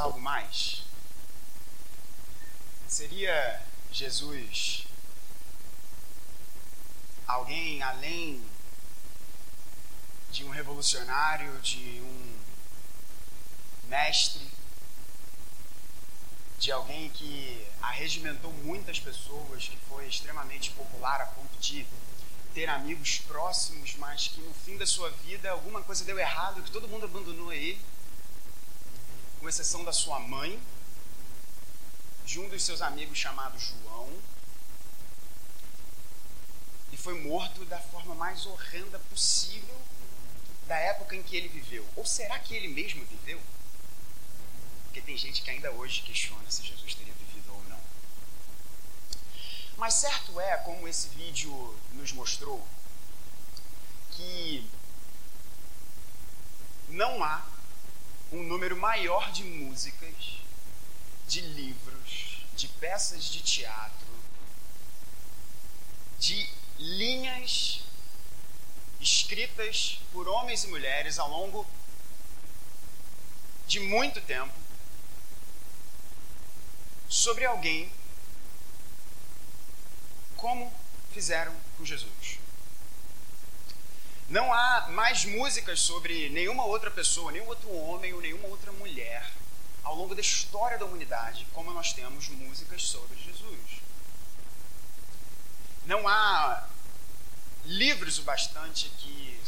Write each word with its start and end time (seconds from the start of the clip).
algo 0.00 0.20
mais? 0.20 0.82
Seria 2.88 3.62
Jesus 3.92 4.86
alguém 7.26 7.80
além 7.82 8.42
de 10.30 10.44
um 10.44 10.50
revolucionário, 10.50 11.60
de 11.60 12.00
um 12.02 12.38
mestre, 13.84 14.48
de 16.58 16.72
alguém 16.72 17.08
que 17.10 17.66
arregimentou 17.80 18.52
muitas 18.52 18.98
pessoas, 18.98 19.68
que 19.68 19.76
foi 19.88 20.06
extremamente 20.06 20.70
popular 20.72 21.20
a 21.20 21.26
ponto 21.26 21.56
de 21.58 21.86
ter 22.52 22.68
amigos 22.68 23.18
próximos, 23.18 23.94
mas 23.96 24.28
que 24.28 24.40
no 24.40 24.52
fim 24.52 24.76
da 24.76 24.86
sua 24.86 25.10
vida 25.10 25.50
alguma 25.50 25.82
coisa 25.82 26.04
deu 26.04 26.18
errado, 26.18 26.62
que 26.62 26.70
todo 26.70 26.88
mundo 26.88 27.04
abandonou 27.04 27.52
ele, 27.52 27.80
com 29.40 29.48
exceção 29.48 29.82
da 29.82 29.92
sua 29.92 30.20
mãe, 30.20 30.60
de 32.26 32.38
um 32.38 32.48
dos 32.50 32.62
seus 32.62 32.82
amigos 32.82 33.18
chamado 33.18 33.58
João, 33.58 34.12
e 36.92 36.96
foi 36.96 37.18
morto 37.22 37.64
da 37.64 37.80
forma 37.80 38.14
mais 38.14 38.44
horrenda 38.44 38.98
possível 38.98 39.80
da 40.66 40.76
época 40.76 41.16
em 41.16 41.22
que 41.22 41.34
ele 41.34 41.48
viveu. 41.48 41.88
Ou 41.96 42.04
será 42.04 42.38
que 42.38 42.54
ele 42.54 42.68
mesmo 42.68 43.04
viveu? 43.06 43.40
Porque 44.84 45.00
tem 45.00 45.16
gente 45.16 45.40
que 45.40 45.50
ainda 45.50 45.72
hoje 45.72 46.02
questiona 46.02 46.48
se 46.50 46.62
Jesus 46.62 46.94
teria 46.94 47.14
vivido 47.14 47.52
ou 47.52 47.64
não. 47.64 47.80
Mas 49.78 49.94
certo 49.94 50.38
é, 50.38 50.58
como 50.58 50.86
esse 50.86 51.08
vídeo 51.08 51.74
nos 51.94 52.12
mostrou, 52.12 52.66
que 54.10 54.68
não 56.88 57.24
há 57.24 57.42
um 58.32 58.42
número 58.42 58.76
maior 58.76 59.32
de 59.32 59.42
músicas, 59.42 60.40
de 61.26 61.40
livros, 61.40 62.44
de 62.54 62.68
peças 62.68 63.24
de 63.24 63.42
teatro, 63.42 64.08
de 66.18 66.48
linhas 66.78 67.82
escritas 69.00 70.00
por 70.12 70.28
homens 70.28 70.64
e 70.64 70.68
mulheres 70.68 71.18
ao 71.18 71.28
longo 71.30 71.66
de 73.66 73.80
muito 73.80 74.20
tempo 74.20 74.52
sobre 77.08 77.44
alguém 77.44 77.90
como 80.36 80.72
fizeram 81.12 81.54
com 81.76 81.84
Jesus. 81.84 82.39
Não 84.30 84.52
há 84.52 84.88
mais 84.90 85.24
músicas 85.24 85.80
sobre 85.80 86.28
nenhuma 86.28 86.64
outra 86.64 86.88
pessoa, 86.88 87.32
nenhum 87.32 87.48
outro 87.48 87.68
homem 87.74 88.14
ou 88.14 88.20
nenhuma 88.20 88.46
outra 88.46 88.70
mulher 88.70 89.28
ao 89.82 89.96
longo 89.96 90.14
da 90.14 90.20
história 90.20 90.78
da 90.78 90.84
humanidade 90.84 91.44
como 91.52 91.72
nós 91.72 91.92
temos 91.92 92.28
músicas 92.28 92.80
sobre 92.84 93.18
Jesus. 93.18 93.82
Não 95.84 96.06
há 96.06 96.68
livros 97.64 98.20
o 98.20 98.22
bastante 98.22 98.88
que, 98.98 99.40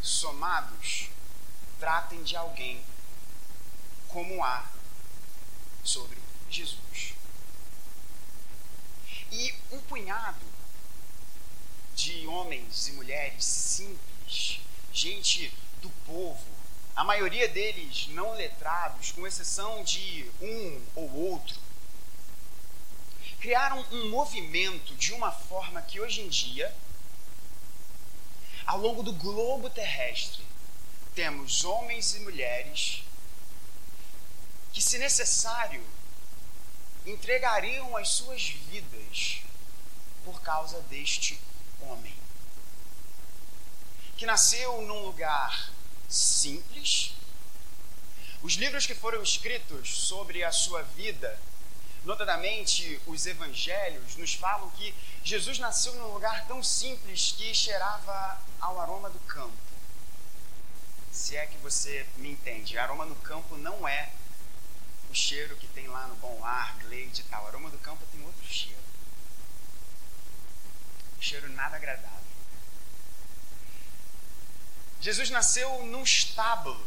somados, 0.00 1.10
tratem 1.78 2.22
de 2.22 2.34
alguém 2.34 2.82
como 4.08 4.42
há 4.42 4.64
sobre 5.84 6.16
Jesus. 6.48 7.12
E 9.30 9.54
um 9.70 9.80
punhado 9.82 10.46
de 11.94 12.26
homens 12.26 12.88
e 12.88 12.92
mulheres 12.92 13.44
simples, 13.44 14.00
gente 15.00 15.52
do 15.80 15.88
povo, 16.06 16.44
a 16.94 17.02
maioria 17.02 17.48
deles 17.48 18.08
não 18.08 18.34
letrados, 18.34 19.12
com 19.12 19.26
exceção 19.26 19.82
de 19.82 20.30
um 20.40 20.82
ou 20.94 21.10
outro, 21.14 21.58
criaram 23.40 23.84
um 23.92 24.10
movimento 24.10 24.94
de 24.96 25.12
uma 25.12 25.32
forma 25.32 25.80
que 25.80 26.00
hoje 26.00 26.20
em 26.20 26.28
dia 26.28 26.74
ao 28.66 28.78
longo 28.78 29.02
do 29.02 29.12
globo 29.12 29.68
terrestre, 29.70 30.44
temos 31.14 31.64
homens 31.64 32.14
e 32.14 32.20
mulheres 32.20 33.02
que, 34.72 34.80
se 34.80 34.96
necessário, 34.98 35.84
entregariam 37.04 37.96
as 37.96 38.10
suas 38.10 38.50
vidas 38.50 39.40
por 40.24 40.40
causa 40.42 40.80
deste 40.82 41.40
homem, 41.80 42.14
que 44.20 44.26
nasceu 44.26 44.82
num 44.82 45.02
lugar 45.06 45.72
simples. 46.06 47.14
Os 48.42 48.52
livros 48.52 48.86
que 48.86 48.94
foram 48.94 49.22
escritos 49.22 50.04
sobre 50.04 50.44
a 50.44 50.52
sua 50.52 50.82
vida 50.82 51.36
Notadamente, 52.04 52.98
os 53.06 53.26
evangelhos 53.26 54.16
nos 54.16 54.32
falam 54.32 54.70
que 54.70 54.94
Jesus 55.22 55.58
nasceu 55.58 55.94
num 55.96 56.14
lugar 56.14 56.46
tão 56.46 56.62
simples 56.62 57.32
que 57.36 57.54
cheirava 57.54 58.40
ao 58.58 58.80
aroma 58.80 59.10
do 59.10 59.18
campo. 59.20 59.52
Se 61.12 61.36
é 61.36 61.44
que 61.46 61.58
você 61.58 62.06
me 62.16 62.30
entende, 62.30 62.78
aroma 62.78 63.04
no 63.04 63.16
campo 63.16 63.54
não 63.58 63.86
é 63.86 64.10
o 65.10 65.14
cheiro 65.14 65.54
que 65.56 65.66
tem 65.68 65.88
lá 65.88 66.06
no 66.06 66.16
Bom 66.16 66.42
Ar, 66.42 66.74
Glade 66.78 67.20
e 67.20 67.24
tal. 67.24 67.46
Aroma 67.46 67.68
do 67.68 67.78
campo 67.78 68.02
tem 68.10 68.24
outro 68.24 68.46
cheiro. 68.46 68.80
Um 71.18 71.22
cheiro 71.22 71.50
nada 71.50 71.76
agradável. 71.76 72.29
Jesus 75.00 75.30
nasceu 75.30 75.84
num 75.86 76.02
estábulo. 76.02 76.86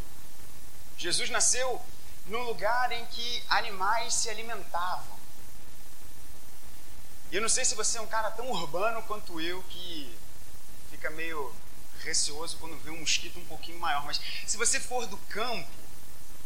Jesus 0.98 1.30
nasceu 1.30 1.82
no 2.28 2.40
lugar 2.44 2.92
em 2.92 3.06
que 3.08 3.44
animais 3.50 4.14
se 4.14 4.30
alimentavam. 4.30 5.18
E 7.32 7.36
eu 7.36 7.42
não 7.42 7.50
sei 7.50 7.66
se 7.66 7.74
você 7.74 7.98
é 7.98 8.02
um 8.02 8.08
cara 8.08 8.30
tão 8.32 8.50
urbano 8.52 9.02
quanto 9.04 9.42
eu 9.42 9.64
que 9.64 10.16
fica 10.92 11.10
meio 11.10 11.54
receoso 12.02 12.58
quando 12.58 12.78
vê 12.84 12.92
um 12.92 13.00
mosquito 13.00 13.40
um 13.40 13.46
pouquinho 13.46 13.80
maior, 13.80 14.06
mas 14.06 14.22
se 14.46 14.58
você 14.58 14.80
for 14.80 15.08
do 15.08 15.18
campo, 15.18 15.68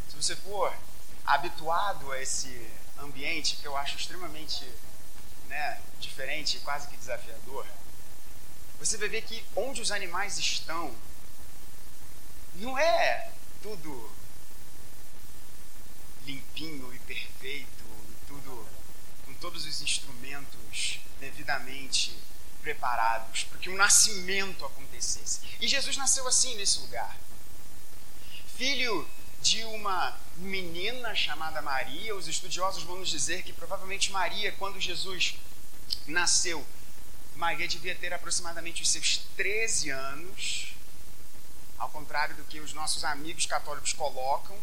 se 0.09 0.15
você 0.15 0.35
for 0.35 0.73
habituado 1.25 2.11
a 2.11 2.21
esse 2.21 2.71
ambiente 2.99 3.57
que 3.57 3.67
eu 3.67 3.75
acho 3.75 3.97
extremamente 3.97 4.63
né, 5.47 5.81
diferente, 5.99 6.59
quase 6.59 6.87
que 6.87 6.95
desafiador, 6.95 7.65
você 8.79 8.97
vai 8.97 9.09
ver 9.09 9.23
que 9.23 9.43
onde 9.55 9.81
os 9.81 9.91
animais 9.91 10.37
estão 10.37 10.95
não 12.57 12.77
é 12.77 13.31
tudo 13.61 14.11
limpinho 16.25 16.93
e 16.93 16.99
perfeito, 16.99 17.83
tudo 18.27 18.67
com 19.25 19.33
todos 19.35 19.65
os 19.65 19.81
instrumentos 19.81 20.99
devidamente 21.19 22.17
preparados 22.61 23.43
para 23.43 23.59
que 23.59 23.69
o 23.69 23.75
nascimento 23.75 24.65
acontecesse. 24.65 25.41
E 25.61 25.67
Jesus 25.67 25.95
nasceu 25.97 26.27
assim 26.27 26.55
nesse 26.55 26.79
lugar. 26.79 27.15
Filho 28.57 29.07
de 29.41 29.63
uma 29.65 30.19
menina 30.37 31.15
chamada 31.15 31.61
Maria, 31.61 32.15
os 32.15 32.27
estudiosos 32.27 32.83
vão 32.83 32.97
nos 32.97 33.09
dizer 33.09 33.43
que 33.43 33.53
provavelmente 33.53 34.11
Maria, 34.11 34.51
quando 34.53 34.81
Jesus 34.81 35.35
nasceu, 36.05 36.65
Maria 37.35 37.67
devia 37.67 37.95
ter 37.95 38.13
aproximadamente 38.13 38.81
os 38.81 38.89
seus 38.89 39.17
13 39.37 39.91
anos, 39.91 40.73
ao 41.77 41.89
contrário 41.89 42.35
do 42.35 42.43
que 42.43 42.59
os 42.59 42.73
nossos 42.73 43.03
amigos 43.03 43.45
católicos 43.45 43.93
colocam, 43.93 44.57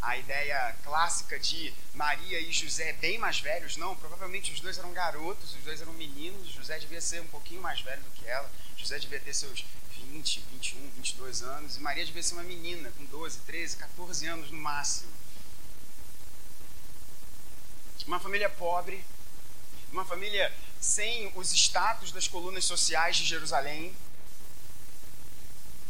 a 0.00 0.16
ideia 0.16 0.76
clássica 0.84 1.38
de 1.38 1.74
Maria 1.92 2.40
e 2.40 2.52
José 2.52 2.92
bem 2.94 3.18
mais 3.18 3.40
velhos, 3.40 3.76
não, 3.76 3.96
provavelmente 3.96 4.52
os 4.52 4.60
dois 4.60 4.78
eram 4.78 4.92
garotos, 4.92 5.54
os 5.54 5.64
dois 5.64 5.80
eram 5.80 5.92
meninos, 5.94 6.48
José 6.48 6.78
devia 6.78 7.00
ser 7.00 7.20
um 7.20 7.26
pouquinho 7.26 7.60
mais 7.60 7.80
velho 7.80 8.02
do 8.02 8.10
que 8.12 8.26
ela, 8.26 8.50
José 8.76 8.98
devia 8.98 9.18
ter 9.18 9.34
seus 9.34 9.64
20, 10.12 10.40
21, 10.52 10.90
22 10.90 11.42
anos, 11.42 11.76
e 11.76 11.80
Maria 11.80 12.06
devia 12.06 12.22
ser 12.22 12.34
uma 12.34 12.44
menina 12.44 12.90
com 12.96 13.04
12, 13.06 13.40
13, 13.40 13.76
14 13.76 14.26
anos 14.26 14.50
no 14.50 14.58
máximo. 14.58 15.10
Uma 18.06 18.20
família 18.20 18.48
pobre, 18.48 19.04
uma 19.92 20.04
família 20.04 20.50
sem 20.80 21.30
os 21.34 21.52
status 21.52 22.10
das 22.12 22.26
colunas 22.26 22.64
sociais 22.64 23.16
de 23.16 23.24
Jerusalém, 23.24 23.94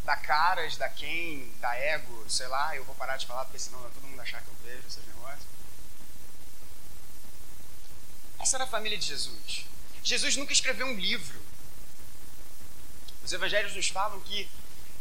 da 0.09 0.17
Caras, 0.17 0.79
da 0.79 0.89
Quem, 0.89 1.53
da 1.61 1.77
Ego, 1.77 2.25
sei 2.31 2.47
lá, 2.47 2.75
eu 2.75 2.83
vou 2.83 2.95
parar 2.95 3.19
de 3.19 3.27
falar 3.27 3.45
porque 3.45 3.59
senão 3.59 3.79
vai 3.81 3.91
todo 3.91 4.07
mundo 4.07 4.19
achar 4.23 4.41
que 4.41 4.49
eu 4.49 4.55
vejo 4.65 4.89
esses 4.89 5.07
negócios. 5.07 5.47
Essa 8.39 8.57
era 8.57 8.65
a 8.65 8.69
família 8.69 8.97
de 8.97 9.05
Jesus. 9.05 9.67
Jesus 10.03 10.35
nunca 10.39 10.51
escreveu 10.51 10.87
um 10.87 10.99
livro. 10.99 11.39
Os 13.23 13.35
evangelhos 13.35 13.77
nos 13.77 13.89
falam 13.89 14.19
que, 14.23 14.49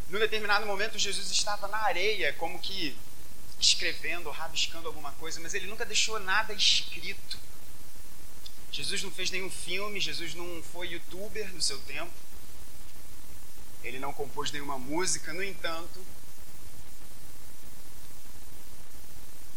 num 0.09 0.19
determinado 0.19 0.65
momento, 0.65 0.99
Jesus 0.99 1.31
estava 1.31 1.69
na 1.69 1.77
areia, 1.77 2.33
como 2.33 2.59
que 2.59 2.93
escrevendo, 3.61 4.29
rabiscando 4.29 4.89
alguma 4.89 5.13
coisa, 5.13 5.39
mas 5.39 5.53
ele 5.53 5.67
nunca 5.67 5.85
deixou 5.85 6.19
nada 6.19 6.53
escrito. 6.53 7.39
Jesus 8.73 9.01
não 9.03 9.11
fez 9.11 9.31
nenhum 9.31 9.49
filme, 9.49 10.01
Jesus 10.01 10.33
não 10.33 10.61
foi 10.63 10.89
youtuber 10.89 11.47
no 11.53 11.61
seu 11.61 11.79
tempo. 11.83 12.26
Ele 13.87 13.99
não 13.99 14.11
compôs 14.11 14.51
nenhuma 14.51 14.77
música, 14.77 15.31
no 15.31 15.41
entanto, 15.41 16.05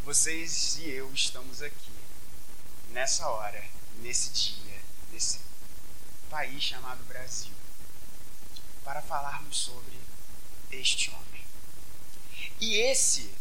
vocês 0.05 0.77
e 0.77 0.89
eu 0.89 1.13
estamos 1.13 1.61
aqui, 1.61 1.91
nessa 2.91 3.29
hora, 3.29 3.61
nesse 3.97 4.31
dia, 4.31 4.81
nesse 5.11 5.41
país 6.31 6.63
chamado 6.63 7.03
Brasil, 7.09 7.53
para 8.85 9.03
falarmos 9.03 9.57
sobre 9.57 9.99
este 10.71 11.11
homem. 11.11 11.45
E 12.61 12.77
esse, 12.77 13.35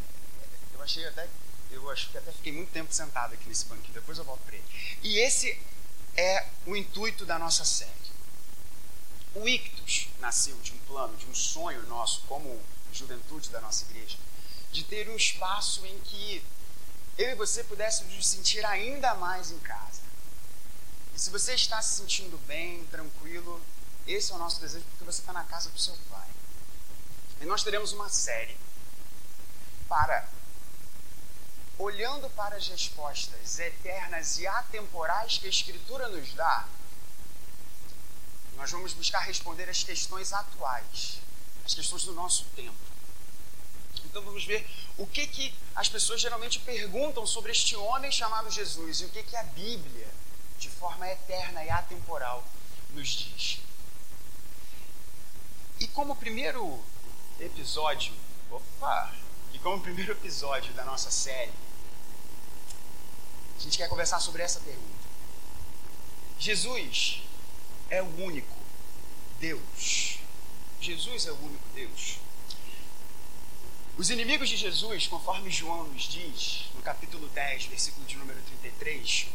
eu 0.74 0.82
achei 0.82 1.06
até, 1.06 1.30
eu 1.70 1.88
acho 1.92 2.10
que 2.10 2.18
até 2.18 2.32
fiquei 2.32 2.52
muito 2.52 2.72
tempo 2.72 2.92
sentado 2.92 3.36
aqui 3.36 3.48
nesse 3.48 3.66
banquinho, 3.66 3.94
depois 3.94 4.18
eu 4.18 4.24
volto 4.24 4.42
para 4.42 4.56
ele. 4.56 4.66
E 5.04 5.20
esse 5.20 5.56
é 6.18 6.48
o 6.66 6.76
intuito 6.76 7.28
da 7.28 7.38
nossa 7.38 7.64
série. 7.64 8.10
O 9.36 9.48
Ictus 9.48 10.08
nasceu 10.20 10.56
de 10.58 10.74
um 10.74 10.78
plano, 10.80 11.16
de 11.18 11.26
um 11.28 11.36
sonho 11.36 11.84
nosso, 11.84 12.22
como 12.22 12.60
juventude 12.92 13.50
da 13.50 13.62
nossa 13.62 13.86
igreja, 13.86 14.18
de 14.72 14.84
ter 14.84 15.08
um 15.10 15.16
espaço 15.16 15.86
em 15.86 16.00
que 16.00 16.44
eu 17.18 17.30
e 17.30 17.36
você 17.36 17.64
pudéssemos 17.64 18.14
nos 18.16 18.28
sentir 18.28 18.66
ainda 18.66 19.14
mais 19.16 19.52
em 19.52 19.60
casa. 19.60 20.02
E 21.14 21.20
se 21.20 21.30
você 21.30 21.54
está 21.54 21.82
se 21.82 21.96
sentindo 21.98 22.38
bem, 22.48 22.86
tranquilo, 22.86 23.62
esse 24.08 24.32
é 24.32 24.36
o 24.36 24.40
nosso 24.40 24.60
desejo 24.60 24.86
porque 24.86 25.04
você 25.04 25.22
está 25.22 25.34
na 25.34 25.44
casa 25.44 25.70
do 25.70 25.80
seu 25.80 25.96
pai. 26.10 26.28
E 27.42 27.46
nós 27.46 27.64
teremos 27.64 27.94
uma 27.94 28.10
série 28.10 28.58
para, 29.88 30.28
olhando 31.78 32.30
para 32.32 32.56
as 32.56 32.68
respostas 32.68 33.60
eternas 33.60 34.40
e 34.40 34.48
atemporais 34.48 35.38
que 35.38 35.46
a 35.46 35.50
Escritura 35.50 36.08
nos 36.10 36.34
dá, 36.34 36.68
nós 38.60 38.72
vamos 38.72 38.92
buscar 38.92 39.20
responder 39.20 39.70
as 39.70 39.84
questões 39.84 40.34
atuais, 40.34 41.22
as 41.66 41.74
questões 41.74 42.04
do 42.04 42.12
nosso 42.12 42.44
tempo. 42.58 42.76
Então 44.04 44.22
vamos 44.22 44.44
ver 44.44 44.70
o 44.98 45.08
que, 45.08 45.26
que 45.28 45.56
as 45.74 45.88
pessoas 45.88 46.20
geralmente 46.20 46.60
perguntam 46.60 47.26
sobre 47.26 47.54
este 47.54 47.76
homem 47.78 48.12
chamado 48.12 48.52
Jesus 48.52 49.00
e 49.00 49.06
o 49.06 49.10
que, 49.10 49.24
que 49.24 49.36
a 49.38 49.44
Bíblia, 49.44 50.08
de 50.58 50.70
forma 50.70 51.08
eterna 51.08 51.64
e 51.64 51.70
atemporal, 51.70 52.44
nos 52.90 53.08
diz. 53.08 53.62
E 55.80 55.88
como 55.88 56.14
primeiro 56.18 56.84
episódio, 57.40 58.14
opa, 58.52 59.16
e 59.54 59.60
como 59.60 59.82
primeiro 59.82 60.12
episódio 60.12 60.74
da 60.74 60.84
nossa 60.84 61.10
série, 61.10 61.54
a 63.58 63.62
gente 63.62 63.78
quer 63.78 63.88
conversar 63.88 64.20
sobre 64.20 64.44
essa 64.44 64.60
pergunta. 64.60 65.08
Jesus 66.38 67.22
é 67.90 68.02
o 68.02 68.24
único 68.24 68.58
Deus. 69.40 70.20
Jesus 70.82 71.26
é 71.26 71.32
o 71.32 71.36
único 71.36 71.68
Deus. 71.74 72.18
Os 73.98 74.10
inimigos 74.10 74.48
de 74.48 74.56
Jesus, 74.56 75.08
conforme 75.08 75.52
João 75.52 75.84
nos 75.86 76.04
diz, 76.04 76.66
no 76.74 76.82
capítulo 76.82 77.28
10, 77.28 77.66
versículo 77.66 78.06
de 78.06 78.16
número 78.16 78.40
33, 78.62 79.28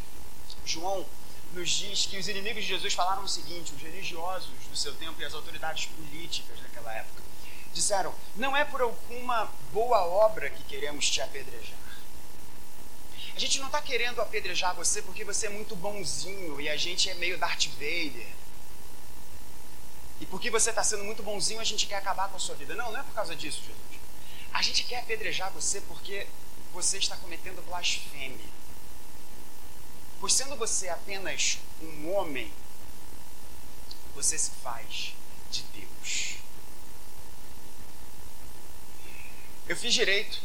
João 0.65 1.05
nos 1.53 1.69
diz 1.69 2.05
que 2.07 2.17
os 2.17 2.27
inimigos 2.27 2.63
de 2.63 2.69
Jesus 2.69 2.93
falaram 2.93 3.23
o 3.23 3.27
seguinte: 3.27 3.73
os 3.73 3.81
religiosos 3.81 4.49
do 4.69 4.75
seu 4.75 4.93
tempo 4.95 5.21
e 5.21 5.25
as 5.25 5.33
autoridades 5.33 5.85
políticas 5.85 6.59
daquela 6.59 6.93
época 6.93 7.21
disseram: 7.73 8.13
Não 8.35 8.57
é 8.57 8.65
por 8.65 8.81
alguma 8.81 9.51
boa 9.71 10.03
obra 10.03 10.49
que 10.49 10.63
queremos 10.63 11.09
te 11.09 11.21
apedrejar. 11.21 11.77
A 13.35 13.39
gente 13.39 13.59
não 13.59 13.67
está 13.67 13.81
querendo 13.81 14.21
apedrejar 14.21 14.73
você 14.73 15.01
porque 15.01 15.25
você 15.25 15.47
é 15.47 15.49
muito 15.49 15.75
bonzinho 15.75 16.59
e 16.59 16.69
a 16.69 16.77
gente 16.77 17.09
é 17.09 17.13
meio 17.15 17.37
Darth 17.37 17.67
Vader. 17.73 18.27
E 20.19 20.25
porque 20.25 20.49
você 20.49 20.69
está 20.69 20.83
sendo 20.83 21.03
muito 21.03 21.21
bonzinho, 21.21 21.59
a 21.59 21.63
gente 21.63 21.87
quer 21.87 21.95
acabar 21.95 22.29
com 22.29 22.37
a 22.37 22.39
sua 22.39 22.55
vida. 22.55 22.73
Não, 22.75 22.91
não 22.91 22.99
é 22.99 23.03
por 23.03 23.13
causa 23.13 23.35
disso, 23.35 23.59
Jesus. 23.59 24.01
A 24.53 24.61
gente 24.61 24.83
quer 24.85 24.99
apedrejar 24.99 25.51
você 25.51 25.81
porque 25.81 26.27
você 26.71 26.97
está 26.97 27.17
cometendo 27.17 27.65
blasfêmia. 27.65 28.55
Pois 30.19 30.33
sendo 30.33 30.55
você 30.55 30.87
apenas 30.87 31.59
um 31.81 32.11
homem, 32.13 32.51
você 34.13 34.37
se 34.37 34.51
faz 34.63 35.13
de 35.51 35.61
Deus. 35.63 36.35
Eu 39.67 39.75
fiz 39.75 39.93
direito 39.93 40.41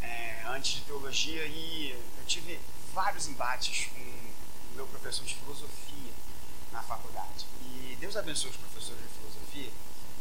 é, 0.00 0.42
antes 0.46 0.76
de 0.76 0.80
teologia 0.82 1.44
e 1.46 1.90
eu 1.90 2.24
tive 2.26 2.58
vários 2.94 3.26
embates 3.26 3.86
com 3.86 4.00
o 4.00 4.76
meu 4.76 4.86
professor 4.86 5.24
de 5.26 5.34
filosofia 5.34 5.95
na 6.76 6.82
faculdade. 6.82 7.46
E 7.62 7.96
Deus 7.98 8.16
abençoe 8.16 8.50
os 8.50 8.56
professores 8.56 9.02
de 9.02 9.08
filosofia, 9.08 9.70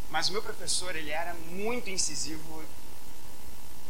mas 0.09 0.29
o 0.29 0.31
meu 0.31 0.41
professor 0.41 0.95
ele 0.95 1.11
era 1.11 1.33
muito 1.33 1.89
incisivo 1.89 2.63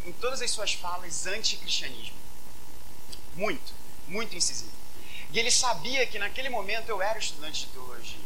em 0.03 0.11
todas 0.13 0.41
as 0.41 0.51
suas 0.51 0.73
falas 0.73 1.27
anti-cristianismo. 1.27 2.17
Muito, 3.35 3.73
muito 4.07 4.35
incisivo. 4.35 4.71
E 5.31 5.39
ele 5.39 5.51
sabia 5.51 6.05
que 6.07 6.17
naquele 6.17 6.49
momento 6.49 6.89
eu 6.89 7.01
era 7.01 7.19
estudante 7.19 7.65
de 7.65 7.71
teologia. 7.71 8.25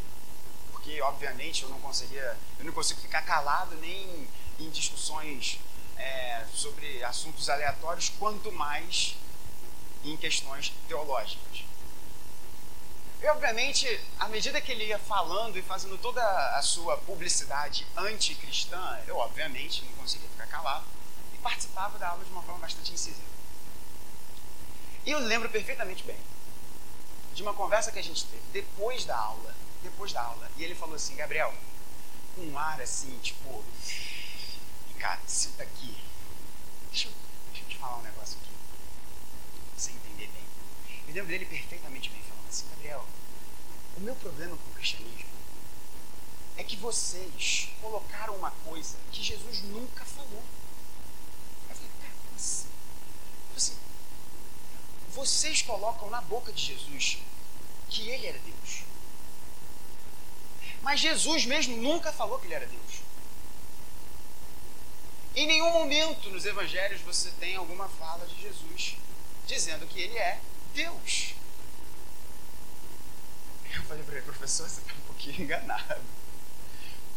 Porque, 0.70 1.00
obviamente, 1.02 1.62
eu 1.62 1.68
não 1.68 1.80
conseguia, 1.80 2.36
eu 2.58 2.64
não 2.64 2.72
consigo 2.72 3.00
ficar 3.00 3.22
calado 3.22 3.74
nem 3.76 4.28
em 4.58 4.70
discussões 4.70 5.58
é, 5.96 6.46
sobre 6.54 7.02
assuntos 7.04 7.48
aleatórios, 7.48 8.10
quanto 8.18 8.52
mais 8.52 9.16
em 10.04 10.16
questões 10.16 10.72
teológicas. 10.88 11.64
E, 13.22 13.26
obviamente, 13.28 13.86
à 14.18 14.28
medida 14.28 14.60
que 14.60 14.72
ele 14.72 14.86
ia 14.86 14.98
falando 14.98 15.58
e 15.58 15.62
fazendo 15.62 15.98
toda 15.98 16.22
a 16.56 16.62
sua 16.62 16.96
publicidade 16.98 17.86
anticristã, 17.96 18.98
eu, 19.06 19.16
obviamente, 19.18 19.84
não 19.84 19.92
conseguia 19.92 20.28
ficar 20.28 20.46
calado 20.46 20.86
e 21.34 21.38
participava 21.38 21.98
da 21.98 22.08
aula 22.08 22.24
de 22.24 22.30
uma 22.30 22.42
forma 22.42 22.60
bastante 22.60 22.92
incisiva. 22.92 23.28
E 25.04 25.10
eu 25.10 25.18
lembro 25.18 25.48
perfeitamente 25.50 26.02
bem 26.04 26.18
de 27.34 27.42
uma 27.42 27.54
conversa 27.54 27.92
que 27.92 27.98
a 27.98 28.02
gente 28.02 28.24
teve 28.24 28.42
depois 28.52 29.04
da 29.04 29.16
aula, 29.16 29.54
depois 29.82 30.12
da 30.12 30.22
aula, 30.22 30.50
e 30.56 30.64
ele 30.64 30.74
falou 30.74 30.94
assim, 30.94 31.16
Gabriel, 31.16 31.54
com 32.34 32.42
um 32.42 32.58
ar 32.58 32.80
assim, 32.80 33.18
tipo, 33.22 33.64
cara, 34.98 35.20
senta 35.26 35.62
aqui, 35.62 35.96
deixa 36.90 37.08
eu, 37.08 37.12
deixa 37.50 37.64
eu 37.64 37.68
te 37.68 37.78
falar 37.78 37.98
um 37.98 38.02
negócio 38.02 38.38
aqui, 38.38 38.50
pra 38.50 39.80
você 39.80 39.90
entender 39.92 40.26
bem. 40.28 40.44
Eu 41.10 41.14
lembro 41.14 41.32
dele 41.32 41.44
perfeitamente 41.44 42.08
bem, 42.08 42.22
falando 42.22 42.48
assim, 42.48 42.68
Gabriel, 42.70 43.04
o 43.96 44.00
meu 44.00 44.14
problema 44.14 44.56
com 44.56 44.70
o 44.70 44.74
cristianismo 44.74 45.28
é 46.56 46.62
que 46.62 46.76
vocês 46.76 47.68
colocaram 47.82 48.36
uma 48.36 48.52
coisa 48.64 48.96
que 49.10 49.20
Jesus 49.20 49.60
nunca 49.62 50.04
falou. 50.04 50.40
Eu 51.68 51.74
falei, 51.74 51.90
cara, 52.00 52.12
como 52.14 52.36
assim? 52.36 52.68
assim? 53.56 53.76
Vocês 55.12 55.62
colocam 55.62 56.08
na 56.10 56.20
boca 56.20 56.52
de 56.52 56.62
Jesus 56.64 57.18
que 57.88 58.08
ele 58.08 58.26
era 58.28 58.38
Deus. 58.38 58.84
Mas 60.80 61.00
Jesus 61.00 61.44
mesmo 61.44 61.76
nunca 61.78 62.12
falou 62.12 62.38
que 62.38 62.46
ele 62.46 62.54
era 62.54 62.66
Deus. 62.66 63.00
Em 65.34 65.48
nenhum 65.48 65.72
momento 65.72 66.30
nos 66.30 66.46
evangelhos 66.46 67.00
você 67.00 67.32
tem 67.32 67.56
alguma 67.56 67.88
fala 67.88 68.24
de 68.26 68.40
Jesus 68.40 68.96
dizendo 69.48 69.88
que 69.88 70.00
ele 70.00 70.16
é 70.16 70.40
Deus. 70.74 71.34
Eu 73.74 73.82
falei 73.82 74.02
para 74.02 74.16
ele, 74.16 74.24
professor, 74.24 74.68
você 74.68 74.80
está 74.80 74.92
um 74.94 75.06
pouquinho 75.06 75.42
enganado. 75.42 76.00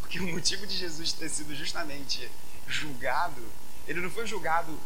Porque 0.00 0.18
o 0.20 0.32
motivo 0.32 0.66
de 0.66 0.76
Jesus 0.76 1.12
ter 1.12 1.28
sido 1.28 1.54
justamente 1.54 2.30
julgado, 2.66 3.42
ele 3.86 4.00
não 4.00 4.10
foi 4.10 4.26
julgado 4.26 4.78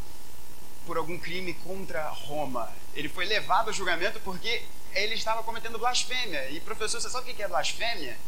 por 0.87 0.97
algum 0.97 1.19
crime 1.19 1.53
contra 1.55 2.09
Roma. 2.09 2.73
Ele 2.95 3.09
foi 3.09 3.27
levado 3.27 3.69
ao 3.69 3.75
julgamento 3.75 4.19
porque 4.21 4.65
ele 4.95 5.15
estava 5.15 5.43
cometendo 5.43 5.79
blasfêmia. 5.79 6.51
E, 6.51 6.61
professor, 6.61 7.01
você 7.01 7.11
sabe 7.11 7.31
o 7.31 7.35
que 7.35 7.43
é 7.43 7.49
blasfêmia? 7.49 8.19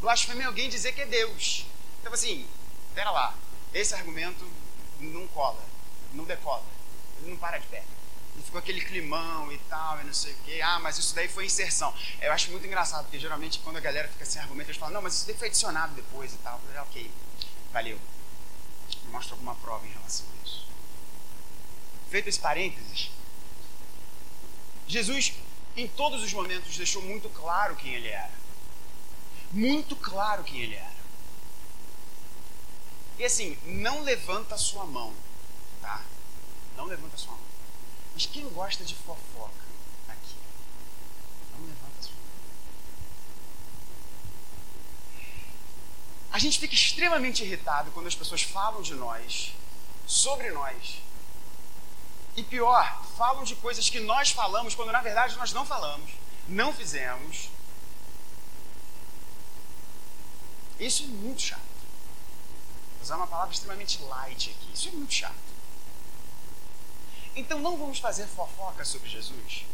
Blasfêmia 0.00 0.42
é 0.42 0.46
alguém 0.46 0.68
dizer 0.68 0.92
que 0.92 1.02
é 1.02 1.06
Deus. 1.06 1.64
Então, 2.00 2.12
assim, 2.12 2.46
pera 2.94 3.10
lá. 3.10 3.34
Esse 3.72 3.94
argumento 3.94 4.44
não 4.98 5.26
cola, 5.28 5.62
não 6.12 6.24
decola. 6.24 6.64
Ele 7.20 7.30
não 7.30 7.36
para 7.36 7.58
de 7.58 7.66
pé. 7.68 7.84
E 8.38 8.42
ficou 8.42 8.58
aquele 8.58 8.80
climão 8.80 9.52
e 9.52 9.58
tal, 9.58 10.00
e 10.00 10.04
não 10.04 10.14
sei 10.14 10.32
o 10.32 10.36
quê. 10.44 10.60
Ah, 10.62 10.80
mas 10.80 10.98
isso 10.98 11.14
daí 11.14 11.28
foi 11.28 11.46
inserção. 11.46 11.94
Eu 12.20 12.32
acho 12.32 12.50
muito 12.50 12.66
engraçado, 12.66 13.04
porque 13.04 13.18
geralmente 13.18 13.58
quando 13.60 13.76
a 13.76 13.80
galera 13.80 14.08
fica 14.08 14.24
sem 14.24 14.40
argumento, 14.40 14.70
eles 14.70 14.78
falam, 14.78 14.94
não, 14.94 15.02
mas 15.02 15.14
isso 15.14 15.26
daí 15.26 15.36
foi 15.36 15.48
adicionado 15.48 15.94
depois 15.94 16.32
e 16.32 16.38
tal. 16.38 16.54
Eu 16.54 16.60
falei, 16.66 16.80
ok, 16.80 17.10
valeu. 17.72 17.98
Mostra 19.10 19.34
alguma 19.34 19.54
prova 19.56 19.86
em 19.86 19.92
relação 19.92 20.26
a 20.26 20.46
isso. 20.46 20.66
Feito 22.10 22.28
esse 22.28 22.40
parênteses, 22.40 23.10
Jesus, 24.86 25.32
em 25.74 25.88
todos 25.88 26.22
os 26.22 26.32
momentos, 26.32 26.76
deixou 26.76 27.00
muito 27.00 27.28
claro 27.30 27.76
quem 27.76 27.94
ele 27.94 28.08
era. 28.08 28.30
Muito 29.50 29.96
claro 29.96 30.44
quem 30.44 30.60
ele 30.60 30.74
era. 30.74 30.92
E 33.18 33.24
assim, 33.24 33.56
não 33.64 34.02
levanta 34.02 34.54
a 34.54 34.58
sua 34.58 34.84
mão, 34.84 35.14
tá? 35.80 36.02
Não 36.76 36.84
levanta 36.84 37.14
a 37.14 37.18
sua 37.18 37.32
mão. 37.32 37.51
Mas 38.14 38.26
quem 38.26 38.48
gosta 38.50 38.84
de 38.84 38.94
fofoca 38.94 39.64
aqui? 40.08 40.34
Não 41.52 41.66
levanta 41.66 41.98
a 41.98 42.02
sua 42.02 42.12
mão. 42.12 42.22
A 46.30 46.38
gente 46.38 46.58
fica 46.58 46.74
extremamente 46.74 47.42
irritado 47.42 47.90
quando 47.92 48.06
as 48.06 48.14
pessoas 48.14 48.42
falam 48.42 48.82
de 48.82 48.94
nós, 48.94 49.52
sobre 50.06 50.50
nós, 50.50 51.00
E 52.34 52.42
pior, 52.42 53.04
falam 53.16 53.44
de 53.44 53.54
coisas 53.56 53.90
que 53.90 54.00
nós 54.00 54.30
falamos 54.30 54.74
quando 54.74 54.90
na 54.90 55.02
verdade 55.02 55.36
nós 55.36 55.52
não 55.52 55.66
falamos, 55.66 56.10
não 56.48 56.72
fizemos. 56.72 57.50
Isso 60.80 61.04
é 61.04 61.06
muito 61.06 61.42
chato. 61.42 61.60
Vou 61.60 63.02
usar 63.02 63.16
uma 63.16 63.26
palavra 63.26 63.52
extremamente 63.52 64.00
light 64.02 64.50
aqui. 64.50 64.72
Isso 64.74 64.88
é 64.88 64.92
muito 64.92 65.12
chato. 65.12 65.51
Então 67.34 67.60
não 67.60 67.76
vamos 67.76 67.98
fazer 67.98 68.26
fofoca 68.26 68.84
sobre 68.84 69.08
Jesus 69.08 69.64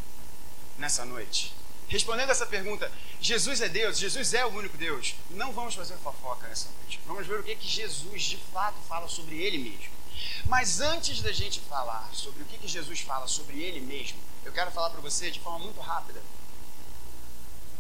nessa 0.77 1.05
noite. 1.05 1.55
Respondendo 1.89 2.31
essa 2.31 2.47
pergunta, 2.47 2.91
Jesus 3.21 3.61
é 3.61 3.69
Deus, 3.69 3.99
Jesus 3.99 4.35
é 4.35 4.45
o 4.45 4.51
único 4.51 4.77
Deus. 4.77 5.15
Não 5.31 5.53
vamos 5.53 5.75
fazer 5.75 5.97
fofoca 5.97 6.47
nessa 6.47 6.69
noite. 6.81 7.01
Vamos 7.07 7.27
ver 7.27 7.41
o 7.41 7.43
que, 7.43 7.57
que 7.57 7.67
Jesus 7.67 8.23
de 8.23 8.37
fato 8.37 8.79
fala 8.87 9.09
sobre 9.09 9.37
ele 9.37 9.59
mesmo. 9.59 9.99
Mas 10.47 10.81
antes 10.81 11.23
da 11.23 11.33
gente 11.33 11.61
falar 11.61 12.09
sobre 12.13 12.43
o 12.43 12.47
que, 12.47 12.59
que 12.59 12.69
Jesus 12.69 13.01
fala 13.01 13.27
sobre 13.27 13.61
ele 13.63 13.81
mesmo, 13.81 14.19
eu 14.45 14.53
quero 14.53 14.71
falar 14.71 14.91
para 14.91 15.01
você 15.01 15.31
de 15.31 15.41
forma 15.41 15.61
muito 15.61 15.81
rápida 15.81 16.21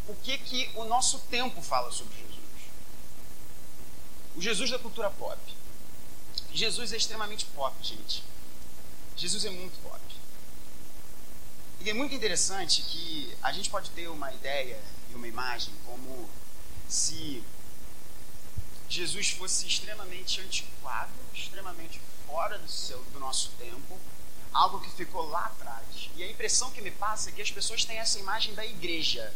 o 0.08 0.14
que, 0.14 0.38
que 0.38 0.70
o 0.74 0.84
nosso 0.84 1.18
tempo 1.30 1.60
fala 1.60 1.92
sobre 1.92 2.16
Jesus. 2.16 2.38
O 4.34 4.40
Jesus 4.40 4.70
da 4.70 4.78
cultura 4.78 5.10
pop. 5.10 5.38
Jesus 6.52 6.92
é 6.92 6.96
extremamente 6.96 7.44
pop, 7.46 7.74
gente. 7.82 8.24
Jesus 9.18 9.44
é 9.44 9.50
muito 9.50 9.76
pop. 9.82 10.00
E 11.80 11.90
é 11.90 11.92
muito 11.92 12.14
interessante 12.14 12.82
que 12.82 13.36
a 13.42 13.52
gente 13.52 13.68
pode 13.68 13.90
ter 13.90 14.08
uma 14.08 14.32
ideia 14.32 14.80
e 15.10 15.14
uma 15.16 15.26
imagem 15.26 15.74
como 15.84 16.30
se 16.88 17.42
Jesus 18.88 19.30
fosse 19.30 19.66
extremamente 19.66 20.40
antiquado, 20.40 21.10
extremamente 21.34 22.00
fora 22.26 22.58
do, 22.58 22.68
seu, 22.68 23.02
do 23.06 23.18
nosso 23.18 23.50
tempo, 23.58 23.98
algo 24.52 24.80
que 24.80 24.90
ficou 24.90 25.28
lá 25.28 25.46
atrás. 25.46 26.10
E 26.14 26.22
a 26.22 26.30
impressão 26.30 26.70
que 26.70 26.80
me 26.80 26.92
passa 26.92 27.30
é 27.30 27.32
que 27.32 27.42
as 27.42 27.50
pessoas 27.50 27.84
têm 27.84 27.98
essa 27.98 28.20
imagem 28.20 28.54
da 28.54 28.64
igreja, 28.64 29.34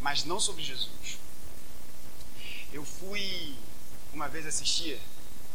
mas 0.00 0.24
não 0.24 0.40
sobre 0.40 0.64
Jesus. 0.64 1.18
Eu 2.72 2.84
fui 2.84 3.56
uma 4.12 4.28
vez 4.28 4.44
assistir 4.46 5.00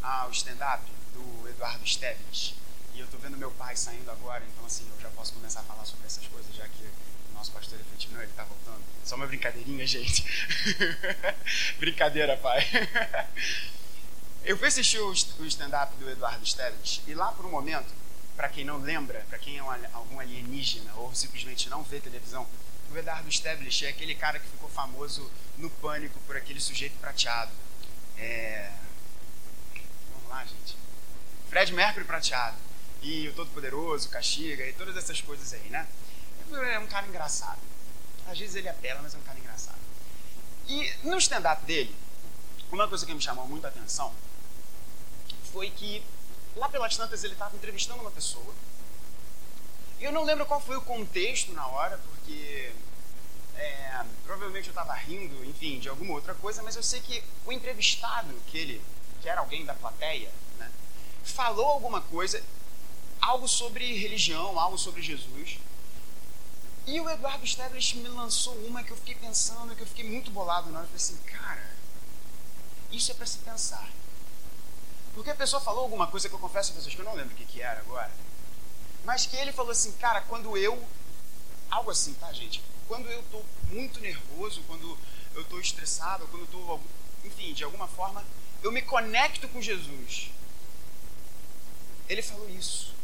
ao 0.02 0.32
stand-up 0.32 0.84
do 1.14 1.50
Eduardo 1.50 1.84
Esteves, 1.84 2.54
eu 3.00 3.06
estou 3.06 3.20
vendo 3.20 3.38
meu 3.38 3.51
pai 3.51 3.75
saindo 3.75 4.10
agora, 4.12 4.44
então 4.46 4.65
assim, 4.65 4.86
eu 4.96 5.01
já 5.01 5.10
posso 5.10 5.34
começar 5.34 5.62
a 5.62 5.63
falar 5.63 5.86
sobre 5.86 6.06
essas 6.06 6.25
coisas, 6.27 6.53
já 6.53 6.68
que 6.68 6.84
o 7.32 7.34
nosso 7.34 7.51
pastor 7.51 7.79
efetivo, 7.79 8.13
não, 8.13 8.22
ele 8.22 8.32
está 8.32 8.44
voltando. 8.44 8.84
Só 9.03 9.15
uma 9.15 9.25
brincadeirinha, 9.25 9.86
gente. 9.88 10.25
Brincadeira, 11.79 12.38
pai. 12.38 12.65
Eu 14.44 14.58
fui 14.58 14.68
assistir 14.68 15.00
o 15.00 15.13
stand-up 15.13 15.96
do 15.98 16.10
Eduardo 16.10 16.44
Esteves 16.44 17.01
e 17.08 17.13
lá 17.13 17.32
por 17.32 17.46
um 17.46 17.51
momento, 17.51 17.94
para 18.36 18.50
quem 18.50 18.63
não 18.63 18.77
lembra, 18.77 19.25
para 19.29 19.38
quem 19.38 19.58
é 19.58 19.63
um, 19.63 19.70
algum 19.94 20.20
alienígena 20.20 20.94
ou 20.96 21.13
simplesmente 21.13 21.70
não 21.70 21.84
vê 21.84 22.00
televisão, 22.00 22.48
o 22.91 22.98
Eduardo 22.98 23.29
Esteves 23.29 23.82
é 23.84 23.89
aquele 23.89 24.15
cara 24.15 24.39
que 24.39 24.48
ficou 24.48 24.70
famoso 24.70 25.29
no 25.58 25.70
pânico 25.70 26.20
por 26.25 26.36
aquele 26.36 26.60
sujeito 26.60 26.98
prateado. 27.00 27.51
É... 28.18 28.72
Vamos 30.13 30.29
lá, 30.29 30.44
gente. 30.46 30.75
Fred 31.50 31.72
Mercury 31.74 32.06
prateado. 32.06 32.69
E 33.01 33.27
o 33.29 33.34
Todo-Poderoso, 33.34 34.10
Castiga 34.10 34.65
e 34.65 34.74
todas 34.74 34.98
essas 34.98 35.22
coisas 35.22 35.53
aí, 35.53 35.70
né? 35.70 35.88
É 36.51 36.79
um 36.79 36.88
cara 36.88 37.08
engraçado. 37.08 37.60
Às 38.27 38.38
vezes 38.38 38.56
ele 38.56 38.70
apela, 38.70 39.01
mas 39.01 39.13
é 39.13 39.18
um 39.18 39.22
cara 39.22 39.39
engraçado. 39.39 39.77
E 40.68 40.91
no 41.03 41.18
stand-up 41.18 41.63
dele, 41.65 41.96
uma 42.72 42.88
coisa 42.88 43.06
que 43.06 43.13
me 43.13 43.22
chamou 43.22 43.48
muito 43.48 43.65
a 43.65 43.70
atenção 43.70 44.13
foi 45.51 45.70
que 45.72 46.03
lá 46.56 46.70
pelas 46.70 46.96
tantas 46.96 47.24
ele 47.24 47.34
estava 47.34 47.56
entrevistando 47.56 48.01
uma 48.01 48.12
pessoa. 48.12 48.53
E 50.00 50.03
eu 50.03 50.12
não 50.12 50.24
lembro 50.24 50.46
qual 50.46 50.62
foi 50.62 50.77
o 50.77 50.82
contexto 50.82 51.51
na 51.53 51.68
hora, 51.68 51.98
porque 51.98 52.72
é, 53.56 54.06
provavelmente 54.24 54.68
eu 54.68 54.72
estava 54.72 54.94
rindo, 54.94 55.44
enfim, 55.46 55.79
de 55.79 55.89
alguma 55.89 56.13
outra 56.13 56.34
coisa, 56.36 56.63
mas 56.63 56.75
eu 56.75 56.84
sei 56.84 57.01
que 57.01 57.24
o 57.46 57.51
entrevistado, 57.51 58.34
que 58.48 58.58
ele, 58.58 58.82
que 59.22 59.27
era 59.27 59.41
alguém 59.41 59.65
da 59.65 59.74
plateia, 59.74 60.32
né, 60.58 60.72
falou 61.24 61.65
alguma 61.65 62.01
coisa, 62.01 62.41
algo 63.22 63.48
sobre 63.48 63.98
religião, 63.98 64.60
algo 64.60 64.78
sobre 64.78 65.02
Jesus. 65.02 65.60
E 66.86 67.00
o 67.00 67.10
Eduardo 67.10 67.46
Stablish 67.46 67.98
me 67.98 68.08
lançou 68.08 68.56
uma 68.66 68.84
que 68.84 68.92
eu 68.92 68.98
fiquei 68.98 69.16
pensando, 69.16 69.76
que 69.76 69.82
eu 69.84 69.88
fiquei 69.88 70.10
muito 70.10 70.32
bolado 70.32 70.72
na 70.72 70.80
hora. 70.80 70.88
Eu 70.92 71.00
falei 71.00 71.04
assim, 71.04 71.18
cara, 71.26 71.72
isso 72.92 73.12
é 73.12 73.14
para 73.14 73.26
se 73.26 73.38
pensar. 73.40 73.90
Porque 75.14 75.30
a 75.30 75.36
pessoa 75.36 75.62
falou 75.62 75.84
alguma 75.84 76.08
coisa 76.08 76.28
que 76.28 76.36
eu 76.36 76.40
confesso 76.40 76.72
a 76.72 76.76
vocês 76.76 76.96
que 76.96 77.02
eu 77.02 77.06
não 77.06 77.14
lembro 77.14 77.34
o 77.34 77.38
que, 77.38 77.46
que 77.46 77.62
era 77.62 77.80
agora. 77.82 78.12
Mas 79.06 79.26
que 79.26 79.36
ele 79.36 79.52
falou 79.52 79.72
assim, 79.72 79.92
cara, 79.94 80.22
quando 80.22 80.58
eu. 80.58 80.84
Algo 81.70 81.92
assim, 81.92 82.14
tá, 82.16 82.32
gente? 82.34 82.64
Quando 82.88 83.08
eu 83.08 83.22
tô 83.24 83.44
muito 83.68 84.00
nervoso, 84.00 84.64
quando 84.66 84.98
eu 85.36 85.44
tô 85.46 85.60
estressado, 85.60 86.28
quando 86.28 86.44
eu 86.44 86.48
tô. 86.48 86.80
Enfim, 87.24 87.54
de 87.54 87.64
alguma 87.64 87.88
forma, 87.88 88.24
eu 88.64 88.72
me 88.72 88.82
conecto 88.82 89.48
com 89.50 89.62
Jesus. 89.62 90.32
Ele 92.08 92.22
falou 92.22 92.50
isso. 92.50 92.96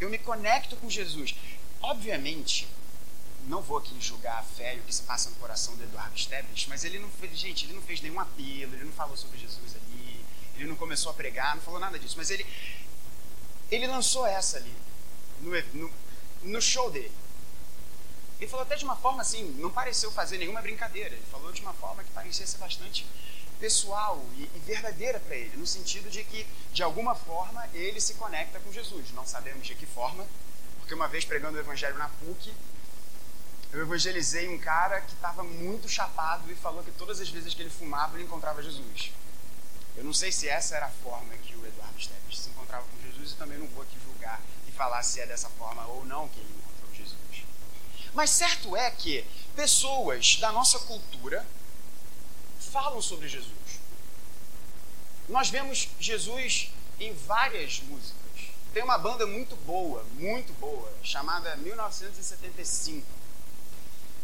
Eu 0.00 0.08
me 0.08 0.18
conecto 0.18 0.76
com 0.76 0.88
Jesus. 0.88 1.34
Obviamente, 1.80 2.68
não 3.46 3.62
vou 3.62 3.78
aqui 3.78 3.94
julgar 4.00 4.38
a 4.38 4.42
fé 4.42 4.76
e 4.76 4.80
o 4.80 4.82
que 4.82 4.94
se 4.94 5.02
passa 5.02 5.30
no 5.30 5.36
coração 5.36 5.74
do 5.76 5.82
Eduardo 5.82 6.14
Esteves, 6.14 6.66
mas 6.68 6.84
ele 6.84 6.98
não 6.98 7.08
fez, 7.08 7.36
gente, 7.38 7.64
ele 7.64 7.72
não 7.72 7.82
fez 7.82 8.00
nenhum 8.00 8.20
apelo, 8.20 8.74
ele 8.74 8.84
não 8.84 8.92
falou 8.92 9.16
sobre 9.16 9.38
Jesus 9.38 9.74
ali, 9.74 10.24
ele 10.56 10.66
não 10.66 10.76
começou 10.76 11.10
a 11.10 11.14
pregar, 11.14 11.54
não 11.54 11.62
falou 11.62 11.80
nada 11.80 11.98
disso, 11.98 12.14
mas 12.16 12.30
ele 12.30 12.46
ele 13.70 13.86
lançou 13.86 14.26
essa 14.26 14.56
ali 14.56 14.74
no, 15.40 15.50
no, 15.74 15.92
no 16.42 16.60
show 16.60 16.90
dele. 16.90 17.12
Ele 18.38 18.48
falou 18.48 18.64
até 18.64 18.76
de 18.76 18.84
uma 18.84 18.96
forma 18.96 19.20
assim, 19.20 19.44
não 19.58 19.70
pareceu 19.70 20.10
fazer 20.12 20.38
nenhuma 20.38 20.62
brincadeira, 20.62 21.14
ele 21.14 21.24
falou 21.30 21.52
de 21.52 21.60
uma 21.60 21.72
forma 21.74 22.04
que 22.04 22.10
parecia 22.10 22.46
ser 22.46 22.58
bastante 22.58 23.04
pessoal 23.58 24.24
e, 24.36 24.42
e 24.42 24.62
verdadeira 24.64 25.20
para 25.20 25.36
ele, 25.36 25.56
no 25.56 25.66
sentido 25.66 26.10
de 26.10 26.24
que, 26.24 26.46
de 26.72 26.82
alguma 26.82 27.14
forma, 27.14 27.66
ele 27.74 28.00
se 28.00 28.14
conecta 28.14 28.58
com 28.60 28.72
Jesus. 28.72 29.12
Não 29.12 29.26
sabemos 29.26 29.66
de 29.66 29.74
que 29.74 29.86
forma, 29.86 30.26
porque 30.78 30.94
uma 30.94 31.08
vez 31.08 31.24
pregando 31.24 31.56
o 31.56 31.60
evangelho 31.60 31.98
na 31.98 32.08
PUC, 32.08 32.52
eu 33.72 33.82
evangelizei 33.82 34.48
um 34.48 34.58
cara 34.58 35.00
que 35.02 35.12
estava 35.12 35.42
muito 35.42 35.88
chapado 35.88 36.50
e 36.50 36.54
falou 36.54 36.82
que 36.82 36.90
todas 36.92 37.20
as 37.20 37.28
vezes 37.28 37.52
que 37.52 37.60
ele 37.60 37.70
fumava 37.70 38.16
ele 38.16 38.24
encontrava 38.24 38.62
Jesus. 38.62 39.12
Eu 39.94 40.04
não 40.04 40.14
sei 40.14 40.32
se 40.32 40.48
essa 40.48 40.76
era 40.76 40.86
a 40.86 40.90
forma 40.90 41.34
que 41.38 41.54
o 41.54 41.66
Eduardo 41.66 41.98
Esteves 41.98 42.38
se 42.38 42.48
encontrava 42.48 42.86
com 42.86 43.10
Jesus 43.10 43.32
e 43.32 43.34
também 43.34 43.58
não 43.58 43.66
vou 43.66 43.82
aqui 43.82 43.98
julgar 44.04 44.40
e 44.66 44.72
falar 44.72 45.02
se 45.02 45.20
é 45.20 45.26
dessa 45.26 45.50
forma 45.50 45.84
ou 45.86 46.04
não 46.06 46.28
que 46.28 46.38
ele 46.38 46.54
encontrou 46.56 46.94
Jesus. 46.94 47.44
Mas 48.14 48.30
certo 48.30 48.74
é 48.76 48.90
que 48.90 49.24
pessoas 49.54 50.36
da 50.36 50.50
nossa 50.50 50.78
cultura 50.78 51.44
falam 52.68 53.00
sobre 53.02 53.28
Jesus. 53.28 53.52
Nós 55.28 55.50
vemos 55.50 55.88
Jesus 56.00 56.70
em 56.98 57.12
várias 57.12 57.80
músicas. 57.80 58.16
Tem 58.72 58.82
uma 58.82 58.98
banda 58.98 59.26
muito 59.26 59.56
boa, 59.56 60.04
muito 60.14 60.52
boa, 60.54 60.92
chamada 61.02 61.56
1975 61.56 63.18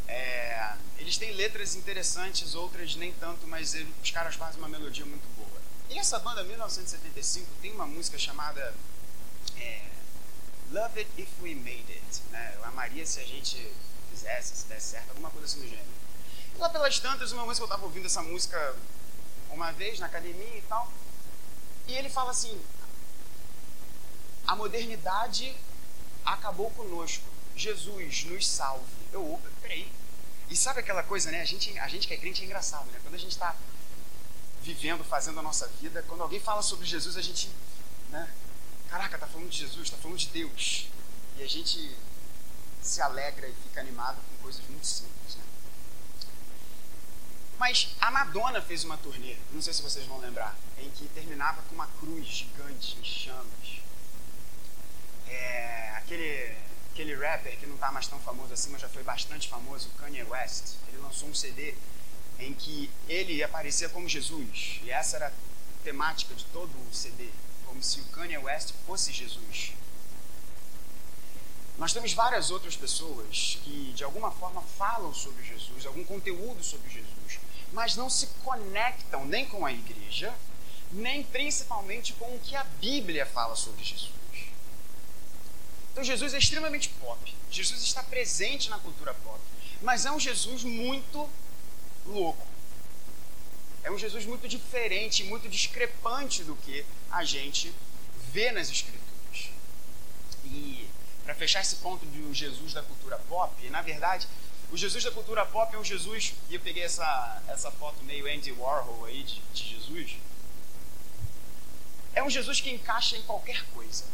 é, 0.07 0.77
eles 0.99 1.17
têm 1.17 1.33
letras 1.33 1.75
interessantes, 1.75 2.55
outras 2.55 2.95
nem 2.97 3.13
tanto, 3.15 3.47
mas 3.47 3.75
ele, 3.75 3.93
os 4.03 4.11
caras 4.11 4.35
fazem 4.35 4.59
uma 4.59 4.69
melodia 4.69 5.05
muito 5.05 5.27
boa. 5.37 5.63
E 5.89 5.99
essa 5.99 6.19
banda, 6.19 6.43
1975, 6.45 7.49
tem 7.61 7.73
uma 7.73 7.87
música 7.87 8.19
chamada 8.19 8.75
é, 9.59 9.83
Love 10.71 11.01
It 11.01 11.11
If 11.19 11.29
We 11.43 11.55
Made 11.55 11.87
It. 11.89 12.23
Né? 12.31 12.53
Eu 12.57 12.65
amaria 12.65 13.05
se 13.07 13.21
a 13.21 13.25
gente 13.25 13.71
fizesse, 14.11 14.57
se 14.57 14.67
desse 14.67 14.89
certo, 14.89 15.11
alguma 15.11 15.31
coisa 15.31 15.47
assim 15.47 15.61
do 15.61 15.69
gênero. 15.69 15.95
Lá 16.59 16.69
pelas 16.69 16.99
tantas, 16.99 17.33
uma 17.33 17.45
música 17.45 17.63
eu 17.63 17.67
estava 17.67 17.85
ouvindo 17.85 18.07
essa 18.07 18.23
música 18.23 18.77
uma 19.51 19.73
vez 19.73 19.99
na 19.99 20.07
academia 20.07 20.59
e 20.59 20.63
tal, 20.63 20.91
e 21.87 21.95
ele 21.95 22.09
fala 22.09 22.31
assim: 22.31 22.61
a 24.47 24.55
modernidade 24.55 25.55
acabou 26.25 26.71
conosco. 26.71 27.25
Jesus 27.57 28.25
nos 28.25 28.47
salve. 28.49 28.85
Eu, 29.13 29.33
opa, 29.33 29.49
peraí. 29.61 29.91
E 30.51 30.57
sabe 30.57 30.81
aquela 30.81 31.03
coisa, 31.03 31.31
né? 31.31 31.41
A 31.41 31.45
gente, 31.45 31.79
a 31.79 31.89
gente 31.89 32.07
que 32.07 32.15
é 32.15 32.17
crente 32.17 32.43
é 32.43 32.45
engraçado, 32.45 32.87
né? 32.91 32.99
Quando 33.03 33.15
a 33.15 33.19
gente 33.19 33.33
está 33.33 33.55
vivendo, 34.63 35.05
fazendo 35.05 35.39
a 35.39 35.43
nossa 35.43 35.69
vida, 35.81 36.03
quando 36.09 36.23
alguém 36.23 36.41
fala 36.41 36.63
sobre 36.63 36.87
Jesus, 36.87 37.17
a 37.17 37.23
gente, 37.23 37.51
né? 38.11 38.31
Caraca, 38.89 39.19
tá 39.19 39.27
falando 39.27 39.49
de 39.49 39.59
Jesus, 39.59 39.91
tá 39.91 39.97
falando 39.97 40.19
de 40.19 40.29
Deus. 40.29 40.89
E 41.37 41.43
a 41.43 41.49
gente 41.49 41.97
se 42.83 43.01
alegra 43.01 43.49
e 43.49 43.55
fica 43.55 43.81
animado 43.81 44.17
com 44.17 44.43
coisas 44.43 44.63
muito 44.69 44.87
simples, 44.87 45.37
né? 45.37 45.45
Mas 47.59 47.95
a 48.01 48.11
Madonna 48.11 48.61
fez 48.61 48.85
uma 48.85 48.97
turnê, 48.97 49.37
não 49.53 49.63
sei 49.63 49.73
se 49.73 49.83
vocês 49.83 50.05
vão 50.07 50.19
lembrar, 50.19 50.57
em 50.79 50.91
que 50.91 51.07
terminava 51.09 51.63
com 51.63 51.75
uma 51.75 51.87
cruz 51.99 52.27
gigante 52.27 52.99
em 52.99 53.05
chamas. 53.05 53.81
É, 55.29 55.95
aquele 55.97 56.57
aquele 56.95 57.17
rapper 57.17 57.59
que 57.59 57.67
não 57.67 57.75
está 57.75 57.91
mais 57.91 58.07
tão 58.07 58.21
famoso 58.21 58.55
assim, 58.55 58.71
mas 58.71 58.81
já 58.81 58.89
foi 58.89 59.03
bastante 59.03 59.49
famoso, 59.49 59.91
Kanye 59.99 60.23
West, 60.23 60.77
ele 60.89 60.99
lançou 60.99 61.29
um 61.29 61.35
CD 61.35 61.75
em 62.39 62.55
que 62.55 62.89
ele 63.09 63.43
aparecia 63.43 63.89
como 63.89 64.09
Jesus. 64.09 64.81
E 64.85 64.91
essa 64.91 65.17
era 65.17 65.27
a 65.27 65.33
temática 65.83 66.35
de 66.35 66.45
todo 66.47 66.71
o 66.71 66.95
CD, 66.95 67.29
como 67.67 67.83
se 67.83 68.01
o 68.01 68.05
Kanye 68.07 68.39
West 68.39 68.73
fosse 68.87 69.13
Jesus. 69.13 69.73
Nós 71.77 71.93
temos 71.93 72.13
várias 72.13 72.53
outras 72.53 72.77
pessoas 72.77 73.59
que, 73.65 73.93
de 73.97 74.05
alguma 74.05 74.31
forma, 74.31 74.63
falam 74.79 75.13
sobre 75.13 75.43
Jesus, 75.45 75.85
algum 75.85 76.05
conteúdo 76.05 76.63
sobre 76.63 76.89
Jesus, 76.89 77.41
mas 77.75 77.97
não 77.97 78.09
se 78.09 78.28
conectam 78.45 79.26
nem 79.26 79.45
com 79.45 79.66
a 79.66 79.73
igreja, 79.73 80.33
nem 80.93 81.25
principalmente 81.25 82.12
com 82.14 82.35
o 82.35 82.38
que 82.38 82.54
a 82.54 82.64
Bíblia 82.64 83.26
fala 83.26 83.57
sobre 83.57 83.85
Jesus. 83.85 84.14
Então, 85.93 86.02
Jesus 86.02 86.35
é 86.35 86.38
extremamente 86.38 86.88
pop. 86.88 87.35
Jesus 87.50 87.83
está 87.83 88.02
presente 88.02 88.71
na 88.71 88.78
cultura 88.78 89.12
pop, 89.12 89.40
mas 89.83 90.07
é 90.07 90.11
um 90.11 90.19
Jesus 90.19 90.62
muito 90.62 91.28
louco. 92.07 92.47
É 93.83 93.90
um 93.90 93.99
Jesus 93.99 94.25
muito 94.25 94.49
diferente, 94.49 95.25
muito 95.25 95.49
discrepante 95.49 96.43
do 96.43 96.57
que 96.57 96.87
a 97.11 97.25
gente 97.25 97.73
vê 98.33 98.50
nas 98.50 98.71
Escrituras. 98.71 99.50
E 100.45 100.88
para 101.25 101.35
fechar 101.35 101.61
esse 101.61 101.76
ponto 101.76 102.04
do 102.07 102.35
Jesus 102.35 102.73
da 102.73 102.83
cultura 102.83 103.19
pop, 103.28 103.69
na 103.71 103.83
verdade, 103.83 104.28
o 104.71 104.76
Jesus 104.76 105.04
da 105.04 105.11
cultura 105.11 105.47
pop 105.47 105.75
é 105.75 105.78
um 105.78 105.85
Jesus, 105.85 106.35
e 106.49 106.54
eu 106.54 106.61
peguei 106.61 106.83
essa, 106.83 107.42
essa 107.49 107.71
foto 107.71 108.02
meio 108.04 108.26
Andy 108.26 108.52
Warhol 108.52 109.04
aí 109.04 109.23
de, 109.23 109.40
de 109.52 109.68
Jesus, 109.75 110.16
é 112.14 112.23
um 112.23 112.30
Jesus 112.30 112.61
que 112.61 112.71
encaixa 112.71 113.16
em 113.16 113.23
qualquer 113.23 113.64
coisa. 113.71 114.04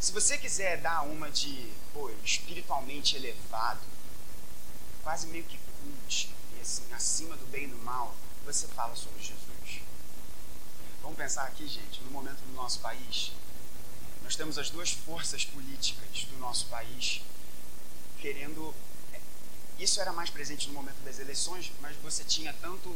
Se 0.00 0.10
você 0.12 0.36
quiser 0.36 0.80
dar 0.80 1.02
uma 1.02 1.30
de 1.30 1.70
pô, 1.92 2.10
espiritualmente 2.24 3.16
elevado, 3.16 3.80
quase 5.02 5.26
meio 5.26 5.44
que 5.44 5.58
cult, 5.58 6.30
assim, 6.60 6.92
acima 6.92 7.36
do 7.36 7.46
bem 7.46 7.64
e 7.64 7.68
do 7.68 7.76
mal, 7.78 8.14
você 8.44 8.66
fala 8.68 8.96
sobre 8.96 9.22
Jesus. 9.22 9.82
Vamos 11.02 11.16
pensar 11.16 11.44
aqui, 11.44 11.68
gente, 11.68 12.00
no 12.02 12.10
momento 12.10 12.40
do 12.40 12.52
nosso 12.54 12.80
país, 12.80 13.32
nós 14.22 14.36
temos 14.36 14.56
as 14.58 14.70
duas 14.70 14.90
forças 14.90 15.44
políticas 15.44 16.24
do 16.24 16.38
nosso 16.38 16.66
país 16.66 17.22
querendo. 18.18 18.74
Isso 19.78 20.00
era 20.00 20.12
mais 20.12 20.30
presente 20.30 20.68
no 20.68 20.74
momento 20.74 21.00
das 21.04 21.18
eleições, 21.18 21.72
mas 21.80 21.96
você 21.96 22.22
tinha 22.24 22.52
tanto 22.60 22.88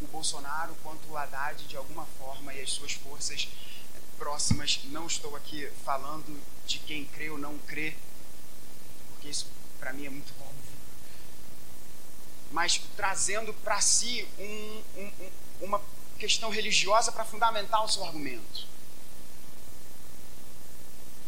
o 0.00 0.06
Bolsonaro 0.08 0.74
quanto 0.82 1.08
o 1.08 1.16
Haddad 1.16 1.64
de 1.64 1.76
alguma 1.76 2.04
forma 2.18 2.52
e 2.52 2.60
as 2.60 2.72
suas 2.72 2.92
forças 2.92 3.48
próximas. 4.18 4.80
Não 4.86 5.06
estou 5.06 5.36
aqui 5.36 5.70
falando 5.84 6.40
de 6.66 6.78
quem 6.80 7.04
crê 7.04 7.30
ou 7.30 7.38
não 7.38 7.56
crê, 7.58 7.96
porque 9.10 9.28
isso 9.28 9.46
para 9.78 9.92
mim 9.92 10.06
é 10.06 10.10
muito 10.10 10.32
óbvio. 10.40 10.56
Mas 12.50 12.80
trazendo 12.96 13.52
para 13.54 13.80
si 13.80 14.26
um, 14.38 14.82
um, 14.96 15.30
uma 15.60 15.80
questão 16.18 16.50
religiosa 16.50 17.12
para 17.12 17.24
fundamentar 17.24 17.84
o 17.84 17.88
seu 17.88 18.04
argumento. 18.04 18.66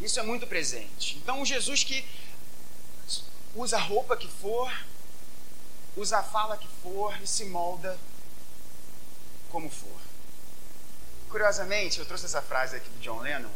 Isso 0.01 0.19
é 0.19 0.23
muito 0.23 0.47
presente. 0.47 1.17
Então, 1.17 1.41
o 1.41 1.45
Jesus 1.45 1.83
que 1.83 2.05
usa 3.59 3.75
a 3.75 3.81
roupa 3.81 4.15
que 4.15 4.27
for, 4.27 4.71
usa 5.97 6.19
a 6.19 6.23
fala 6.23 6.57
que 6.57 6.67
for 6.81 7.21
e 7.21 7.27
se 7.27 7.43
molda 7.43 7.97
como 9.49 9.69
for. 9.69 9.99
Curiosamente, 11.29 11.99
eu 11.99 12.05
trouxe 12.05 12.25
essa 12.25 12.41
frase 12.41 12.77
aqui 12.77 12.89
do 12.89 12.99
John 13.01 13.19
Lennon. 13.19 13.51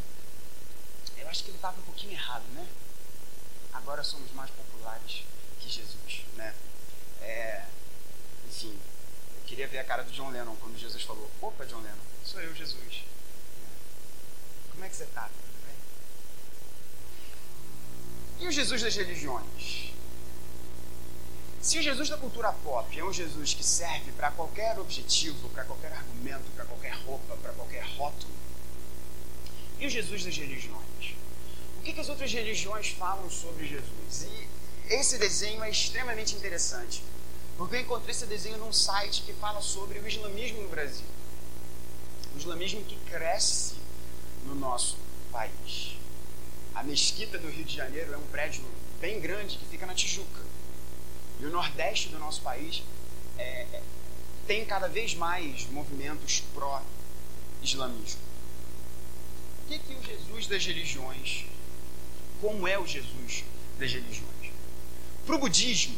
Eu 1.18 1.30
acho 1.30 1.44
que 1.44 1.50
ele 1.50 1.58
estava 1.58 1.80
um 1.80 1.84
pouquinho 1.84 2.12
errado, 2.12 2.44
né? 2.54 2.68
Agora 3.72 4.04
somos 4.04 4.30
mais 4.34 4.52
populares 4.52 5.24
que 5.62 5.70
Jesus, 5.70 6.26
né? 6.36 6.54
É, 7.22 7.66
enfim, 8.46 8.78
eu 9.38 9.42
queria 9.46 9.70
ver 9.70 9.80
a 9.80 9.86
cara 9.86 10.04
do 10.04 10.12
John 10.12 10.30
Lennon 10.30 10.56
quando 10.58 10.78
Jesus 10.78 11.02
falou: 11.04 11.32
Opa, 11.42 11.66
John 11.66 11.80
Lennon, 11.80 12.04
sou 12.26 12.42
eu, 12.42 12.54
Jesus. 12.54 13.06
Como 14.70 14.84
é 14.84 14.90
que 14.90 14.96
você 14.96 15.06
está? 15.06 15.30
E 18.44 18.48
o 18.48 18.52
Jesus 18.52 18.82
das 18.82 18.94
religiões? 18.94 19.93
Se 21.64 21.80
o 21.80 21.82
Jesus 21.82 22.10
da 22.10 22.18
cultura 22.18 22.52
pop 22.52 23.00
é 23.00 23.06
um 23.06 23.14
Jesus 23.14 23.54
que 23.54 23.64
serve 23.64 24.12
para 24.12 24.30
qualquer 24.32 24.78
objetivo, 24.78 25.48
para 25.48 25.64
qualquer 25.64 25.94
argumento, 25.94 26.44
para 26.58 26.66
qualquer 26.66 26.94
roupa, 27.06 27.38
para 27.38 27.54
qualquer 27.54 27.86
rótulo, 27.96 28.34
e 29.80 29.88
o 29.88 29.90
Jesus 29.90 30.26
das 30.26 30.36
religiões? 30.36 31.16
O 31.80 31.84
que, 31.84 31.94
que 31.94 32.02
as 32.02 32.10
outras 32.10 32.34
religiões 32.34 32.90
falam 32.90 33.30
sobre 33.30 33.66
Jesus? 33.66 34.28
E 34.90 34.94
esse 34.94 35.18
desenho 35.18 35.64
é 35.64 35.70
extremamente 35.70 36.36
interessante, 36.36 37.02
porque 37.58 37.78
eu 37.78 37.80
encontrei 37.80 38.12
esse 38.12 38.26
desenho 38.26 38.58
num 38.58 38.74
site 38.74 39.22
que 39.22 39.32
fala 39.32 39.62
sobre 39.62 40.00
o 40.00 40.08
islamismo 40.08 40.64
no 40.64 40.68
Brasil. 40.68 41.08
O 42.36 42.40
islamismo 42.40 42.84
que 42.84 42.98
cresce 43.10 43.76
no 44.46 44.54
nosso 44.54 44.98
país. 45.32 45.96
A 46.76 46.84
Mesquita 46.84 47.38
do 47.38 47.50
Rio 47.50 47.64
de 47.64 47.74
Janeiro 47.74 48.12
é 48.12 48.18
um 48.18 48.28
prédio 48.28 48.66
bem 49.00 49.22
grande 49.22 49.58
que 49.58 49.66
fica 49.66 49.86
na 49.86 49.96
Tijuca. 49.96 50.44
E 51.44 51.46
o 51.46 51.50
nordeste 51.50 52.08
do 52.08 52.18
nosso 52.18 52.42
país 52.42 52.82
é, 53.38 53.44
é, 53.44 53.82
tem 54.48 54.64
cada 54.64 54.88
vez 54.88 55.14
mais 55.14 55.66
movimentos 55.70 56.42
pró-islamismo. 56.54 58.22
O 59.62 59.68
que, 59.68 59.78
que 59.78 59.94
o 59.94 60.02
Jesus 60.02 60.48
das 60.48 60.66
religiões, 60.66 61.46
como 62.40 62.66
é 62.66 62.80
o 62.80 62.88
Jesus 62.88 63.44
das 63.78 63.92
religiões? 63.92 64.54
Para 65.26 65.36
o 65.36 65.40
budismo, 65.40 65.98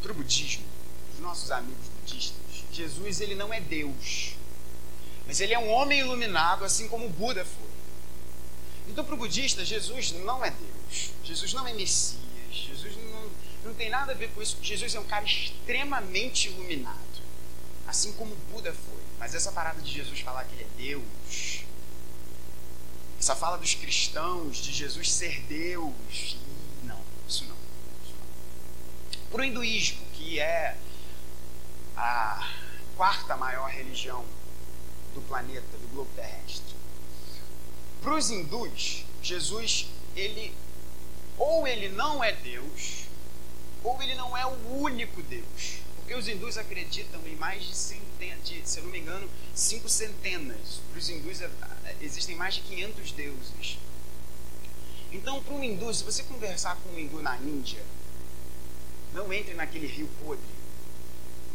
para 0.00 0.12
o 0.12 0.14
budismo, 0.14 0.64
os 1.12 1.20
nossos 1.20 1.50
amigos 1.50 1.88
budistas, 2.00 2.36
Jesus 2.70 3.20
ele 3.20 3.34
não 3.34 3.52
é 3.52 3.60
Deus, 3.60 4.36
mas 5.26 5.40
ele 5.40 5.54
é 5.54 5.58
um 5.58 5.70
homem 5.70 5.98
iluminado, 5.98 6.64
assim 6.64 6.86
como 6.86 7.08
Buda 7.08 7.44
foi. 7.44 7.70
Então, 8.88 9.04
para 9.04 9.14
o 9.14 9.18
budista, 9.18 9.64
Jesus 9.64 10.12
não 10.12 10.44
é 10.44 10.50
Deus. 10.50 11.10
Jesus 11.24 11.52
não 11.52 11.66
é 11.66 11.72
Messias. 11.72 12.22
Jesus 12.52 12.83
não, 13.64 13.74
tem 13.74 13.88
nada 13.88 14.12
a 14.12 14.14
ver 14.14 14.30
com 14.30 14.42
isso. 14.42 14.58
Jesus 14.62 14.94
é 14.94 15.00
um 15.00 15.04
cara 15.04 15.24
extremamente 15.24 16.48
iluminado. 16.48 16.98
Assim 17.86 18.12
como 18.12 18.34
Buda 18.50 18.72
foi. 18.72 19.02
Mas 19.18 19.34
essa 19.34 19.52
parada 19.52 19.80
de 19.80 19.90
Jesus 19.90 20.20
falar 20.20 20.44
que 20.44 20.54
ele 20.54 20.64
é 20.64 20.76
Deus, 20.76 21.64
essa 23.18 23.34
fala 23.34 23.56
dos 23.56 23.74
cristãos 23.74 24.58
de 24.58 24.72
Jesus 24.72 25.10
ser 25.10 25.40
Deus, 25.42 26.36
não, 26.82 27.00
isso 27.26 27.44
não. 27.46 27.56
Para 29.30 29.40
o 29.40 29.44
hinduísmo, 29.44 30.04
que 30.12 30.38
é 30.38 30.76
a 31.96 32.52
quarta 32.96 33.36
maior 33.36 33.70
religião 33.70 34.24
do 35.14 35.22
planeta, 35.22 35.78
do 35.78 35.88
globo 35.88 36.10
terrestre, 36.14 36.74
para 38.02 38.14
os 38.14 38.30
hindus, 38.30 39.06
Jesus, 39.22 39.86
ele 40.14 40.54
ou 41.38 41.66
ele 41.66 41.88
não 41.88 42.22
é 42.22 42.32
Deus, 42.32 43.03
ou 43.84 44.02
ele 44.02 44.14
não 44.14 44.36
é 44.36 44.44
o 44.46 44.80
único 44.80 45.22
Deus. 45.22 45.78
Porque 45.96 46.14
os 46.14 46.26
hindus 46.26 46.58
acreditam 46.58 47.20
em 47.26 47.36
mais 47.36 47.62
de 47.62 47.76
centenas, 47.76 48.48
de, 48.48 48.68
se 48.68 48.78
eu 48.78 48.84
não 48.84 48.90
me 48.90 48.98
engano, 48.98 49.28
cinco 49.54 49.88
centenas. 49.88 50.80
Para 50.90 50.98
os 50.98 51.08
hindus 51.08 51.40
é, 51.40 51.50
existem 52.00 52.34
mais 52.34 52.54
de 52.54 52.62
500 52.62 53.12
deuses. 53.12 53.78
Então, 55.12 55.42
para 55.42 55.54
um 55.54 55.62
hindu, 55.62 55.94
se 55.94 56.02
você 56.02 56.22
conversar 56.24 56.76
com 56.76 56.90
um 56.90 56.98
hindu 56.98 57.22
na 57.22 57.36
Índia, 57.36 57.82
não 59.12 59.32
entre 59.32 59.54
naquele 59.54 59.86
rio 59.86 60.08
podre. 60.24 60.44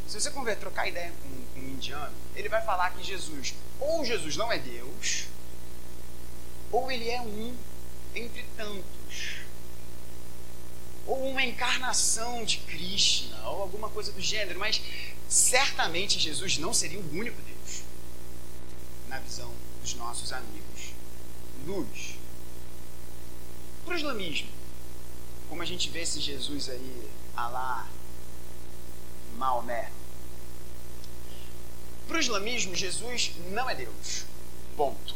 Se 0.08 0.20
você 0.20 0.32
trocar 0.56 0.88
ideia 0.88 1.12
com, 1.22 1.30
com 1.54 1.60
um 1.60 1.70
indiano, 1.70 2.16
ele 2.36 2.48
vai 2.48 2.64
falar 2.64 2.92
que 2.92 3.04
Jesus, 3.04 3.54
ou 3.80 4.04
Jesus 4.06 4.38
não 4.38 4.52
é 4.52 4.58
Deus, 4.58 5.26
ou 6.72 6.90
ele 6.90 7.10
é 7.10 7.22
um 7.22 7.56
entre 8.16 8.44
tantos, 8.58 9.39
ou 11.10 11.30
uma 11.30 11.44
encarnação 11.44 12.46
de 12.46 12.60
Krishna, 12.60 13.50
ou 13.50 13.64
alguma 13.64 13.90
coisa 13.90 14.12
do 14.12 14.22
gênero, 14.22 14.60
mas 14.60 14.82
certamente 15.28 16.20
Jesus 16.20 16.58
não 16.58 16.74
seria 16.74 17.00
o 17.00 17.12
único 17.12 17.42
Deus, 17.42 17.82
na 19.08 19.20
visão 19.20 19.52
dos 19.82 19.96
nossos 19.96 20.32
amigos 20.32 20.60
luz. 21.66 22.16
Para 23.86 23.94
o 23.94 23.98
islamismo, 23.98 24.50
como 25.50 25.62
a 25.62 25.66
gente 25.66 25.90
vê 25.90 26.02
esse 26.02 26.20
Jesus 26.20 26.70
aí, 26.70 27.10
Alá, 27.36 27.88
Maomé. 29.38 29.90
Para 32.08 32.18
o 32.18 32.20
islamismo, 32.20 32.76
Jesus 32.76 33.32
não 33.52 33.70
é 33.70 33.76
Deus. 33.76 34.26
Ponto. 34.76 35.16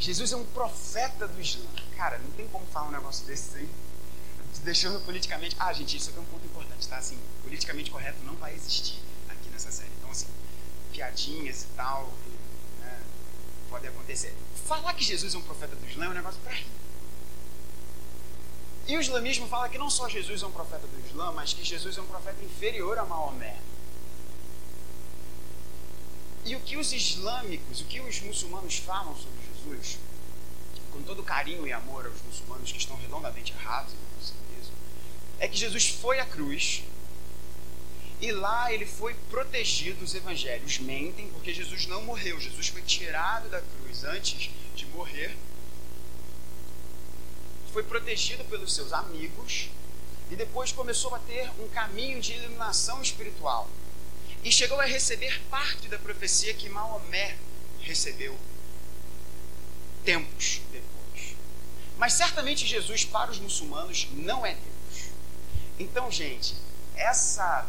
Jesus 0.00 0.32
é 0.32 0.36
um 0.36 0.46
profeta 0.46 1.28
do 1.28 1.38
Islã. 1.38 1.68
Cara, 1.94 2.18
não 2.18 2.30
tem 2.30 2.48
como 2.48 2.64
falar 2.66 2.88
um 2.88 2.90
negócio 2.90 3.26
desse 3.26 3.58
aí. 3.58 3.68
Deixando 4.64 5.04
politicamente. 5.04 5.54
Ah, 5.58 5.72
gente, 5.74 5.96
isso 5.96 6.08
aqui 6.08 6.18
é 6.18 6.22
um 6.22 6.24
ponto 6.24 6.44
importante, 6.44 6.88
tá? 6.88 6.96
Assim, 6.96 7.18
politicamente 7.42 7.90
correto 7.90 8.18
não 8.24 8.34
vai 8.36 8.54
existir 8.54 8.98
aqui 9.28 9.50
nessa 9.50 9.70
série. 9.70 9.90
Então, 9.98 10.10
assim, 10.10 10.26
piadinhas 10.90 11.62
e 11.64 11.66
tal, 11.76 12.10
né, 12.80 12.98
pode 13.68 13.86
acontecer. 13.86 14.34
Falar 14.66 14.94
que 14.94 15.04
Jesus 15.04 15.34
é 15.34 15.38
um 15.38 15.42
profeta 15.42 15.76
do 15.76 15.86
Islã 15.86 16.06
é 16.06 16.08
um 16.08 16.14
negócio 16.14 16.40
pra 16.40 16.52
rir. 16.52 16.66
E 18.86 18.96
o 18.96 19.00
islamismo 19.00 19.46
fala 19.48 19.68
que 19.68 19.78
não 19.78 19.90
só 19.90 20.08
Jesus 20.08 20.42
é 20.42 20.46
um 20.46 20.50
profeta 20.50 20.86
do 20.86 21.06
Islã, 21.06 21.30
mas 21.32 21.52
que 21.52 21.62
Jesus 21.62 21.96
é 21.96 22.00
um 22.00 22.06
profeta 22.06 22.42
inferior 22.42 22.98
a 22.98 23.04
Maomé. 23.04 23.56
E 26.44 26.56
o 26.56 26.60
que 26.60 26.76
os 26.76 26.92
islâmicos, 26.92 27.82
o 27.82 27.84
que 27.84 28.00
os 28.00 28.20
muçulmanos 28.22 28.78
falam 28.78 29.14
sobre 29.14 29.49
Jesus 29.64 29.98
com 30.90 31.02
todo 31.02 31.22
carinho 31.22 31.66
e 31.66 31.72
amor 31.72 32.06
aos 32.06 32.20
muçulmanos 32.22 32.72
que 32.72 32.78
estão 32.78 32.96
redondamente 32.96 33.52
errados 33.52 33.92
em 33.92 34.60
isso, 34.60 34.72
é 35.38 35.48
que 35.48 35.56
Jesus 35.56 35.88
foi 35.88 36.18
à 36.18 36.26
cruz 36.26 36.82
e 38.20 38.30
lá 38.32 38.72
ele 38.72 38.84
foi 38.84 39.14
protegido. 39.30 40.04
Os 40.04 40.14
evangelhos 40.14 40.78
mentem 40.78 41.28
porque 41.28 41.54
Jesus 41.54 41.86
não 41.86 42.02
morreu. 42.02 42.38
Jesus 42.38 42.68
foi 42.68 42.82
tirado 42.82 43.48
da 43.48 43.62
cruz 43.62 44.04
antes 44.04 44.50
de 44.74 44.86
morrer. 44.86 45.34
Foi 47.72 47.82
protegido 47.82 48.44
pelos 48.44 48.74
seus 48.74 48.92
amigos 48.92 49.70
e 50.30 50.36
depois 50.36 50.70
começou 50.70 51.14
a 51.14 51.18
ter 51.20 51.50
um 51.60 51.68
caminho 51.68 52.20
de 52.20 52.34
iluminação 52.34 53.00
espiritual. 53.00 53.68
E 54.44 54.52
chegou 54.52 54.78
a 54.80 54.84
receber 54.84 55.40
parte 55.48 55.88
da 55.88 55.98
profecia 55.98 56.52
que 56.52 56.68
Maomé 56.68 57.36
recebeu 57.80 58.36
tempos 60.04 60.60
depois. 60.72 61.36
Mas 61.98 62.14
certamente 62.14 62.66
Jesus, 62.66 63.04
para 63.04 63.30
os 63.30 63.38
muçulmanos, 63.38 64.08
não 64.12 64.44
é 64.44 64.54
Deus. 64.54 65.10
Então, 65.78 66.10
gente, 66.10 66.54
essa 66.96 67.66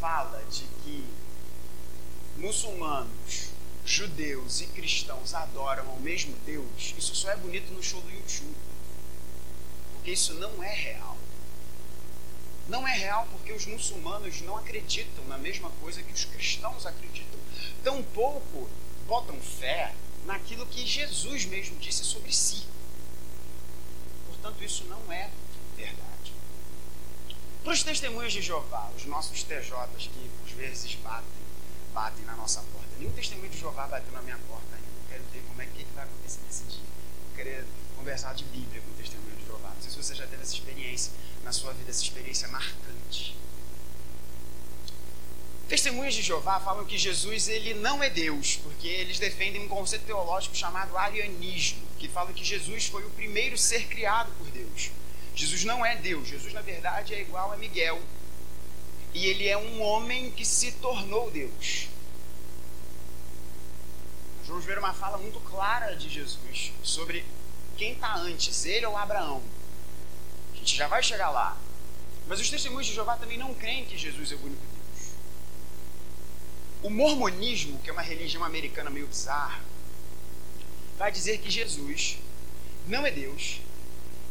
fala 0.00 0.42
de 0.50 0.64
que 0.82 1.04
muçulmanos, 2.36 3.48
judeus 3.84 4.60
e 4.60 4.66
cristãos 4.66 5.34
adoram 5.34 5.88
ao 5.88 6.00
mesmo 6.00 6.34
Deus, 6.44 6.94
isso 6.96 7.14
só 7.14 7.30
é 7.30 7.36
bonito 7.36 7.72
no 7.72 7.82
show 7.82 8.00
do 8.00 8.10
YouTube. 8.10 8.56
Porque 9.94 10.12
isso 10.12 10.34
não 10.34 10.62
é 10.62 10.74
real. 10.74 11.16
Não 12.68 12.86
é 12.86 12.92
real 12.92 13.26
porque 13.32 13.52
os 13.52 13.64
muçulmanos 13.66 14.42
não 14.42 14.56
acreditam 14.56 15.24
na 15.24 15.38
mesma 15.38 15.70
coisa 15.80 16.02
que 16.02 16.12
os 16.12 16.24
cristãos 16.26 16.84
acreditam. 16.84 17.38
Tampouco 17.82 18.68
botam 19.06 19.40
fé 19.40 19.94
naquilo 20.26 20.66
que 20.66 20.86
Jesus 20.86 21.44
mesmo 21.46 21.78
disse 21.78 22.04
sobre 22.04 22.32
si. 22.32 22.64
Portanto, 24.26 24.62
isso 24.62 24.84
não 24.84 25.12
é 25.12 25.30
verdade. 25.76 26.32
Para 27.62 27.72
os 27.72 27.82
testemunhos 27.82 28.32
de 28.32 28.40
Jeová, 28.40 28.90
os 28.96 29.04
nossos 29.04 29.42
TJs 29.42 30.08
que 30.12 30.30
às 30.46 30.52
vezes 30.52 30.94
batem, 30.96 31.28
batem 31.92 32.24
na 32.24 32.36
nossa 32.36 32.60
porta. 32.60 32.88
Nenhum 32.98 33.12
testemunho 33.12 33.50
de 33.50 33.58
Jeová 33.58 33.86
bateu 33.86 34.12
na 34.12 34.22
minha 34.22 34.38
porta 34.48 34.74
ainda. 34.74 34.86
Eu 34.86 35.08
quero 35.10 35.24
ver 35.32 35.42
como 35.48 35.60
é 35.60 35.66
que, 35.66 35.84
vai 35.94 36.04
acontecer 36.04 36.40
nesse 36.46 36.64
dia. 36.64 36.80
Eu 36.80 37.36
queria 37.36 37.66
conversar 37.96 38.34
de 38.34 38.44
Bíblia 38.44 38.80
com 38.80 38.90
o 38.90 38.94
testemunho 38.94 39.36
de 39.36 39.44
Jeová. 39.44 39.70
Não 39.74 39.82
sei 39.82 39.90
se 39.90 39.96
você 39.96 40.14
já 40.14 40.26
teve 40.26 40.42
essa 40.42 40.54
experiência 40.54 41.12
na 41.44 41.52
sua 41.52 41.72
vida, 41.72 41.90
essa 41.90 42.02
experiência 42.02 42.48
marcante. 42.48 43.36
Testemunhas 45.68 46.14
de 46.14 46.22
Jeová 46.22 46.58
falam 46.60 46.86
que 46.86 46.96
Jesus 46.96 47.46
ele 47.46 47.74
não 47.74 48.02
é 48.02 48.08
Deus, 48.08 48.56
porque 48.62 48.88
eles 48.88 49.18
defendem 49.18 49.60
um 49.60 49.68
conceito 49.68 50.06
teológico 50.06 50.56
chamado 50.56 50.96
arianismo, 50.96 51.82
que 51.98 52.08
fala 52.08 52.32
que 52.32 52.42
Jesus 52.42 52.86
foi 52.86 53.04
o 53.04 53.10
primeiro 53.10 53.58
ser 53.58 53.86
criado 53.86 54.32
por 54.38 54.46
Deus. 54.50 54.90
Jesus 55.34 55.64
não 55.64 55.84
é 55.84 55.94
Deus, 55.96 56.26
Jesus 56.26 56.54
na 56.54 56.62
verdade 56.62 57.14
é 57.14 57.20
igual 57.20 57.52
a 57.52 57.56
Miguel. 57.58 58.00
E 59.12 59.26
ele 59.26 59.46
é 59.46 59.58
um 59.58 59.82
homem 59.82 60.30
que 60.30 60.44
se 60.44 60.72
tornou 60.72 61.30
Deus. 61.30 61.88
Nós 64.38 64.48
vamos 64.48 64.64
ver 64.64 64.78
uma 64.78 64.94
fala 64.94 65.18
muito 65.18 65.38
clara 65.40 65.94
de 65.96 66.08
Jesus 66.08 66.72
sobre 66.82 67.26
quem 67.76 67.92
está 67.92 68.16
antes, 68.16 68.64
ele 68.64 68.86
ou 68.86 68.96
Abraão. 68.96 69.42
A 70.54 70.56
gente 70.56 70.74
já 70.74 70.88
vai 70.88 71.02
chegar 71.02 71.28
lá. 71.28 71.58
Mas 72.26 72.40
os 72.40 72.48
testemunhos 72.48 72.86
de 72.86 72.94
Jeová 72.94 73.16
também 73.18 73.36
não 73.36 73.52
creem 73.52 73.84
que 73.84 73.98
Jesus 73.98 74.32
é 74.32 74.34
o 74.34 74.44
único 74.44 74.62
Deus. 74.62 74.77
O 76.82 76.90
mormonismo, 76.90 77.78
que 77.80 77.90
é 77.90 77.92
uma 77.92 78.02
religião 78.02 78.44
americana 78.44 78.90
meio 78.90 79.06
bizarra, 79.06 79.60
vai 80.96 81.10
dizer 81.10 81.38
que 81.38 81.50
Jesus 81.50 82.18
não 82.86 83.04
é 83.04 83.10
Deus. 83.10 83.60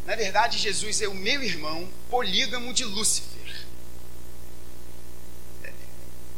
Na 0.05 0.15
verdade, 0.15 0.57
Jesus 0.57 1.01
é 1.01 1.07
o 1.07 1.13
meu 1.13 1.43
irmão 1.43 1.89
polígamo 2.09 2.73
de 2.73 2.85
Lúcifer. 2.85 3.65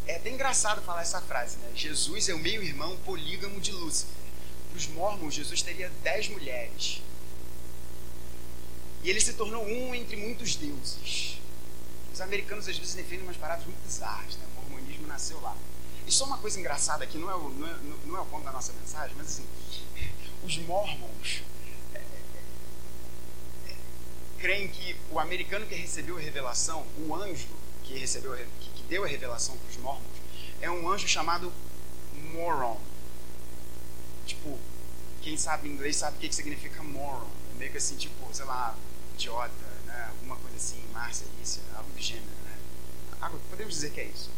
É 0.08 0.16
até 0.16 0.32
engraçado 0.32 0.82
falar 0.82 1.04
essa 1.04 1.22
frase, 1.22 1.58
né? 1.58 1.70
Jesus 1.76 2.30
é 2.30 2.34
o 2.34 2.40
meu 2.40 2.64
irmão 2.64 2.98
polígamo 3.06 3.62
de 3.62 3.72
Lúcifer. 3.72 4.16
Para 4.72 4.78
os 4.78 4.88
mormons, 4.88 5.36
Jesus 5.36 5.62
teria 5.62 5.92
dez 6.02 6.28
mulheres. 6.30 7.02
E 9.04 9.10
ele 9.10 9.22
se 9.22 9.34
tornou 9.34 9.64
um 9.64 9.94
entre 9.94 10.16
muitos 10.18 10.56
deuses. 10.56 11.38
Os 12.12 12.20
americanos 12.20 12.68
às 12.68 12.78
vezes 12.78 12.96
defendem 12.96 13.22
umas 13.22 13.38
paradas 13.38 13.64
muito 13.66 13.82
bizarras, 13.86 14.36
né? 14.36 14.46
O 14.58 14.62
mormonismo 14.62 15.08
nasceu 15.08 15.40
lá. 15.42 15.56
E 16.10 16.12
só 16.12 16.26
uma 16.26 16.40
coisa 16.40 16.60
engraçada 16.60 17.04
aqui, 17.04 17.20
não 17.20 17.30
é 17.30 17.36
o, 17.36 17.50
não 17.52 17.68
é, 17.68 17.76
não 18.08 18.18
é 18.18 18.22
o 18.22 18.26
ponto 18.26 18.44
da 18.44 18.52
nossa 18.52 18.74
mensagem, 18.74 19.16
mas 19.16 19.28
assim, 19.28 19.46
os 20.44 20.58
mormons 20.58 21.44
é, 21.94 22.00
é, 22.00 23.76
creem 24.40 24.68
que 24.70 24.96
o 25.12 25.20
americano 25.20 25.68
que 25.68 25.76
recebeu 25.76 26.18
a 26.18 26.20
revelação, 26.20 26.84
o 26.98 27.14
anjo 27.14 27.46
que 27.84 27.96
recebeu, 27.96 28.36
que, 28.60 28.70
que 28.72 28.84
deu 28.90 29.04
a 29.04 29.08
revelação 29.08 29.56
para 29.56 29.70
os 29.70 29.78
mormons, 29.78 30.18
é 30.60 30.72
um 30.72 30.90
anjo 30.92 31.08
chamado 31.08 31.54
moron. 32.34 32.82
Tipo, 34.26 34.58
quem 35.22 35.38
sabe 35.38 35.70
inglês 35.70 35.96
sabe 35.96 36.18
o 36.18 36.20
que, 36.22 36.30
que 36.30 36.34
significa 36.36 36.82
moron. 36.82 37.30
É 37.54 37.60
meio 37.60 37.72
que 37.72 37.78
assim, 37.78 37.96
tipo, 37.96 38.34
sei 38.34 38.46
lá, 38.46 38.76
idiota, 39.14 39.54
né? 39.86 40.08
alguma 40.10 40.38
coisa 40.38 40.58
assim, 40.58 40.84
Márcia, 40.92 41.28
isso, 41.40 41.62
algo 41.76 41.92
do 41.92 42.02
gênero, 42.02 42.26
né? 42.46 42.58
Podemos 43.52 43.76
dizer 43.76 43.92
que 43.92 44.02
é 44.02 44.06
isso. 44.06 44.32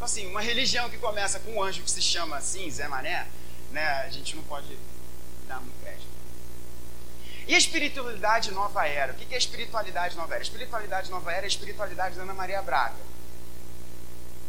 Então, 0.00 0.06
assim, 0.06 0.26
uma 0.28 0.40
religião 0.40 0.88
que 0.88 0.96
começa 0.96 1.38
com 1.40 1.56
um 1.56 1.62
anjo 1.62 1.82
que 1.82 1.90
se 1.90 2.00
chama 2.00 2.38
assim, 2.38 2.70
Zé 2.70 2.88
Mané, 2.88 3.26
né, 3.70 3.86
a 3.86 4.08
gente 4.08 4.34
não 4.34 4.42
pode 4.44 4.74
dar 5.46 5.60
muito 5.60 5.78
crédito. 5.82 6.08
E 7.46 7.54
a 7.54 7.58
espiritualidade 7.58 8.50
nova 8.50 8.88
era? 8.88 9.12
O 9.12 9.14
que 9.14 9.30
é 9.30 9.34
a 9.34 9.38
espiritualidade 9.38 10.16
nova 10.16 10.32
era? 10.32 10.40
A 10.40 10.42
espiritualidade 10.42 11.10
nova 11.10 11.30
era 11.30 11.42
é 11.42 11.44
a 11.44 11.48
espiritualidade 11.48 12.16
da 12.16 12.22
Ana 12.22 12.32
Maria 12.32 12.62
Braga, 12.62 12.96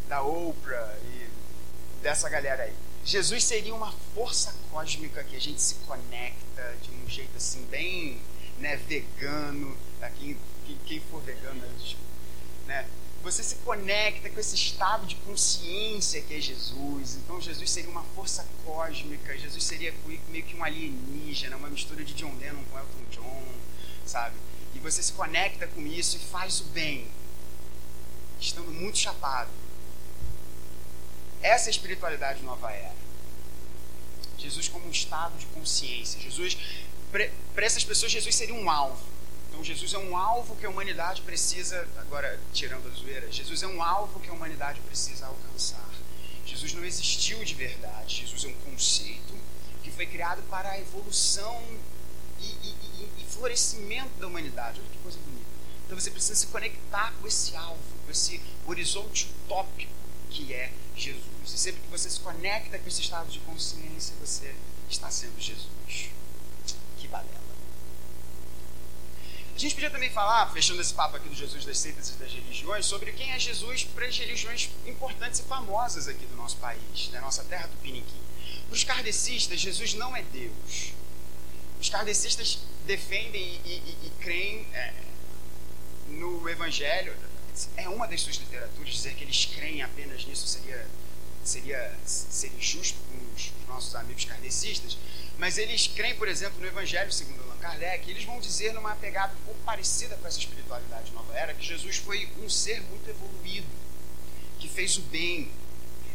da 0.07 0.21
Oprah 0.21 0.95
e 1.03 1.29
dessa 2.01 2.29
galera 2.29 2.63
aí. 2.63 2.73
Jesus 3.03 3.43
seria 3.43 3.75
uma 3.75 3.91
força 4.15 4.55
cósmica 4.71 5.21
que 5.21 5.35
a 5.35 5.41
gente 5.41 5.61
se 5.61 5.75
conecta 5.85 6.77
de 6.81 6.91
um 6.91 7.09
jeito 7.09 7.35
assim, 7.35 7.65
bem 7.65 8.21
né, 8.57 8.77
vegano. 8.77 9.77
Quem, 10.17 10.37
quem 10.85 11.01
for 11.01 11.21
vegano, 11.21 11.61
né, 12.67 12.87
você 13.21 13.43
se 13.43 13.55
conecta 13.57 14.29
com 14.29 14.39
esse 14.39 14.55
estado 14.55 15.05
de 15.05 15.15
consciência 15.17 16.21
que 16.21 16.33
é 16.33 16.41
Jesus. 16.41 17.15
Então 17.15 17.39
Jesus 17.39 17.69
seria 17.69 17.89
uma 17.89 18.03
força 18.15 18.47
cósmica, 18.65 19.37
Jesus 19.37 19.63
seria 19.63 19.93
meio 20.29 20.43
que 20.43 20.55
um 20.55 20.63
alienígena, 20.63 21.55
uma 21.55 21.69
mistura 21.69 22.03
de 22.03 22.13
John 22.13 22.33
Lennon 22.39 22.63
com 22.71 22.79
Elton 22.79 23.03
John, 23.11 23.43
sabe? 24.05 24.35
E 24.73 24.79
você 24.79 25.03
se 25.03 25.13
conecta 25.13 25.67
com 25.67 25.85
isso 25.85 26.17
e 26.17 26.19
faz 26.19 26.61
o 26.61 26.65
bem, 26.65 27.07
estando 28.39 28.71
muito 28.71 28.97
chapado. 28.97 29.51
Essa 31.41 31.65
é 31.65 31.69
a 31.69 31.71
espiritualidade 31.71 32.41
nova 32.43 32.71
era. 32.71 32.95
Jesus 34.37 34.67
como 34.67 34.87
um 34.87 34.91
estado 34.91 35.37
de 35.37 35.45
consciência. 35.47 36.19
Jesus, 36.19 36.57
para 37.11 37.65
essas 37.65 37.83
pessoas, 37.83 38.11
Jesus 38.11 38.33
seria 38.35 38.55
um 38.55 38.69
alvo. 38.69 39.03
Então 39.51 39.61
Jesus 39.61 39.93
é 39.93 39.97
um 39.97 40.15
alvo 40.15 40.55
que 40.55 40.65
a 40.65 40.69
humanidade 40.69 41.21
precisa, 41.23 41.85
agora 41.97 42.39
tirando 42.53 42.87
a 42.87 42.91
zoeira, 42.91 43.29
Jesus 43.29 43.61
é 43.61 43.67
um 43.67 43.83
alvo 43.83 44.17
que 44.21 44.29
a 44.29 44.33
humanidade 44.33 44.79
precisa 44.79 45.27
alcançar. 45.27 45.91
Jesus 46.45 46.73
não 46.73 46.85
existiu 46.85 47.43
de 47.43 47.53
verdade, 47.53 48.21
Jesus 48.21 48.45
é 48.45 48.47
um 48.47 48.71
conceito 48.71 49.33
que 49.83 49.91
foi 49.91 50.05
criado 50.05 50.41
para 50.49 50.69
a 50.69 50.79
evolução 50.79 51.61
e, 52.39 52.45
e, 52.45 53.09
e 53.19 53.25
florescimento 53.29 54.17
da 54.19 54.27
humanidade. 54.27 54.79
Olha 54.79 54.89
que 54.89 54.97
coisa 54.99 55.19
bonita. 55.19 55.45
Então 55.85 55.99
você 55.99 56.09
precisa 56.09 56.35
se 56.35 56.47
conectar 56.47 57.13
com 57.19 57.27
esse 57.27 57.53
alvo, 57.53 57.81
com 58.05 58.11
esse 58.11 58.41
horizonte 58.65 59.29
utópico 59.43 59.91
que 60.29 60.53
é 60.53 60.71
Jesus. 60.95 61.25
E 61.43 61.57
sempre 61.57 61.81
que 61.81 61.89
você 61.89 62.09
se 62.09 62.21
conecta 62.21 62.79
com 62.79 62.87
esse 62.87 63.01
estado 63.01 63.29
de 63.29 63.39
consciência, 63.39 64.15
você 64.21 64.55
está 64.89 65.11
sendo 65.11 65.39
Jesus. 65.39 66.09
Que 66.97 67.07
balela. 67.09 67.40
Gente 69.61 69.75
podia 69.75 69.91
também 69.91 70.09
falar, 70.09 70.51
fechando 70.51 70.81
esse 70.81 70.91
papo 70.91 71.17
aqui 71.17 71.29
do 71.29 71.35
Jesus 71.35 71.63
das 71.63 71.77
seitas 71.77 72.09
e 72.09 72.13
das 72.13 72.33
religiões, 72.33 72.83
sobre 72.83 73.11
quem 73.11 73.31
é 73.31 73.37
Jesus 73.37 73.83
para 73.83 74.07
as 74.07 74.17
religiões 74.17 74.71
importantes 74.87 75.39
e 75.39 75.43
famosas 75.43 76.07
aqui 76.07 76.25
do 76.25 76.35
nosso 76.35 76.57
país, 76.57 77.09
da 77.09 77.21
nossa 77.21 77.43
terra 77.43 77.67
do 77.67 77.77
Piniquim. 77.77 78.21
Para 78.65 78.73
os 78.73 78.83
kardecistas, 78.83 79.59
Jesus 79.59 79.93
não 79.93 80.15
é 80.15 80.23
Deus. 80.23 80.93
Os 81.79 81.89
kardecistas 81.89 82.57
defendem 82.87 83.61
e, 83.63 83.69
e, 83.69 83.97
e 84.07 84.11
creem 84.19 84.65
é, 84.73 84.95
no 86.07 86.49
Evangelho. 86.49 87.15
É 87.77 87.87
uma 87.87 88.07
das 88.07 88.21
suas 88.21 88.37
literaturas 88.37 88.91
dizer 88.91 89.13
que 89.13 89.23
eles 89.23 89.45
creem 89.45 89.83
apenas 89.83 90.25
nisso 90.25 90.47
seria 90.47 90.87
seria 91.43 91.95
seria 92.03 92.57
injusto 92.57 92.97
com 93.11 93.35
os 93.35 93.51
nossos 93.67 93.93
amigos 93.93 94.25
kardecistas. 94.25 94.97
Mas 95.37 95.57
eles 95.57 95.87
creem, 95.87 96.15
por 96.15 96.27
exemplo, 96.27 96.59
no 96.59 96.67
Evangelho 96.67 97.11
segundo 97.11 97.41
Allan 97.41 97.57
Kardec, 97.57 98.09
eles 98.09 98.23
vão 98.23 98.39
dizer 98.39 98.73
numa 98.73 98.95
pegada 98.95 99.33
um 99.33 99.45
pouco 99.45 99.59
parecida 99.61 100.15
com 100.17 100.27
essa 100.27 100.39
espiritualidade 100.39 101.11
nova 101.11 101.31
era, 101.33 101.53
que 101.53 101.65
Jesus 101.65 101.97
foi 101.97 102.29
um 102.43 102.49
ser 102.49 102.81
muito 102.83 103.09
evoluído, 103.09 103.67
que 104.59 104.67
fez 104.67 104.97
o 104.97 105.01
bem. 105.01 105.51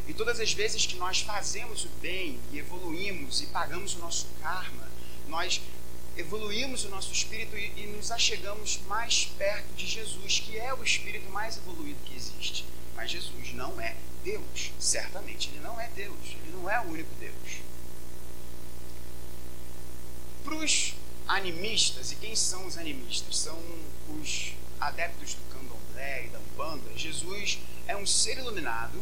E 0.07 0.15
todas 0.15 0.39
as 0.39 0.53
vezes 0.53 0.87
que 0.87 0.97
nós 0.97 1.21
fazemos 1.21 1.85
o 1.85 1.89
bem 2.01 2.39
e 2.53 2.59
evoluímos 2.59 3.41
e 3.43 3.47
pagamos 3.47 3.95
o 3.95 3.99
nosso 3.99 4.27
karma, 4.41 4.89
nós 5.27 5.61
evoluímos 6.17 6.85
o 6.85 6.89
nosso 6.89 7.13
espírito 7.13 7.57
e, 7.57 7.73
e 7.77 7.87
nos 7.89 8.11
achegamos 8.11 8.81
mais 8.87 9.27
perto 9.37 9.75
de 9.75 9.87
Jesus, 9.87 10.39
que 10.39 10.57
é 10.59 10.73
o 10.73 10.83
espírito 10.83 11.29
mais 11.31 11.57
evoluído 11.57 11.99
que 12.05 12.15
existe. 12.15 12.65
Mas 12.95 13.11
Jesus 13.11 13.53
não 13.53 13.81
é 13.81 13.97
Deus, 14.25 14.73
certamente 14.79 15.51
ele 15.51 15.61
não 15.61 15.79
é 15.81 15.89
Deus, 15.89 16.17
ele 16.25 16.53
não 16.53 16.71
é 16.71 16.81
o 16.81 16.85
único 16.85 17.15
Deus. 17.21 17.61
Para 20.47 20.55
os 20.55 20.95
animistas, 21.27 22.13
e 22.13 22.15
quem 22.15 22.37
são 22.37 22.69
os 22.69 22.79
animistas? 22.79 23.37
São 23.37 23.59
os 24.21 24.53
adeptos 24.79 25.35
do 25.35 25.43
candomblé 25.53 26.27
e 26.27 26.29
da 26.29 26.39
umbanda. 26.39 26.97
Jesus 26.97 27.59
é 27.89 27.97
um 27.97 28.07
ser 28.07 28.39
iluminado 28.39 28.97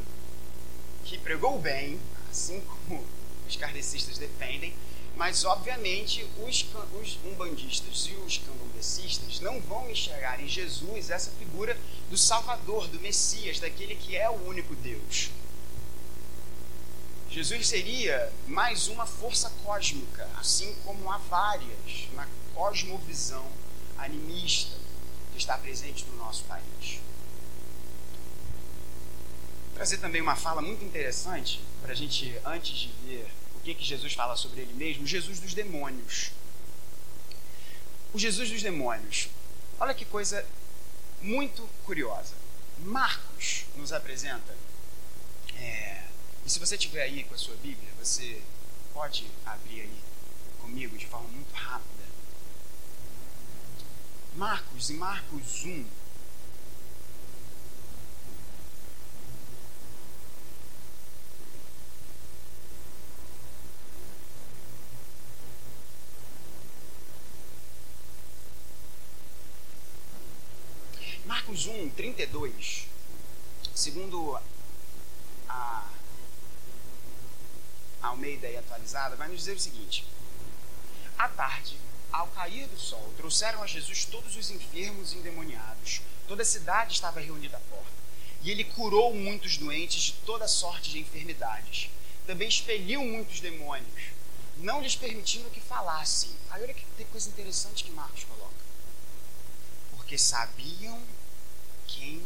que 1.04 1.18
pregou 1.18 1.58
bem, 1.58 2.00
assim 2.30 2.62
como 2.62 3.04
os 3.46 3.56
kardecistas 3.56 4.16
defendem, 4.16 4.72
mas, 5.16 5.44
obviamente, 5.44 6.26
os, 6.38 6.64
os 6.98 7.18
umbandistas 7.26 8.06
e 8.06 8.14
os 8.26 8.38
candombecistas 8.38 9.38
não 9.40 9.60
vão 9.60 9.90
enxergar 9.90 10.40
em 10.40 10.48
Jesus 10.48 11.10
essa 11.10 11.30
figura 11.32 11.78
do 12.08 12.16
Salvador, 12.16 12.88
do 12.88 12.98
Messias, 13.00 13.60
daquele 13.60 13.96
que 13.96 14.16
é 14.16 14.30
o 14.30 14.48
único 14.48 14.74
Deus. 14.76 15.28
Jesus 17.34 17.66
seria 17.66 18.32
mais 18.46 18.88
uma 18.88 19.04
força 19.04 19.50
cósmica, 19.62 20.26
assim 20.38 20.74
como 20.84 21.10
há 21.10 21.18
várias 21.18 22.08
na 22.14 22.26
cosmovisão 22.54 23.46
animista 23.98 24.76
que 25.32 25.38
está 25.38 25.58
presente 25.58 26.06
no 26.06 26.16
nosso 26.16 26.44
país. 26.44 27.00
Vou 29.66 29.74
trazer 29.74 29.98
também 29.98 30.22
uma 30.22 30.36
fala 30.36 30.62
muito 30.62 30.84
interessante 30.84 31.60
para 31.82 31.92
a 31.92 31.94
gente, 31.94 32.32
antes 32.44 32.72
de 32.72 32.88
ver 33.04 33.28
que, 33.64 33.74
que 33.74 33.84
Jesus 33.84 34.12
fala 34.12 34.36
sobre 34.36 34.60
ele 34.60 34.74
mesmo? 34.74 35.06
Jesus 35.06 35.40
dos 35.40 35.54
demônios. 35.54 36.30
O 38.12 38.18
Jesus 38.18 38.50
dos 38.50 38.62
demônios. 38.62 39.28
Olha 39.80 39.94
que 39.94 40.04
coisa 40.04 40.46
muito 41.20 41.66
curiosa. 41.84 42.34
Marcos 42.80 43.64
nos 43.76 43.92
apresenta. 43.92 44.54
É, 45.56 45.93
e 46.44 46.50
se 46.50 46.58
você 46.58 46.76
tiver 46.76 47.02
aí 47.02 47.24
com 47.24 47.34
a 47.34 47.38
sua 47.38 47.54
Bíblia, 47.56 47.90
você 47.98 48.42
pode 48.92 49.26
abrir 49.46 49.80
aí 49.80 49.98
comigo 50.60 50.96
de 50.98 51.06
forma 51.06 51.28
muito 51.28 51.52
rápida. 51.54 52.04
Marcos, 54.36 54.90
em 54.90 54.96
Marcos 54.96 55.64
1, 55.64 55.86
Marcos 71.24 71.66
1, 71.66 71.90
32, 71.90 72.86
segundo 73.74 74.38
a 75.48 75.88
Almeida 78.06 78.48
e 78.48 78.56
atualizada, 78.56 79.16
vai 79.16 79.28
nos 79.28 79.38
dizer 79.38 79.56
o 79.56 79.60
seguinte: 79.60 80.06
À 81.18 81.28
tarde, 81.28 81.76
ao 82.12 82.28
cair 82.28 82.68
do 82.68 82.78
sol, 82.78 83.12
trouxeram 83.16 83.62
a 83.62 83.66
Jesus 83.66 84.04
todos 84.04 84.36
os 84.36 84.50
enfermos 84.50 85.12
e 85.12 85.16
endemoniados. 85.16 86.00
Toda 86.28 86.42
a 86.42 86.46
cidade 86.46 86.94
estava 86.94 87.20
reunida 87.20 87.56
à 87.56 87.60
porta. 87.60 87.92
E 88.42 88.50
ele 88.50 88.64
curou 88.64 89.14
muitos 89.14 89.56
doentes 89.56 90.02
de 90.02 90.12
toda 90.24 90.46
sorte 90.46 90.90
de 90.90 90.98
enfermidades. 90.98 91.90
Também 92.26 92.48
expeliu 92.48 93.04
muitos 93.04 93.40
demônios, 93.40 94.04
não 94.58 94.80
lhes 94.80 94.96
permitindo 94.96 95.50
que 95.50 95.60
falassem. 95.60 96.30
Aí 96.50 96.62
olha 96.62 96.74
que 96.74 96.84
coisa 97.14 97.28
interessante 97.28 97.84
que 97.84 97.90
Marcos 97.90 98.24
coloca. 98.24 98.54
Porque 99.92 100.18
sabiam 100.18 101.00
quem 101.86 102.22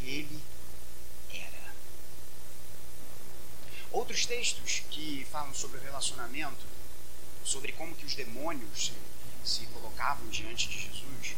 ele 0.00 0.40
era. 0.42 0.59
Outros 3.92 4.24
textos 4.24 4.82
que 4.90 5.26
falam 5.32 5.52
sobre 5.54 5.78
o 5.78 5.82
relacionamento, 5.82 6.64
sobre 7.44 7.72
como 7.72 7.94
que 7.94 8.06
os 8.06 8.14
demônios 8.14 8.92
se 9.44 9.66
colocavam 9.66 10.28
diante 10.28 10.68
de 10.68 10.80
Jesus, 10.80 11.36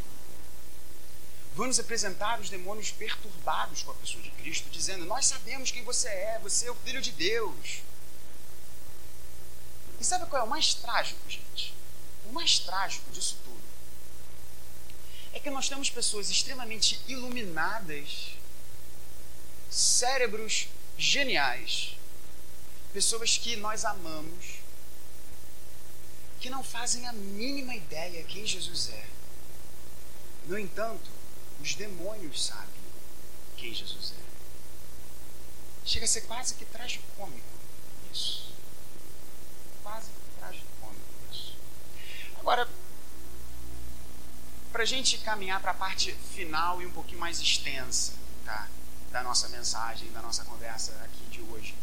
vão 1.54 1.66
nos 1.66 1.78
apresentar 1.78 2.40
os 2.40 2.50
demônios 2.50 2.90
perturbados 2.90 3.82
com 3.82 3.90
a 3.90 3.94
pessoa 3.94 4.22
de 4.22 4.30
Cristo, 4.30 4.68
dizendo: 4.70 5.04
Nós 5.06 5.26
sabemos 5.26 5.70
quem 5.70 5.84
você 5.84 6.08
é, 6.08 6.38
você 6.42 6.66
é 6.66 6.70
o 6.70 6.74
Filho 6.74 7.00
de 7.00 7.12
Deus. 7.12 7.82
E 10.00 10.04
sabe 10.04 10.26
qual 10.26 10.42
é 10.42 10.44
o 10.44 10.48
mais 10.48 10.74
trágico, 10.74 11.20
gente? 11.28 11.72
O 12.28 12.32
mais 12.32 12.58
trágico 12.58 13.10
disso 13.12 13.38
tudo 13.44 13.62
é 15.32 15.40
que 15.40 15.50
nós 15.50 15.68
temos 15.68 15.88
pessoas 15.88 16.28
extremamente 16.28 17.00
iluminadas, 17.08 18.36
cérebros 19.70 20.68
geniais, 20.98 21.96
pessoas 22.92 23.38
que 23.38 23.56
nós 23.56 23.84
amamos, 23.84 24.58
que 26.40 26.50
não 26.50 26.62
fazem 26.62 27.06
a 27.06 27.12
mínima 27.12 27.74
ideia 27.74 28.24
quem 28.24 28.46
Jesus 28.46 28.90
é. 28.90 29.06
No 30.46 30.58
entanto, 30.58 31.10
os 31.60 31.74
demônios 31.74 32.46
sabem 32.46 32.82
quem 33.56 33.72
Jesus 33.72 34.12
é. 34.18 34.22
Chega 35.84 36.04
a 36.04 36.08
ser 36.08 36.22
quase 36.22 36.54
que 36.54 36.64
tragicômico 36.64 37.46
isso. 38.12 38.52
Quase 39.82 40.08
que 40.08 40.40
tragicômico 40.40 41.06
isso. 41.32 41.56
Agora, 42.38 42.68
para 44.72 44.82
a 44.82 44.86
gente 44.86 45.18
caminhar 45.18 45.60
para 45.60 45.70
a 45.70 45.74
parte 45.74 46.12
final 46.34 46.80
e 46.82 46.86
um 46.86 46.92
pouquinho 46.92 47.20
mais 47.20 47.40
extensa 47.40 48.14
tá? 48.44 48.68
da 49.10 49.22
nossa 49.22 49.48
mensagem, 49.48 50.10
da 50.12 50.22
nossa 50.22 50.44
conversa 50.44 50.92
aqui 51.04 51.24
de 51.30 51.40
hoje. 51.40 51.74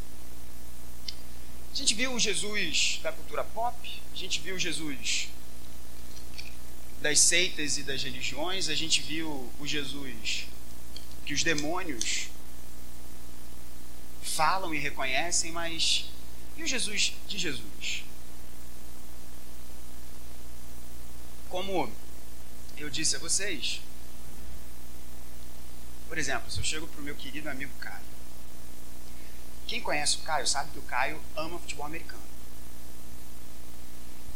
A 1.72 1.76
gente 1.76 1.94
viu 1.94 2.14
o 2.14 2.20
Jesus 2.20 3.00
da 3.04 3.12
cultura 3.12 3.44
pop, 3.44 4.02
a 4.12 4.16
gente 4.16 4.40
viu 4.42 4.56
o 4.56 4.60
Jesus 4.60 5.30
das 7.02 7.20
seitas 7.20 7.78
e 7.78 7.84
das 7.84 8.04
religiões, 8.04 8.68
a 8.68 8.76
gente 8.76 9.02
viu 9.02 9.50
o 9.60 9.66
Jesus 9.66 10.48
que 11.26 11.34
os 11.34 11.44
demônios 11.44 12.30
falam 14.22 14.74
e 14.74 14.80
reconhecem, 14.80 15.52
mas 15.52 16.06
e 16.58 16.64
o 16.64 16.68
Jesus 16.68 17.14
de 17.28 17.38
Jesus? 17.38 18.04
Como 21.50 21.92
eu 22.78 22.90
disse 22.90 23.16
a 23.16 23.20
vocês. 23.20 23.82
Por 26.08 26.18
exemplo, 26.18 26.50
se 26.50 26.58
eu 26.60 26.64
chego 26.64 26.88
para 26.88 27.02
o 27.02 27.04
meu 27.04 27.16
querido 27.16 27.50
amigo 27.50 27.72
Caio. 27.80 28.09
Quem 29.70 29.82
conhece 29.82 30.18
o 30.18 30.22
Caio 30.22 30.48
sabe 30.48 30.72
que 30.72 30.80
o 30.80 30.82
Caio 30.82 31.22
ama 31.38 31.60
futebol 31.60 31.86
americano. 31.86 32.24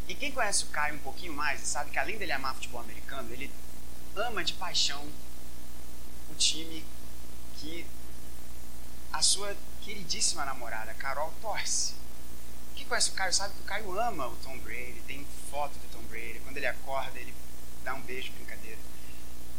E 0.08 0.14
quem 0.14 0.32
conhece 0.32 0.66
o 0.66 0.68
Caio 0.68 0.94
um 0.94 1.00
pouquinho 1.00 1.34
mais 1.34 1.60
sabe 1.62 1.90
que 1.90 1.98
além 1.98 2.20
dele 2.20 2.32
amar 2.34 2.54
futebol 2.54 2.82
americano, 2.82 3.34
ele 3.34 3.52
ama 4.16 4.44
de 4.44 4.54
paixão 4.54 5.04
o 6.30 6.36
time 6.36 6.86
que 7.56 7.84
a 9.12 9.24
sua 9.24 9.58
queridíssima 9.82 10.46
namorada, 10.46 10.94
Carol, 10.94 11.34
torce. 11.42 11.96
Quem 12.76 12.86
conhece 12.86 13.10
o 13.10 13.14
Caio 13.14 13.34
sabe 13.34 13.56
que 13.56 13.62
o 13.62 13.66
Caio 13.66 14.00
ama 14.00 14.28
o 14.28 14.36
Tom 14.36 14.56
Brady, 14.60 15.02
tem 15.08 15.26
foto 15.50 15.74
do 15.80 15.88
Tom 15.92 16.04
Brady. 16.04 16.42
Quando 16.44 16.58
ele 16.58 16.68
acorda, 16.68 17.18
ele 17.18 17.34
dá 17.84 17.96
um 17.96 18.02
beijo, 18.02 18.32
brincadeira. 18.34 18.78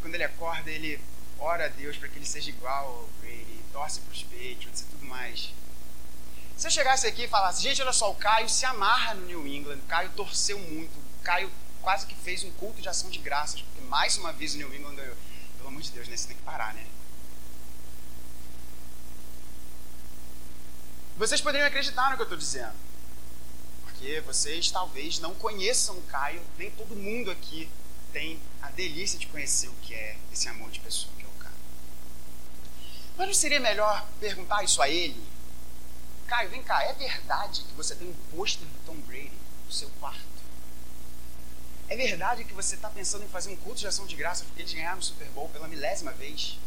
Quando 0.01 0.15
ele 0.15 0.23
acorda, 0.23 0.71
ele 0.71 1.01
ora 1.37 1.65
a 1.65 1.69
Deus 1.69 1.97
para 1.97 2.09
que 2.09 2.17
ele 2.17 2.27
seja 2.27 2.51
igual 2.51 2.87
ao 2.87 3.09
Brady, 3.21 3.59
torce 3.73 3.99
para 3.99 4.13
os 4.13 4.23
Patriots 4.23 4.83
e 4.83 4.85
tudo 4.85 5.05
mais. 5.07 5.53
Se 6.57 6.67
eu 6.67 6.71
chegasse 6.71 7.07
aqui 7.07 7.25
e 7.25 7.29
falasse, 7.29 7.63
gente, 7.63 7.83
olha 7.83 7.93
só, 7.93 8.11
o 8.11 8.15
Caio 8.15 8.49
se 8.49 8.65
amarra 8.65 9.15
no 9.15 9.27
New 9.27 9.47
England, 9.47 9.77
o 9.77 9.87
Caio 9.87 10.11
torceu 10.11 10.59
muito, 10.59 10.97
o 10.97 11.23
Caio 11.23 11.51
quase 11.83 12.07
que 12.07 12.15
fez 12.15 12.43
um 12.43 12.51
culto 12.53 12.81
de 12.81 12.89
ação 12.89 13.11
de 13.11 13.19
graças, 13.19 13.61
porque 13.61 13.83
mais 13.83 14.17
uma 14.17 14.33
vez 14.33 14.55
o 14.55 14.59
New 14.59 14.75
England 14.75 14.95
ganhou. 14.95 15.17
Pelo 15.59 15.69
amor 15.69 15.83
de 15.83 15.91
Deus, 15.91 16.09
né? 16.09 16.17
Você 16.17 16.29
tem 16.29 16.37
que 16.37 16.43
parar, 16.43 16.73
né? 16.75 16.87
Vocês 21.17 21.41
poderiam 21.41 21.69
acreditar 21.69 22.11
no 22.11 22.17
que 22.17 22.23
eu 22.23 22.25
estou 22.25 22.39
dizendo. 22.39 22.75
Porque 23.85 24.21
vocês 24.23 24.71
talvez 24.71 25.19
não 25.21 25.35
conheçam 25.35 25.97
o 25.97 26.03
Caio, 26.03 26.43
nem 26.59 26.71
todo 26.71 26.97
mundo 26.97 27.31
aqui 27.31 27.71
tem 28.13 28.41
a 28.63 28.71
delícia 28.71 29.19
de 29.19 29.27
conhecer 29.27 29.69
o 29.69 29.75
que 29.83 29.95
é 29.95 30.17
esse 30.33 30.49
amor 30.49 30.71
de 30.71 30.81
pessoa 30.81 31.13
que 31.19 31.25
é 31.25 31.29
o 31.29 31.43
cara. 31.43 31.55
Mas 33.17 33.27
não 33.27 33.35
seria 33.35 33.61
melhor 33.61 34.07
perguntar 34.19 34.63
isso 34.65 34.81
a 34.81 34.89
ele? 34.89 35.34
Caio, 36.27 36.51
vem 36.51 36.63
cá, 36.63 36.83
é 36.85 36.93
verdade 36.93 37.63
que 37.63 37.75
você 37.75 37.95
tem 37.95 38.09
um 38.09 38.15
pôster 38.35 38.67
do 38.67 38.87
Tom 38.87 38.97
Brady 39.07 39.33
no 39.67 39.73
seu 39.73 39.89
quarto? 40.01 40.25
É 41.89 41.97
verdade 41.97 42.45
que 42.45 42.55
você 42.55 42.75
está 42.75 42.89
pensando 42.89 43.25
em 43.25 43.29
fazer 43.29 43.51
um 43.51 43.57
culto 43.57 43.81
de 43.81 43.87
ação 43.87 44.07
de 44.07 44.17
graça 44.17 44.45
porque 44.45 44.63
eles 44.63 44.73
ganharam 44.73 44.99
o 44.99 45.03
Super 45.03 45.29
Bowl 45.29 45.49
pela 45.51 45.69
milésima 45.69 46.13
vez? 46.13 46.59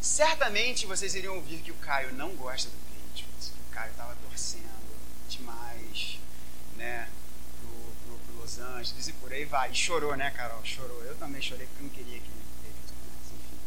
Certamente 0.00 0.86
vocês 0.86 1.14
iriam 1.14 1.36
ouvir 1.36 1.60
que 1.60 1.70
o 1.70 1.76
Caio 1.76 2.14
não 2.14 2.34
gosta 2.36 2.70
do 2.70 2.76
Patriots, 2.76 3.50
que 3.50 3.60
o 3.60 3.74
Caio 3.74 3.90
estava 3.90 4.16
torcendo 4.28 4.64
demais, 5.28 6.18
né, 6.76 7.08
pro, 7.60 8.16
pro, 8.16 8.18
pro 8.18 8.40
Los 8.40 8.58
Angeles 8.58 9.10
vai. 9.48 9.70
E 9.70 9.74
chorou, 9.74 10.16
né, 10.16 10.30
Carol? 10.30 10.64
Chorou. 10.64 11.02
Eu 11.02 11.16
também 11.16 11.42
chorei 11.42 11.66
porque 11.66 11.82
eu 11.82 11.86
não 11.86 11.94
queria 11.94 12.18
que 12.20 12.28
ele 12.28 12.40
enfim. 13.34 13.58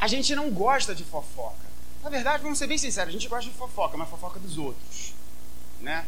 A 0.00 0.06
gente 0.06 0.34
não 0.34 0.50
gosta 0.50 0.94
de 0.94 1.04
fofoca. 1.04 1.71
Na 2.02 2.10
verdade, 2.10 2.42
vamos 2.42 2.58
ser 2.58 2.66
bem 2.66 2.76
sinceros, 2.76 3.10
a 3.10 3.12
gente 3.12 3.28
gosta 3.28 3.48
de 3.48 3.56
fofoca, 3.56 3.96
mas 3.96 4.08
fofoca 4.08 4.40
dos 4.40 4.58
outros, 4.58 5.14
né? 5.80 6.04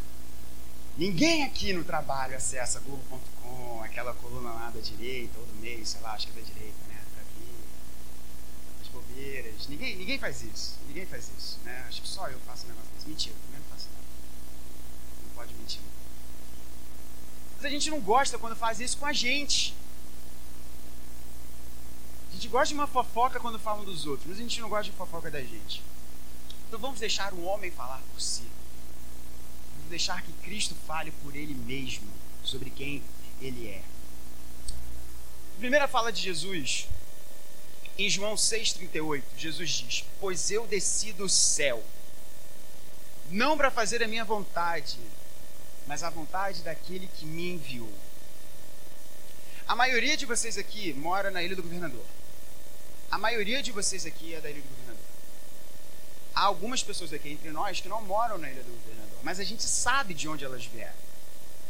Ninguém 0.97 1.43
aqui 1.43 1.71
no 1.71 1.83
trabalho 1.83 2.35
acessa 2.35 2.81
Globo.com, 2.81 3.81
aquela 3.81 4.13
coluna 4.13 4.51
lá 4.51 4.69
da 4.71 4.79
direita, 4.81 5.39
ou 5.39 5.45
do 5.45 5.53
meio, 5.55 5.85
sei 5.85 6.01
lá, 6.01 6.13
acho 6.13 6.27
que 6.27 6.37
é 6.37 6.41
da 6.41 6.47
direita, 6.47 6.77
né? 6.89 7.01
Pra 7.13 7.23
ver 7.23 8.81
as 8.81 8.87
bobeiras. 8.89 9.67
Ninguém, 9.67 9.95
ninguém 9.95 10.19
faz 10.19 10.41
isso. 10.41 10.77
Ninguém 10.87 11.05
faz 11.05 11.29
isso, 11.37 11.59
né? 11.63 11.85
Acho 11.87 12.01
que 12.01 12.07
só 12.07 12.27
eu 12.27 12.39
faço 12.39 12.65
um 12.65 12.69
negócio 12.69 12.89
desse. 12.93 13.07
Mentira, 13.07 13.35
também 13.45 13.59
não 13.59 13.67
faço 13.67 13.89
nada. 13.93 14.05
Não 15.23 15.35
pode 15.35 15.53
mentir. 15.55 15.81
Mas 17.55 17.65
a 17.65 17.69
gente 17.69 17.89
não 17.89 18.01
gosta 18.01 18.37
quando 18.37 18.55
faz 18.55 18.79
isso 18.79 18.97
com 18.97 19.05
a 19.05 19.13
gente. 19.13 19.75
A 22.35 22.37
gente 22.37 22.49
gosta 22.49 22.67
de 22.67 22.73
uma 22.73 22.85
fofoca 22.85 23.39
quando 23.39 23.57
falam 23.57 23.85
dos 23.85 24.05
outros, 24.05 24.27
mas 24.27 24.37
a 24.37 24.41
gente 24.41 24.59
não 24.59 24.67
gosta 24.67 24.91
de 24.91 24.97
fofoca 24.97 25.31
da 25.31 25.41
gente. 25.41 25.81
Então 26.67 26.77
vamos 26.77 26.99
deixar 26.99 27.33
o 27.33 27.45
homem 27.45 27.71
falar 27.71 28.01
por 28.11 28.19
si 28.19 28.43
deixar 29.89 30.21
que 30.21 30.31
Cristo 30.43 30.75
fale 30.87 31.11
por 31.23 31.35
ele 31.35 31.53
mesmo 31.53 32.07
sobre 32.43 32.69
quem 32.69 33.03
ele 33.41 33.67
é. 33.67 33.81
A 35.55 35.59
primeira 35.59 35.87
fala 35.87 36.11
de 36.11 36.21
Jesus, 36.21 36.87
em 37.97 38.09
João 38.09 38.35
6,38, 38.35 39.23
Jesus 39.37 39.69
diz: 39.69 40.05
Pois 40.19 40.51
eu 40.51 40.67
desci 40.67 41.13
do 41.13 41.29
céu, 41.29 41.83
não 43.29 43.57
para 43.57 43.71
fazer 43.71 44.03
a 44.03 44.07
minha 44.07 44.25
vontade, 44.25 44.99
mas 45.87 46.03
a 46.03 46.09
vontade 46.09 46.61
daquele 46.61 47.07
que 47.07 47.25
me 47.25 47.51
enviou. 47.53 47.93
A 49.67 49.75
maioria 49.75 50.15
de 50.17 50.25
vocês 50.25 50.57
aqui 50.57 50.93
mora 50.93 51.31
na 51.31 51.41
Ilha 51.41 51.55
do 51.55 51.63
Governador. 51.63 52.05
A 53.11 53.17
maioria 53.17 53.61
de 53.63 53.71
vocês 53.71 54.05
aqui 54.05 54.33
é 54.33 54.41
da 54.41 54.49
Ilha 54.49 54.61
do 54.61 54.69
Governador. 54.69 55.05
Há 56.33 56.41
algumas 56.41 56.83
pessoas 56.83 57.13
aqui 57.13 57.29
entre 57.29 57.49
nós 57.51 57.79
que 57.79 57.87
não 57.87 58.01
moram 58.01 58.37
na 58.37 58.49
Ilha 58.49 58.63
do 58.63 58.71
Governador 58.71 58.95
mas 59.25 59.39
a 59.39 59.43
gente 59.43 59.63
sabe 59.63 60.13
de 60.13 60.29
onde 60.29 60.45
elas 60.45 60.65
vieram. 60.65 60.93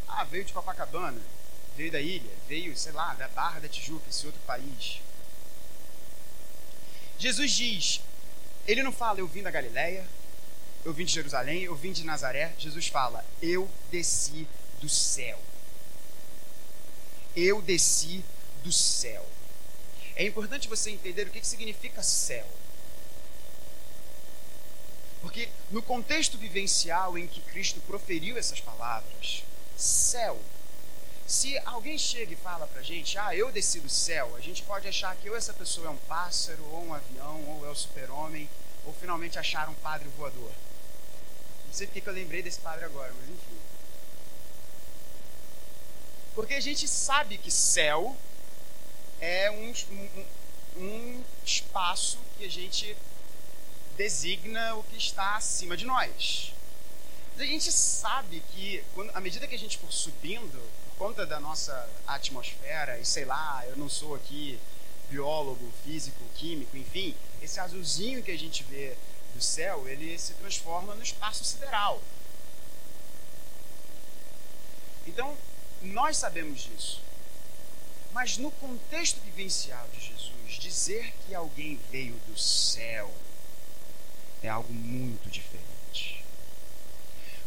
Ah, 0.10 0.26
veio 0.26 0.44
de 0.44 0.52
Copacabana, 0.52 1.22
veio 1.78 1.90
da 1.90 2.02
ilha, 2.02 2.30
veio, 2.50 2.76
sei 2.78 2.92
lá, 2.92 3.14
da 3.14 3.30
Barra 3.30 3.62
da 3.62 3.70
Tijuca, 3.70 4.10
esse 4.10 4.26
outro 4.26 4.42
país. 4.46 5.00
Jesus 7.18 7.52
diz, 7.54 8.02
ele 8.68 8.84
não 8.84 8.92
fala, 8.92 9.20
eu 9.20 9.28
vim 9.28 9.42
da 9.42 9.50
Galileia, 9.50 10.06
eu 10.84 10.92
vim 10.92 11.06
de 11.06 11.14
Jerusalém, 11.14 11.64
eu 11.64 11.74
vim 11.78 11.94
de 11.94 12.04
Nazaré. 12.04 12.54
Jesus 12.60 12.88
fala, 12.88 13.24
eu 13.42 13.70
desci 13.90 14.46
do 14.82 14.90
céu. 14.90 15.40
Eu 17.34 17.62
desci 17.62 18.22
do 18.66 18.72
céu. 18.74 19.26
É 20.16 20.26
importante 20.26 20.68
você 20.68 20.92
entender 20.92 21.28
o 21.28 21.30
que 21.30 21.46
significa 21.46 22.02
céu. 22.02 22.48
Porque 25.22 25.50
no 25.72 25.82
contexto 25.82 26.38
vivencial 26.38 27.18
em 27.18 27.28
que 27.28 27.42
Cristo 27.42 27.82
proferiu 27.82 28.38
essas 28.38 28.62
palavras, 28.62 29.44
céu. 29.76 30.40
Se 31.28 31.58
alguém 31.66 31.98
chega 31.98 32.34
e 32.34 32.38
fala 32.38 32.68
pra 32.68 32.84
gente, 32.84 33.18
ah, 33.18 33.36
eu 33.36 33.52
desci 33.52 33.80
do 33.80 33.90
céu, 33.90 34.36
a 34.36 34.40
gente 34.40 34.62
pode 34.62 34.88
achar 34.88 35.16
que 35.16 35.30
ou 35.30 35.36
essa 35.36 35.52
pessoa 35.52 35.88
é 35.88 35.90
um 35.90 35.98
pássaro, 35.98 36.64
ou 36.66 36.86
um 36.86 36.94
avião, 36.94 37.44
ou 37.50 37.66
é 37.66 37.70
o 37.70 37.76
super-homem, 37.76 38.48
ou 38.86 38.94
finalmente 38.94 39.40
achar 39.40 39.68
um 39.68 39.74
padre 39.74 40.08
voador. 40.10 40.52
Não 41.66 41.74
sei 41.74 41.88
porque 41.88 42.02
que 42.02 42.08
eu 42.08 42.14
lembrei 42.14 42.44
desse 42.44 42.60
padre 42.60 42.86
agora, 42.86 43.12
mas 43.20 43.28
enfim. 43.28 43.60
Porque 46.36 46.54
a 46.54 46.60
gente 46.60 46.88
sabe 46.88 47.38
que 47.38 47.50
céu 47.50 48.16
é 49.20 49.52
um, 49.52 49.74
um, 49.92 50.26
um 50.78 51.24
espaço 51.44 52.20
que 52.38 52.46
a 52.46 52.50
gente 52.50 52.96
designa 53.98 54.76
o 54.76 54.84
que 54.84 54.98
está 54.98 55.36
acima 55.36 55.76
de 55.78 55.86
nós. 55.86 56.54
Mas 57.32 57.42
a 57.42 57.46
gente 57.46 57.72
sabe 57.72 58.44
que, 58.54 58.84
quando, 58.94 59.12
à 59.16 59.20
medida 59.20 59.48
que 59.48 59.56
a 59.56 59.60
gente 59.60 59.78
for 59.78 59.92
subindo, 59.92 60.62
por 60.98 61.08
conta 61.08 61.26
da 61.26 61.40
nossa 61.40 61.90
atmosfera, 62.08 62.98
e 63.00 63.06
sei 63.06 63.26
lá, 63.26 63.64
eu 63.68 63.76
não 63.76 63.90
sou 63.90 64.16
aqui 64.16 64.60
biólogo, 65.10 65.72
físico, 65.84 66.24
químico, 66.36 66.76
enfim, 66.78 67.16
esse 67.42 67.60
azulzinho 67.60 68.24
que 68.24 68.32
a 68.32 68.38
gente 68.38 68.64
vê 68.64 68.96
do 69.34 69.42
céu, 69.42 69.88
ele 69.88 70.18
se 70.18 70.34
transforma 70.34 70.96
no 70.96 71.04
espaço 71.04 71.44
sideral. 71.44 72.02
Então, 75.06 75.38
nós 75.82 76.18
sabemos 76.18 76.62
disso. 76.62 77.05
Mas 78.16 78.38
no 78.38 78.50
contexto 78.50 79.20
vivencial 79.26 79.86
de 79.90 80.00
Jesus, 80.00 80.54
dizer 80.58 81.14
que 81.28 81.36
alguém 81.36 81.78
veio 81.92 82.16
do 82.30 82.40
céu 82.40 83.14
é 84.42 84.48
algo 84.48 84.72
muito 84.72 85.30
diferente. 85.30 86.24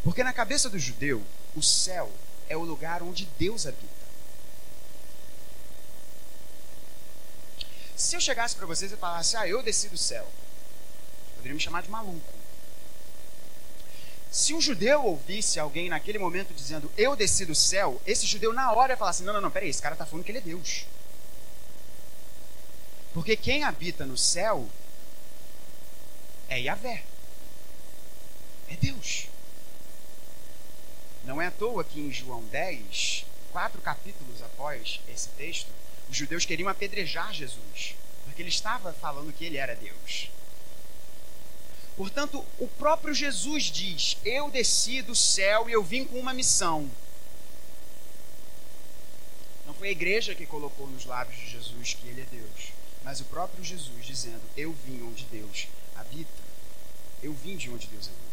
Porque 0.05 0.23
na 0.23 0.31
cabeça 0.31 0.69
do 0.69 0.79
judeu, 0.79 1.25
o 1.57 1.63
céu 1.63 2.13
é 2.51 2.57
o 2.57 2.65
lugar 2.65 3.03
onde 3.03 3.25
Deus 3.39 3.67
habita. 3.67 3.89
Se 7.97 8.15
eu 8.15 8.21
chegasse 8.21 8.55
para 8.55 8.67
vocês 8.67 8.93
e 8.93 8.97
falasse, 8.97 9.39
ah, 9.39 9.49
eu 9.49 9.63
desci 9.63 9.89
do 9.89 9.97
céu, 9.97 10.31
poderiam 11.37 11.55
me 11.55 11.63
chamar 11.63 11.83
de 11.83 11.89
maluco. 11.89 12.35
Se 14.31 14.53
um 14.53 14.61
judeu 14.61 15.05
ouvisse 15.05 15.59
alguém 15.59 15.89
naquele 15.89 16.19
momento 16.19 16.53
dizendo, 16.53 16.91
eu 16.97 17.17
desci 17.17 17.47
do 17.47 17.55
céu, 17.55 18.01
esse 18.07 18.27
judeu 18.27 18.53
na 18.53 18.73
hora 18.73 18.93
ia 18.93 18.97
falar 18.97 19.11
assim: 19.11 19.25
não, 19.25 19.33
não, 19.33 19.41
não, 19.41 19.51
peraí, 19.51 19.71
esse 19.71 19.81
cara 19.81 19.95
está 19.95 20.05
falando 20.05 20.25
que 20.25 20.31
ele 20.31 20.39
é 20.39 20.43
Deus. 20.43 20.85
Porque 23.15 23.37
quem 23.37 23.65
habita 23.65 24.05
no 24.05 24.17
céu 24.17 24.69
é 26.49 26.61
Yahvé. 26.61 27.03
É 28.71 28.77
Deus. 28.77 29.29
Não 31.25 31.41
é 31.41 31.47
à 31.47 31.51
toa 31.51 31.83
que 31.83 32.01
em 32.01 32.13
João 32.13 32.43
10, 32.45 33.25
quatro 33.51 33.81
capítulos 33.81 34.43
após 34.43 35.01
esse 35.09 35.29
texto, 35.31 35.71
os 36.09 36.17
judeus 36.17 36.45
queriam 36.45 36.69
apedrejar 36.69 37.33
Jesus, 37.33 37.95
porque 38.25 38.43
ele 38.43 38.49
estava 38.49 38.93
falando 38.93 39.33
que 39.33 39.45
ele 39.45 39.57
era 39.57 39.75
Deus. 39.75 40.31
Portanto, 41.99 42.47
o 42.61 42.69
próprio 42.69 43.13
Jesus 43.13 43.65
diz: 43.65 44.17
Eu 44.25 44.53
desci 44.53 45.03
do 45.03 45.17
céu 45.17 45.69
e 45.69 45.73
eu 45.73 45.83
vim 45.83 46.05
com 46.05 46.17
uma 46.21 46.33
missão. 46.33 46.89
Não 49.67 49.75
foi 49.75 49.89
a 49.89 49.91
igreja 49.91 50.33
que 50.33 50.47
colocou 50.47 50.87
nos 50.87 51.05
lábios 51.05 51.37
de 51.37 51.51
Jesus 51.51 51.95
que 51.95 52.07
ele 52.07 52.21
é 52.21 52.27
Deus, 52.31 52.73
mas 53.03 53.21
o 53.21 53.25
próprio 53.25 53.65
Jesus 53.65 54.07
dizendo: 54.07 54.41
Eu 54.57 54.73
vim 54.87 55.03
onde 55.03 55.25
Deus 55.25 55.67
habita. 55.97 56.31
Eu 57.21 57.35
vim 57.35 57.57
de 57.57 57.69
onde 57.69 57.89
Deus 57.89 58.07
habita. 58.07 58.29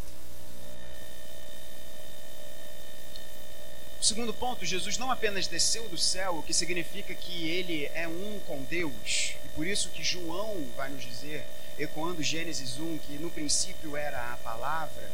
O 4.00 4.04
segundo 4.04 4.32
ponto, 4.32 4.64
Jesus 4.64 4.96
não 4.96 5.10
apenas 5.10 5.48
desceu 5.48 5.88
do 5.88 5.98
céu, 5.98 6.38
o 6.38 6.42
que 6.44 6.54
significa 6.54 7.12
que 7.12 7.48
ele 7.48 7.86
é 7.86 8.06
um 8.06 8.38
com 8.46 8.62
Deus, 8.62 9.32
e 9.44 9.48
por 9.56 9.66
isso 9.66 9.90
que 9.90 10.04
João 10.04 10.64
vai 10.76 10.88
nos 10.88 11.02
dizer, 11.02 11.44
ecoando 11.78 12.22
Gênesis 12.22 12.78
1, 12.78 12.98
que 12.98 13.12
no 13.14 13.30
princípio 13.30 13.96
era 13.96 14.32
a 14.32 14.36
palavra, 14.38 15.10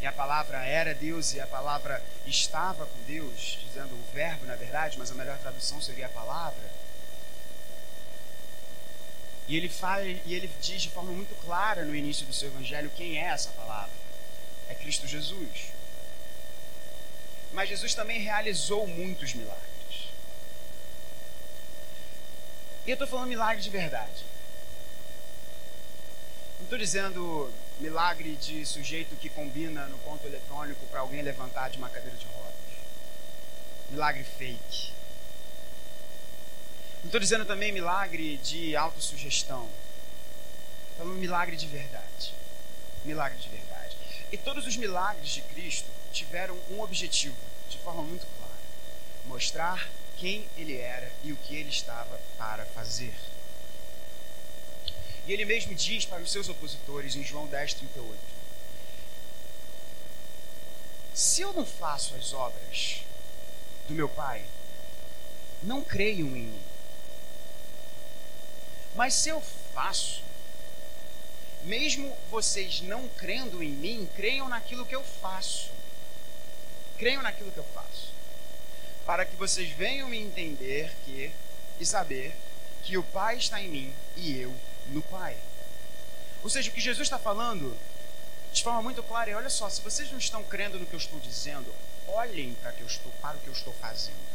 e 0.00 0.06
a 0.06 0.12
palavra 0.12 0.64
era 0.64 0.94
Deus 0.94 1.34
e 1.34 1.40
a 1.40 1.46
palavra 1.46 2.02
estava 2.24 2.86
com 2.86 3.02
Deus, 3.06 3.58
dizendo 3.66 3.94
o 3.94 4.14
verbo 4.14 4.46
na 4.46 4.54
verdade, 4.54 4.98
mas 4.98 5.10
a 5.10 5.14
melhor 5.14 5.36
tradução 5.38 5.80
seria 5.80 6.06
a 6.06 6.10
palavra. 6.10 6.70
E 9.48 9.56
ele 9.56 9.68
fala 9.68 10.04
e 10.04 10.34
ele 10.34 10.48
diz 10.60 10.82
de 10.82 10.90
forma 10.90 11.10
muito 11.10 11.34
clara 11.42 11.84
no 11.84 11.96
início 11.96 12.26
do 12.26 12.32
seu 12.32 12.48
evangelho 12.48 12.92
quem 12.96 13.18
é 13.18 13.24
essa 13.24 13.50
palavra. 13.50 13.90
É 14.68 14.74
Cristo 14.74 15.06
Jesus. 15.06 15.72
Mas 17.52 17.68
Jesus 17.68 17.94
também 17.94 18.20
realizou 18.20 18.86
muitos 18.86 19.32
milagres. 19.32 19.77
E 22.88 22.90
eu 22.90 22.94
estou 22.94 23.06
falando 23.06 23.28
milagre 23.28 23.62
de 23.62 23.68
verdade. 23.68 24.24
Não 26.56 26.64
estou 26.64 26.78
dizendo 26.78 27.52
milagre 27.78 28.34
de 28.36 28.64
sujeito 28.64 29.14
que 29.16 29.28
combina 29.28 29.86
no 29.88 29.98
ponto 29.98 30.26
eletrônico 30.26 30.86
para 30.86 31.00
alguém 31.00 31.20
levantar 31.20 31.68
de 31.68 31.76
uma 31.76 31.90
cadeira 31.90 32.16
de 32.16 32.24
rodas. 32.24 32.54
Milagre 33.90 34.24
fake. 34.24 34.94
Não 37.00 37.08
estou 37.08 37.20
dizendo 37.20 37.44
também 37.44 37.72
milagre 37.72 38.38
de 38.38 38.74
autossugestão. 38.74 39.68
Estou 40.92 41.04
falando 41.04 41.20
milagre 41.20 41.56
de 41.56 41.66
verdade. 41.66 42.32
Milagre 43.04 43.36
de 43.36 43.50
verdade. 43.50 43.98
E 44.32 44.38
todos 44.38 44.66
os 44.66 44.78
milagres 44.78 45.28
de 45.28 45.42
Cristo 45.42 45.90
tiveram 46.10 46.58
um 46.70 46.80
objetivo, 46.80 47.36
de 47.68 47.76
forma 47.76 48.02
muito 48.02 48.26
clara: 48.38 48.62
mostrar 49.26 49.90
quem 50.18 50.48
ele 50.56 50.76
era 50.76 51.10
e 51.22 51.32
o 51.32 51.36
que 51.36 51.56
ele 51.56 51.68
estava 51.68 52.20
para 52.36 52.64
fazer. 52.66 53.14
E 55.26 55.32
ele 55.32 55.44
mesmo 55.44 55.74
diz 55.74 56.04
para 56.04 56.22
os 56.22 56.32
seus 56.32 56.48
opositores 56.48 57.14
em 57.14 57.22
João 57.22 57.46
10, 57.46 57.74
38: 57.74 58.18
Se 61.14 61.42
eu 61.42 61.52
não 61.52 61.66
faço 61.66 62.14
as 62.14 62.32
obras 62.32 63.02
do 63.86 63.94
meu 63.94 64.08
Pai 64.08 64.44
não 65.62 65.82
creiam 65.82 66.28
em 66.28 66.42
mim. 66.42 66.62
Mas 68.94 69.14
se 69.14 69.28
eu 69.28 69.40
faço, 69.74 70.22
mesmo 71.64 72.16
vocês 72.30 72.80
não 72.80 73.08
crendo 73.08 73.62
em 73.62 73.70
mim, 73.70 74.08
creiam 74.16 74.48
naquilo 74.48 74.86
que 74.86 74.94
eu 74.94 75.04
faço. 75.04 75.70
Creiam 76.96 77.22
naquilo 77.22 77.52
que 77.52 77.58
eu 77.58 77.66
faço. 77.74 78.17
Para 79.08 79.24
que 79.24 79.34
vocês 79.36 79.70
venham 79.70 80.06
me 80.06 80.18
entender 80.18 80.94
que 81.06 81.32
e 81.80 81.86
saber 81.86 82.36
que 82.82 82.98
o 82.98 83.02
Pai 83.02 83.38
está 83.38 83.58
em 83.58 83.66
mim 83.66 83.94
e 84.14 84.38
eu 84.38 84.54
no 84.88 85.00
Pai. 85.00 85.34
Ou 86.42 86.50
seja, 86.50 86.68
o 86.68 86.74
que 86.74 86.78
Jesus 86.78 87.06
está 87.06 87.18
falando 87.18 87.74
de 88.52 88.62
forma 88.62 88.82
muito 88.82 89.02
clara 89.02 89.30
é: 89.30 89.34
olha 89.34 89.48
só, 89.48 89.70
se 89.70 89.80
vocês 89.80 90.10
não 90.10 90.18
estão 90.18 90.44
crendo 90.44 90.78
no 90.78 90.84
que 90.84 90.92
eu 90.92 90.98
estou 90.98 91.18
dizendo, 91.20 91.74
olhem 92.06 92.52
para, 92.60 92.70
que 92.72 92.82
eu 92.82 92.86
estou, 92.86 93.10
para 93.12 93.38
o 93.38 93.40
que 93.40 93.46
eu 93.46 93.52
estou 93.54 93.72
fazendo. 93.80 94.28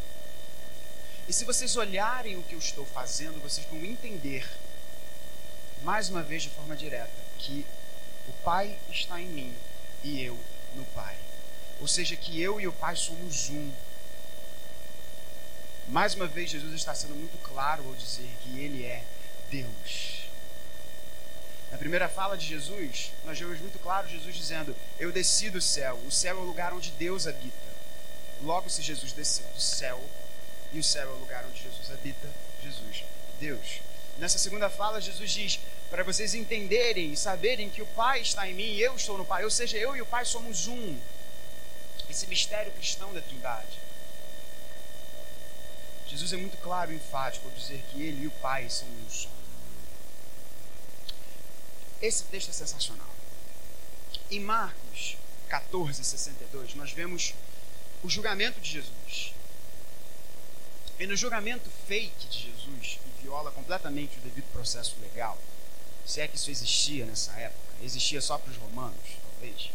E 1.27 1.33
se 1.33 1.45
vocês 1.45 1.75
olharem 1.75 2.35
o 2.35 2.41
que 2.41 2.55
eu 2.55 2.59
estou 2.59 2.83
fazendo, 2.83 3.39
vocês 3.43 3.67
vão 3.67 3.85
entender, 3.85 4.49
mais 5.83 6.09
uma 6.09 6.23
vez 6.23 6.41
de 6.41 6.49
forma 6.49 6.75
direta, 6.75 7.11
que 7.37 7.63
o 8.27 8.33
Pai 8.43 8.75
está 8.89 9.21
em 9.21 9.27
mim 9.27 9.55
e 10.03 10.19
eu 10.23 10.35
no 10.73 10.83
Pai. 10.95 11.15
Ou 11.79 11.87
seja, 11.87 12.15
que 12.15 12.41
eu 12.41 12.59
e 12.59 12.67
o 12.67 12.73
Pai 12.73 12.95
somos 12.95 13.51
um. 13.51 13.71
Mais 15.87 16.15
uma 16.15 16.27
vez, 16.27 16.49
Jesus 16.49 16.73
está 16.73 16.95
sendo 16.95 17.15
muito 17.15 17.37
claro 17.39 17.85
ao 17.85 17.93
dizer 17.95 18.29
que 18.41 18.59
Ele 18.59 18.85
é 18.85 19.03
Deus. 19.51 20.23
Na 21.71 21.77
primeira 21.77 22.07
fala 22.07 22.37
de 22.37 22.45
Jesus, 22.45 23.11
nós 23.25 23.37
vemos 23.37 23.59
muito 23.59 23.79
claro 23.79 24.07
Jesus 24.07 24.35
dizendo: 24.35 24.75
Eu 24.99 25.11
desci 25.11 25.49
do 25.49 25.59
céu. 25.59 25.99
O 26.07 26.11
céu 26.11 26.37
é 26.37 26.39
o 26.39 26.45
lugar 26.45 26.71
onde 26.73 26.91
Deus 26.91 27.27
habita. 27.27 27.73
Logo, 28.43 28.69
se 28.69 28.81
Jesus 28.81 29.11
desceu 29.11 29.45
do 29.47 29.61
céu, 29.61 30.01
e 30.71 30.79
o 30.79 30.83
céu 30.83 31.09
é 31.09 31.13
o 31.13 31.17
lugar 31.17 31.45
onde 31.45 31.61
Jesus 31.61 31.91
habita, 31.91 32.29
Jesus, 32.63 33.03
Deus. 33.39 33.81
Nessa 34.17 34.37
segunda 34.37 34.69
fala, 34.69 35.01
Jesus 35.01 35.31
diz: 35.31 35.59
Para 35.89 36.03
vocês 36.03 36.33
entenderem 36.35 37.11
e 37.11 37.17
saberem 37.17 37.69
que 37.69 37.81
o 37.81 37.87
Pai 37.87 38.21
está 38.21 38.47
em 38.47 38.53
mim 38.53 38.73
e 38.73 38.81
eu 38.81 38.95
estou 38.95 39.17
no 39.17 39.25
Pai, 39.25 39.43
ou 39.43 39.51
seja, 39.51 39.77
eu 39.77 39.95
e 39.95 40.01
o 40.01 40.05
Pai 40.05 40.25
somos 40.25 40.67
um. 40.67 40.97
Esse 42.09 42.27
mistério 42.27 42.71
cristão 42.73 43.13
da 43.13 43.21
Trindade. 43.21 43.79
Jesus 46.13 46.31
é 46.31 46.37
muito 46.37 46.57
claro 46.57 46.93
e 46.93 46.95
enfático 46.95 47.47
ao 47.47 47.55
dizer 47.55 47.83
que 47.91 47.99
ele 47.99 48.25
e 48.25 48.27
o 48.27 48.31
Pai 48.33 48.69
são 48.69 48.87
um 48.87 49.09
só. 49.09 49.29
Esse 51.99 52.25
texto 52.25 52.49
é 52.49 52.53
sensacional. 52.53 53.09
Em 54.29 54.39
Marcos 54.39 55.17
14, 55.49 56.03
62, 56.03 56.75
nós 56.75 56.91
vemos 56.91 57.33
o 58.03 58.09
julgamento 58.09 58.61
de 58.61 58.69
Jesus. 58.69 59.33
E 60.99 61.07
no 61.07 61.15
julgamento 61.15 61.67
fake 61.87 62.27
de 62.27 62.43
Jesus, 62.43 62.99
que 63.03 63.23
viola 63.23 63.49
completamente 63.49 64.19
o 64.19 64.21
devido 64.21 64.45
processo 64.53 64.95
legal, 65.01 65.35
se 66.05 66.21
é 66.21 66.27
que 66.27 66.35
isso 66.35 66.51
existia 66.51 67.07
nessa 67.07 67.31
época, 67.39 67.73
existia 67.81 68.21
só 68.21 68.37
para 68.37 68.51
os 68.51 68.57
romanos, 68.57 69.17
talvez. 69.31 69.71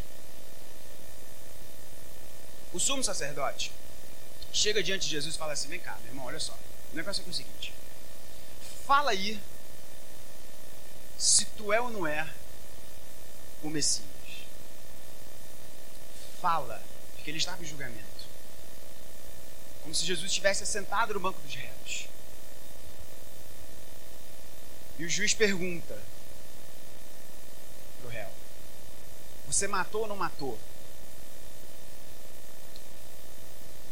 O 2.71 2.79
sumo 2.79 3.03
sacerdote 3.03 3.73
chega 4.51 4.83
diante 4.83 5.03
de 5.03 5.11
Jesus 5.11 5.35
e 5.35 5.37
fala 5.37 5.53
assim: 5.53 5.67
Vem 5.67 5.79
cá, 5.79 5.97
meu 6.01 6.11
irmão, 6.11 6.25
olha 6.25 6.39
só. 6.39 6.57
O 6.91 6.95
negócio 6.95 7.23
é 7.25 7.29
o 7.29 7.33
seguinte: 7.33 7.73
Fala 8.85 9.11
aí 9.11 9.39
se 11.17 11.45
tu 11.45 11.73
é 11.73 11.81
ou 11.81 11.89
não 11.89 12.07
é 12.07 12.27
o 13.61 13.69
Messias. 13.69 14.07
Fala, 16.41 16.81
porque 17.15 17.29
ele 17.29 17.37
estava 17.37 17.61
em 17.61 17.67
julgamento. 17.67 18.07
Como 19.81 19.93
se 19.93 20.05
Jesus 20.05 20.27
estivesse 20.27 20.65
sentado 20.65 21.13
no 21.13 21.19
banco 21.19 21.41
dos 21.41 21.53
réus. 21.53 22.07
E 24.97 25.05
o 25.05 25.09
juiz 25.09 25.33
pergunta 25.33 26.01
para 27.99 28.07
o 28.07 28.09
réu: 28.09 28.29
Você 29.47 29.67
matou 29.67 30.01
ou 30.01 30.07
não 30.07 30.15
matou? 30.15 30.57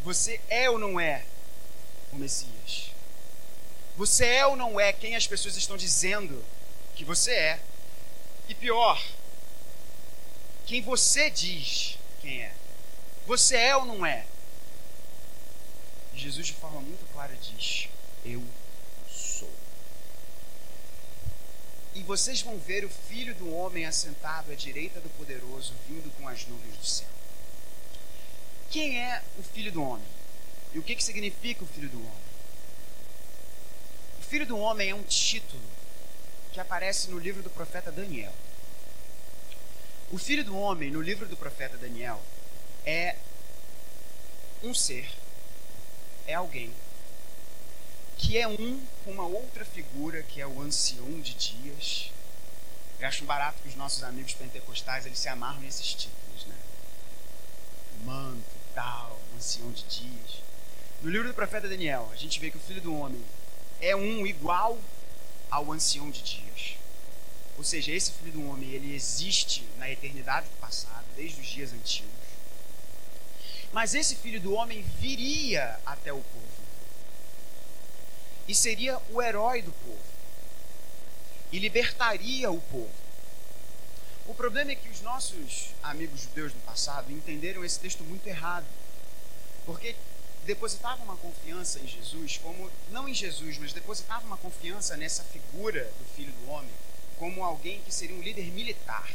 Você 0.07 0.39
é 0.47 0.69
ou 0.69 0.79
não 0.79 0.97
é 0.97 1.25
o 2.13 2.15
Messias? 2.15 2.91
Você 3.97 4.25
é 4.25 4.47
ou 4.47 4.55
não 4.55 4.79
é 4.79 4.93
quem 4.93 5.17
as 5.17 5.27
pessoas 5.27 5.57
estão 5.57 5.75
dizendo 5.75 6.45
que 6.95 7.03
você 7.03 7.31
é? 7.31 7.59
E 8.47 8.55
pior, 8.55 9.03
quem 10.65 10.81
você 10.81 11.29
diz 11.29 11.97
quem 12.21 12.41
é? 12.41 12.53
Você 13.25 13.57
é 13.57 13.75
ou 13.75 13.85
não 13.85 14.05
é? 14.05 14.25
Jesus, 16.15 16.47
de 16.47 16.53
forma 16.53 16.79
muito 16.79 17.05
clara, 17.11 17.35
diz: 17.35 17.89
Eu 18.23 18.41
sou. 19.11 19.51
E 21.93 22.01
vocês 22.03 22.41
vão 22.41 22.57
ver 22.57 22.85
o 22.85 22.89
filho 22.89 23.35
do 23.35 23.53
homem 23.53 23.85
assentado 23.85 24.53
à 24.53 24.55
direita 24.55 25.01
do 25.01 25.09
poderoso, 25.09 25.73
vindo 25.85 26.09
com 26.15 26.29
as 26.29 26.47
nuvens 26.47 26.77
do 26.77 26.85
céu. 26.85 27.17
Quem 28.70 28.99
é 28.99 29.22
o 29.38 29.43
filho 29.43 29.72
do 29.72 29.84
homem? 29.84 30.05
E 30.74 30.80
o 30.80 30.84
que, 30.84 30.95
que 30.95 31.03
significa 31.03 31.63
o 31.63 31.68
filho 31.68 31.89
do 31.89 31.99
homem? 31.99 32.28
O 34.20 34.24
filho 34.24 34.45
do 34.45 34.57
homem 34.57 34.89
é 34.89 34.95
um 34.95 35.03
título 35.03 35.63
que 36.51 36.59
aparece 36.59 37.09
no 37.09 37.18
livro 37.18 37.41
do 37.41 37.49
profeta 37.49 37.91
Daniel. 37.91 38.34
O 40.11 40.18
filho 40.18 40.43
do 40.43 40.57
homem, 40.57 40.91
no 40.91 41.01
livro 41.01 41.28
do 41.28 41.38
profeta 41.38 41.78
Daniel, 41.78 42.22
é 42.86 43.15
um 44.63 44.74
ser, 44.74 45.09
é 46.26 46.34
alguém 46.34 46.74
que 48.18 48.38
é 48.38 48.47
um 48.47 48.82
com 49.05 49.11
uma 49.11 49.26
outra 49.26 49.63
figura 49.63 50.24
que 50.24 50.41
é 50.41 50.47
o 50.47 50.61
ancião 50.61 51.20
de 51.22 51.34
dias. 51.36 52.11
Eu 52.99 53.07
acho 53.07 53.26
barato 53.26 53.61
que 53.61 53.70
os 53.70 53.76
nossos 53.76 54.03
amigos 54.03 54.34
pentecostais 54.34 55.05
eles 55.05 55.20
se 55.20 55.30
amarram 55.30 55.61
nesses 55.61 55.93
títulos, 55.93 56.45
né? 56.47 56.55
Manto, 58.03 58.56
tal, 58.78 59.19
ancião 59.36 59.71
de 59.71 59.82
dias. 59.86 60.43
No 61.01 61.09
livro 61.09 61.28
do 61.28 61.34
profeta 61.34 61.67
Daniel, 61.67 62.07
a 62.13 62.15
gente 62.15 62.39
vê 62.39 62.51
que 62.51 62.57
o 62.57 62.59
filho 62.59 62.80
do 62.80 62.95
homem 62.95 63.19
é 63.82 63.95
um 63.95 64.23
igual 64.28 64.78
ao 65.49 65.71
ancião 65.71 66.11
de 66.11 66.21
dias. 66.21 66.75
Ou 67.57 67.63
seja, 67.63 67.91
esse 67.91 68.11
filho 68.11 68.34
do 68.34 68.47
homem, 68.47 68.69
ele 68.69 68.93
existe 68.93 69.67
na 69.80 69.89
eternidade 69.89 70.47
do 70.47 70.57
passado, 70.57 71.05
desde 71.15 71.41
os 71.41 71.47
dias 71.47 71.73
antigos. 71.73 72.11
Mas 73.73 73.95
esse 73.95 74.15
filho 74.15 74.39
do 74.39 74.53
homem 74.53 74.84
viria 74.99 75.80
até 75.84 76.13
o 76.13 76.21
povo. 76.21 76.45
E 78.47 78.53
seria 78.53 79.01
o 79.09 79.19
herói 79.19 79.63
do 79.63 79.71
povo. 79.71 79.97
E 81.51 81.57
libertaria 81.57 82.51
o 82.51 82.61
povo. 82.61 83.06
O 84.28 84.36
problema 84.36 84.71
é 84.71 84.75
que 84.75 84.89
os 84.89 85.01
nossos 85.01 85.69
amigos 85.82 86.21
judeus 86.21 86.51
do 86.51 86.59
passado 86.59 87.11
entenderam 87.11 87.63
esse 87.63 87.80
texto 87.80 88.03
muito 88.03 88.28
errado. 88.28 88.65
Porque 89.65 89.95
depositavam 90.45 91.05
uma 91.05 91.17
confiança 91.17 91.80
em 91.80 91.88
Jesus, 91.88 92.38
como 92.38 92.69
não 92.91 93.07
em 93.07 93.13
Jesus, 93.13 93.57
mas 93.57 93.71
depositavam 93.71 94.28
uma 94.28 94.38
confiança 94.38 94.97
nessa 94.97 95.23
figura 95.23 95.86
do 95.97 96.05
filho 96.15 96.32
do 96.32 96.49
homem, 96.49 96.71
como 97.17 97.43
alguém 97.43 97.82
que 97.82 97.93
seria 97.93 98.15
um 98.15 98.21
líder 98.21 98.45
militar 98.51 99.09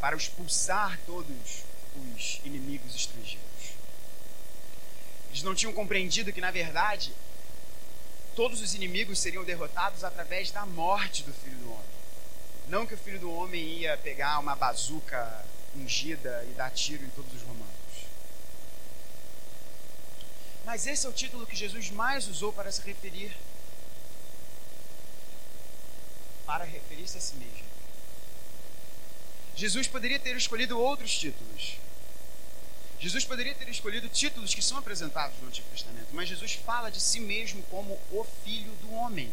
para 0.00 0.16
expulsar 0.16 0.98
todos 1.06 1.62
os 1.96 2.40
inimigos 2.44 2.94
estrangeiros. 2.94 3.42
Eles 5.30 5.42
não 5.42 5.54
tinham 5.54 5.72
compreendido 5.72 6.32
que, 6.32 6.40
na 6.40 6.50
verdade, 6.50 7.12
todos 8.34 8.60
os 8.60 8.74
inimigos 8.74 9.18
seriam 9.18 9.44
derrotados 9.44 10.02
através 10.02 10.50
da 10.50 10.66
morte 10.66 11.22
do 11.22 11.32
filho 11.32 11.56
do 11.58 11.72
homem. 11.72 11.91
Não 12.72 12.86
que 12.86 12.94
o 12.94 12.96
filho 12.96 13.20
do 13.20 13.30
homem 13.30 13.62
ia 13.80 13.98
pegar 13.98 14.38
uma 14.38 14.56
bazuca 14.56 15.44
ungida 15.76 16.42
e 16.50 16.54
dar 16.54 16.70
tiro 16.70 17.04
em 17.04 17.10
todos 17.10 17.30
os 17.34 17.42
romanos. 17.42 17.68
Mas 20.64 20.86
esse 20.86 21.04
é 21.04 21.08
o 21.10 21.12
título 21.12 21.46
que 21.46 21.54
Jesus 21.54 21.90
mais 21.90 22.26
usou 22.26 22.50
para 22.50 22.72
se 22.72 22.80
referir. 22.80 23.36
Para 26.46 26.64
referir-se 26.64 27.18
a 27.18 27.20
si 27.20 27.36
mesmo. 27.36 27.66
Jesus 29.54 29.86
poderia 29.86 30.18
ter 30.18 30.34
escolhido 30.34 30.80
outros 30.80 31.14
títulos. 31.14 31.76
Jesus 32.98 33.26
poderia 33.26 33.54
ter 33.54 33.68
escolhido 33.68 34.08
títulos 34.08 34.54
que 34.54 34.62
são 34.62 34.78
apresentados 34.78 35.38
no 35.42 35.48
Antigo 35.48 35.68
Testamento, 35.68 36.08
mas 36.12 36.26
Jesus 36.26 36.54
fala 36.54 36.90
de 36.90 37.02
si 37.02 37.20
mesmo 37.20 37.62
como 37.64 38.00
o 38.10 38.24
Filho 38.42 38.72
do 38.76 38.94
Homem 38.94 39.30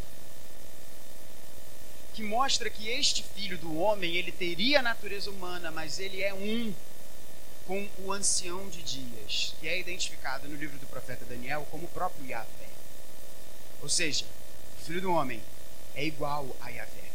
que 2.20 2.24
mostra 2.26 2.70
que 2.70 2.90
este 2.90 3.24
filho 3.24 3.58
do 3.58 3.78
homem, 3.78 4.18
ele 4.18 4.34
teria 4.34 4.80
a 4.80 4.82
natureza 4.82 5.30
humana, 5.30 5.72
mas 5.72 6.00
ele 6.00 6.22
é 6.22 6.34
um 6.34 6.76
com 7.66 7.88
o 8.00 8.12
ancião 8.12 8.68
de 8.68 8.84
dias, 8.84 9.56
que 9.58 9.70
é 9.70 9.80
identificado 9.80 10.46
no 10.50 10.58
livro 10.58 10.78
do 10.80 10.88
profeta 10.88 11.24
Daniel 11.24 11.66
como 11.72 11.86
o 11.86 11.88
próprio 11.88 12.28
Yahvé. 12.28 12.68
Ou 13.82 13.88
seja, 13.88 14.26
o 14.78 14.86
filho 14.86 15.00
do 15.00 15.14
homem 15.14 15.42
é 15.96 16.04
igual 16.04 16.54
a 16.60 16.68
Yahvé. 16.68 17.10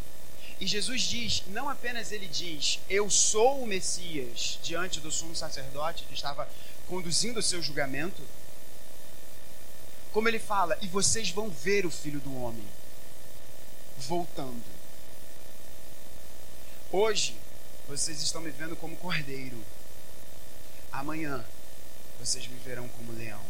E 0.59 0.67
Jesus 0.67 1.03
diz, 1.03 1.43
não 1.49 1.69
apenas 1.69 2.11
ele 2.11 2.27
diz, 2.27 2.81
eu 2.89 3.11
sou 3.11 3.63
o 3.63 3.67
Messias, 3.67 4.59
diante 4.63 5.01
do 5.01 5.13
sumo 5.13 5.37
sacerdote 5.37 6.05
que 6.05 6.15
estava 6.15 6.49
conduzindo 6.89 7.41
o 7.41 7.43
seu 7.43 7.61
julgamento, 7.61 8.23
como 10.15 10.29
ele 10.29 10.39
fala, 10.39 10.79
e 10.81 10.87
vocês 10.87 11.29
vão 11.29 11.51
ver 11.51 11.85
o 11.85 11.91
filho 11.91 12.21
do 12.21 12.35
homem 12.41 12.65
voltando. 13.99 14.84
Hoje, 16.97 17.37
vocês 17.89 18.23
estão 18.23 18.41
me 18.41 18.53
vendo 18.53 18.77
como 18.77 18.97
cordeiro. 18.97 19.61
Amanhã, 20.93 21.45
vocês 22.21 22.47
me 22.47 22.57
verão 22.59 22.87
como 22.87 23.11
leão. 23.11 23.43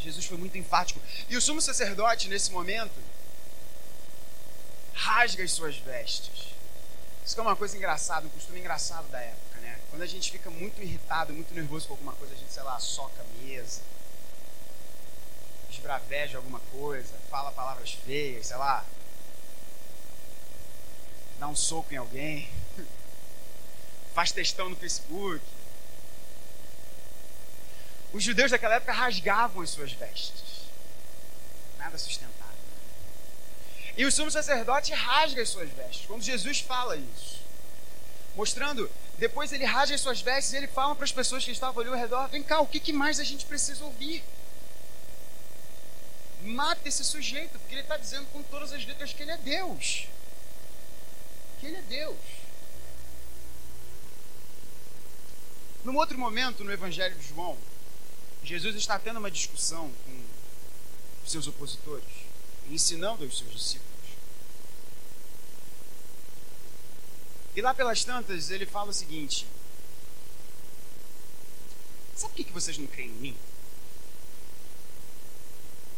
Jesus 0.00 0.26
foi 0.26 0.36
muito 0.36 0.58
enfático. 0.58 1.00
E 1.28 1.36
o 1.36 1.40
sumo 1.40 1.62
sacerdote, 1.62 2.26
nesse 2.26 2.50
momento, 2.50 3.00
rasga 4.92 5.44
as 5.44 5.52
suas 5.52 5.76
vestes. 5.76 6.48
Isso 7.24 7.38
é 7.38 7.42
uma 7.44 7.54
coisa 7.54 7.76
engraçada, 7.76 8.26
um 8.26 8.30
costume 8.30 8.58
engraçado 8.58 9.08
da 9.08 9.20
época, 9.20 9.60
né? 9.60 9.78
Quando 9.88 10.02
a 10.02 10.06
gente 10.06 10.32
fica 10.32 10.50
muito 10.50 10.82
irritado, 10.82 11.32
muito 11.32 11.54
nervoso 11.54 11.86
com 11.86 11.92
alguma 11.92 12.14
coisa, 12.14 12.34
a 12.34 12.36
gente, 12.36 12.52
sei 12.52 12.64
lá, 12.64 12.76
soca 12.80 13.22
a 13.22 13.44
mesa, 13.44 13.82
esbraveja 15.70 16.38
alguma 16.38 16.58
coisa, 16.72 17.14
fala 17.30 17.52
palavras 17.52 17.92
feias, 17.92 18.48
sei 18.48 18.56
lá, 18.56 18.84
dá 21.40 21.48
um 21.48 21.56
soco 21.56 21.92
em 21.92 21.96
alguém, 21.96 22.48
faz 24.14 24.30
textão 24.30 24.68
no 24.68 24.76
Facebook. 24.76 25.42
Os 28.12 28.22
judeus 28.22 28.50
daquela 28.50 28.74
época 28.74 28.92
rasgavam 28.92 29.62
as 29.62 29.70
suas 29.70 29.92
vestes. 29.92 30.68
Nada 31.78 31.96
sustentável. 31.96 32.54
E 33.96 34.04
o 34.04 34.12
sumo 34.12 34.30
sacerdote 34.30 34.92
rasga 34.92 35.40
as 35.40 35.48
suas 35.48 35.70
vestes. 35.70 36.06
Quando 36.06 36.22
Jesus 36.22 36.60
fala 36.60 36.96
isso, 36.96 37.40
mostrando, 38.36 38.90
depois 39.18 39.50
ele 39.52 39.64
rasga 39.64 39.94
as 39.94 40.00
suas 40.00 40.20
vestes 40.20 40.52
e 40.52 40.56
ele 40.58 40.66
fala 40.66 40.94
para 40.94 41.04
as 41.04 41.12
pessoas 41.12 41.42
que 41.44 41.52
estavam 41.52 41.80
ali 41.80 41.88
ao 41.90 41.96
redor: 41.96 42.28
vem 42.28 42.42
cá, 42.42 42.60
o 42.60 42.66
que 42.66 42.92
mais 42.92 43.18
a 43.18 43.24
gente 43.24 43.46
precisa 43.46 43.82
ouvir? 43.84 44.22
Mata 46.42 46.86
esse 46.86 47.04
sujeito, 47.04 47.58
porque 47.58 47.74
ele 47.74 47.82
está 47.82 47.96
dizendo 47.96 48.26
com 48.26 48.42
todas 48.42 48.72
as 48.72 48.84
letras 48.84 49.12
que 49.12 49.22
ele 49.22 49.30
é 49.30 49.36
Deus. 49.38 50.06
Que 51.60 51.66
ele 51.66 51.76
é 51.76 51.82
Deus. 51.82 52.18
Num 55.84 55.96
outro 55.96 56.18
momento, 56.18 56.64
no 56.64 56.72
Evangelho 56.72 57.16
de 57.16 57.28
João, 57.28 57.56
Jesus 58.42 58.74
está 58.76 58.98
tendo 58.98 59.18
uma 59.18 59.30
discussão 59.30 59.90
com 60.04 60.24
os 61.24 61.30
seus 61.30 61.46
opositores, 61.46 62.08
ensinando 62.68 63.24
aos 63.24 63.38
seus 63.38 63.52
discípulos. 63.52 63.90
E 67.54 67.60
lá 67.60 67.74
pelas 67.74 68.04
tantas, 68.04 68.50
ele 68.50 68.64
fala 68.66 68.90
o 68.90 68.94
seguinte: 68.94 69.46
Sabe 72.14 72.34
por 72.34 72.44
que 72.44 72.52
vocês 72.52 72.76
não 72.76 72.86
creem 72.86 73.10
em 73.10 73.14
mim? 73.14 73.36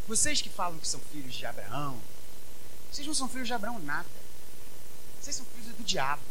Vocês 0.07 0.41
que 0.43 0.49
falam 0.49 0.79
que 0.79 0.89
são 0.89 1.01
filhos 1.01 1.35
de 1.35 1.47
Abraão, 1.47 2.01
vocês 2.91 3.07
não 3.07 3.15
são 3.15 3.29
filhos 3.29 3.47
de 3.47 3.55
Abraão 3.55 3.79
nada. 3.81 4.22
Vocês 5.23 5.37
são 5.37 5.47
filhos 5.47 5.77
do 5.77 5.85
diabo. 5.85 6.23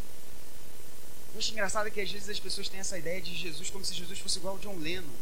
Eu 1.33 1.39
acho 1.39 1.51
engraçado 1.51 1.89
que 1.89 2.01
às 2.01 2.11
vezes 2.11 2.27
as 2.27 2.39
pessoas 2.39 2.67
têm 2.67 2.81
essa 2.81 2.97
ideia 2.97 3.21
de 3.21 3.33
Jesus 3.33 3.69
como 3.69 3.85
se 3.85 3.93
Jesus 3.93 4.19
fosse 4.19 4.37
igual 4.37 4.55
ao 4.55 4.59
John 4.59 4.77
Lennon 4.77 5.13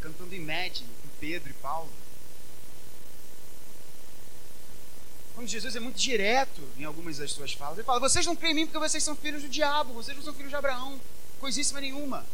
cantando 0.00 0.32
Imagine 0.32 0.88
com 1.02 1.08
Pedro 1.18 1.50
e 1.50 1.54
Paulo. 1.54 1.90
Quando 5.34 5.48
Jesus 5.48 5.74
é 5.74 5.80
muito 5.80 5.98
direto 5.98 6.62
em 6.78 6.84
algumas 6.84 7.18
das 7.18 7.32
suas 7.32 7.52
falas, 7.52 7.78
ele 7.78 7.84
fala: 7.84 7.98
Vocês 7.98 8.24
não 8.24 8.36
creem 8.36 8.52
em 8.52 8.54
mim 8.54 8.66
porque 8.66 8.78
vocês 8.78 9.02
são 9.02 9.16
filhos 9.16 9.42
do 9.42 9.48
diabo, 9.48 9.92
vocês 9.92 10.16
não 10.16 10.24
são 10.24 10.32
filhos 10.32 10.50
de 10.50 10.56
Abraão, 10.56 11.00
coisíssima 11.40 11.80
nenhuma. 11.80 12.24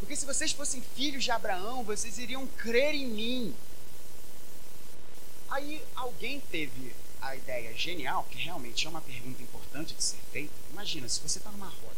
Porque 0.00 0.16
se 0.16 0.24
vocês 0.24 0.52
fossem 0.52 0.80
filhos 0.96 1.22
de 1.22 1.30
Abraão, 1.30 1.84
vocês 1.84 2.18
iriam 2.18 2.46
crer 2.46 2.94
em 2.94 3.06
mim. 3.06 3.54
Aí 5.50 5.84
alguém 5.94 6.40
teve 6.40 6.94
a 7.28 7.36
ideia 7.36 7.74
genial, 7.74 8.26
que 8.30 8.38
realmente 8.38 8.86
é 8.86 8.90
uma 8.90 9.00
pergunta 9.00 9.42
importante 9.42 9.94
de 9.94 10.02
ser 10.02 10.18
feita. 10.32 10.52
Imagina, 10.70 11.08
se 11.08 11.20
você 11.20 11.38
está 11.38 11.50
numa 11.50 11.68
roda, 11.68 11.96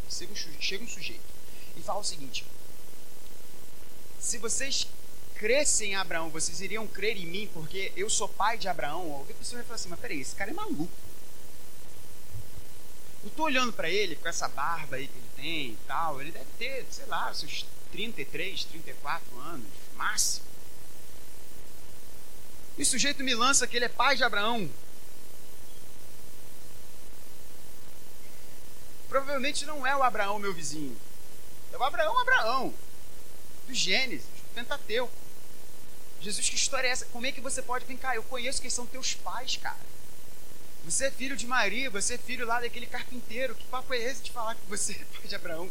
chega 0.61 0.85
um 0.85 0.89
sujeito 0.89 1.23
e 1.77 1.81
fala 1.81 2.01
o 2.01 2.05
seguinte: 2.05 2.45
se 4.19 4.39
vocês 4.39 4.87
crescem 5.35 5.93
em 5.93 5.97
Abraão, 5.97 6.31
vocês 6.31 6.61
iriam 6.61 6.87
crer 6.87 7.17
em 7.17 7.27
mim 7.27 7.49
porque 7.53 7.93
eu 7.97 8.11
sou 8.11 8.29
pai 8.29 8.59
de 8.59 8.69
Abraão? 8.69 9.13
Alguém 9.13 9.37
pessoa 9.37 9.59
vai 9.59 9.67
falar 9.67 9.77
assim, 9.77 9.89
mas 9.89 10.01
peraí, 10.01 10.21
esse 10.21 10.35
cara 10.35 10.51
é 10.51 10.55
maluco. 10.55 10.89
Eu 13.23 13.31
tô 13.31 13.45
olhando 13.45 13.73
para 13.73 13.89
ele 13.89 14.17
com 14.17 14.29
essa 14.29 14.49
barba 14.49 14.97
aí 14.97 15.07
que 15.07 15.17
ele 15.17 15.31
tem 15.37 15.67
e 15.73 15.79
tal, 15.87 16.21
ele 16.21 16.33
deve 16.33 16.51
ter, 16.59 16.87
sei 16.91 17.07
lá, 17.07 17.33
seus 17.35 17.67
33, 17.93 18.65
34 18.65 19.39
anos, 19.41 19.67
máximo. 19.95 20.47
E 22.79 22.83
o 22.83 22.87
sujeito 22.87 23.23
me 23.23 23.35
lança 23.35 23.67
que 23.67 23.77
ele 23.77 23.85
é 23.85 23.91
pai 23.91 24.17
de 24.17 24.25
Abraão. 24.25 24.71
Provavelmente 29.11 29.67
não 29.67 29.85
é 29.85 29.95
o 29.95 30.05
Abraão, 30.05 30.39
meu 30.39 30.55
vizinho. 30.55 30.97
É 31.73 31.77
o 31.77 31.83
Abraão, 31.83 32.17
Abraão 32.21 32.73
do 33.67 33.75
Gênesis, 33.75 34.25
do 34.25 34.55
Pentateuco. 34.55 35.13
Jesus, 36.21 36.49
que 36.49 36.55
história 36.55 36.87
é 36.87 36.93
essa? 36.93 37.07
Como 37.07 37.27
é 37.27 37.33
que 37.33 37.41
você 37.41 37.61
pode 37.61 37.85
vir 37.87 37.99
cá? 37.99 38.15
Eu 38.15 38.23
conheço 38.23 38.61
quem 38.63 38.71
são 38.71 38.87
teus 38.87 39.15
pais, 39.15 39.57
cara. 39.57 39.91
Você 40.85 41.07
é 41.07 41.11
filho 41.11 41.37
de 41.37 41.45
Maria, 41.45 41.91
você 41.91 42.15
é 42.15 42.19
filho 42.19 42.47
lá 42.47 42.61
daquele 42.61 42.87
carpinteiro. 42.87 43.57
Que 43.57 43.65
papo 43.65 43.93
é 43.93 43.99
esse 43.99 44.23
de 44.23 44.31
falar 44.31 44.55
que 44.55 44.67
você 44.69 44.93
é 45.03 45.05
pai 45.19 45.27
de 45.27 45.35
Abraão? 45.35 45.69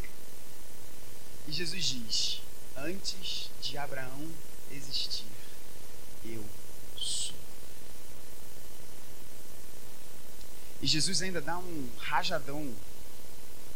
E 1.48 1.52
Jesus 1.54 1.86
diz: 1.86 2.42
Antes 2.76 3.50
de 3.62 3.78
Abraão 3.78 4.30
existir, 4.70 5.26
eu 6.26 6.44
sou. 6.98 7.36
E 10.82 10.88
Jesus 10.88 11.22
ainda 11.22 11.40
dá 11.40 11.58
um 11.58 11.90
rajadão 12.00 12.76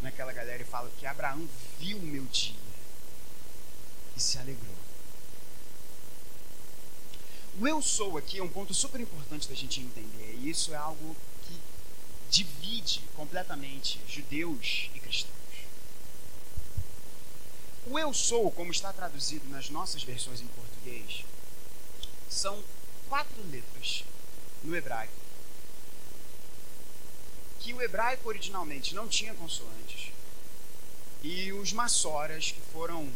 naquela 0.04 0.34
galera 0.34 0.62
e 0.62 0.66
fala 0.66 0.92
que 1.00 1.06
Abraão 1.06 1.48
viu 1.80 1.98
meu 2.00 2.26
dia 2.26 2.56
e 4.16 4.22
se 4.22 4.38
alegrou. 4.38 4.76
O 7.60 7.68
eu 7.68 7.82
sou 7.82 8.18
aqui 8.18 8.40
é 8.40 8.44
um 8.44 8.50
ponto 8.50 8.74
super 8.74 9.00
importante 9.00 9.48
da 9.48 9.56
gente 9.56 9.80
entender, 9.80 10.36
e 10.40 10.50
isso 10.50 10.74
é 10.74 10.78
algo 10.78 11.16
que 11.44 11.60
divide 12.30 13.02
completamente 13.16 14.00
judeus 14.08 14.90
e 14.94 15.00
cristãos. 15.00 15.34
O 17.86 18.00
eu 18.00 18.14
sou, 18.14 18.50
como 18.52 18.72
está 18.72 18.92
traduzido 18.92 19.48
nas 19.50 19.70
nossas 19.70 20.04
versões 20.04 20.42
em 20.42 20.48
português, 20.48 21.26
são 22.30 22.64
quatro 23.08 23.44
letras 23.52 24.04
no 24.64 24.76
hebraico. 24.76 25.23
Que 27.64 27.74
o 27.74 27.82
hebraico 27.82 28.28
originalmente 28.28 28.94
não 28.94 29.08
tinha 29.08 29.34
consoantes. 29.34 30.12
E 31.24 31.52
os 31.54 31.72
maçoras, 31.72 32.52
que 32.52 32.60
foram 32.74 33.10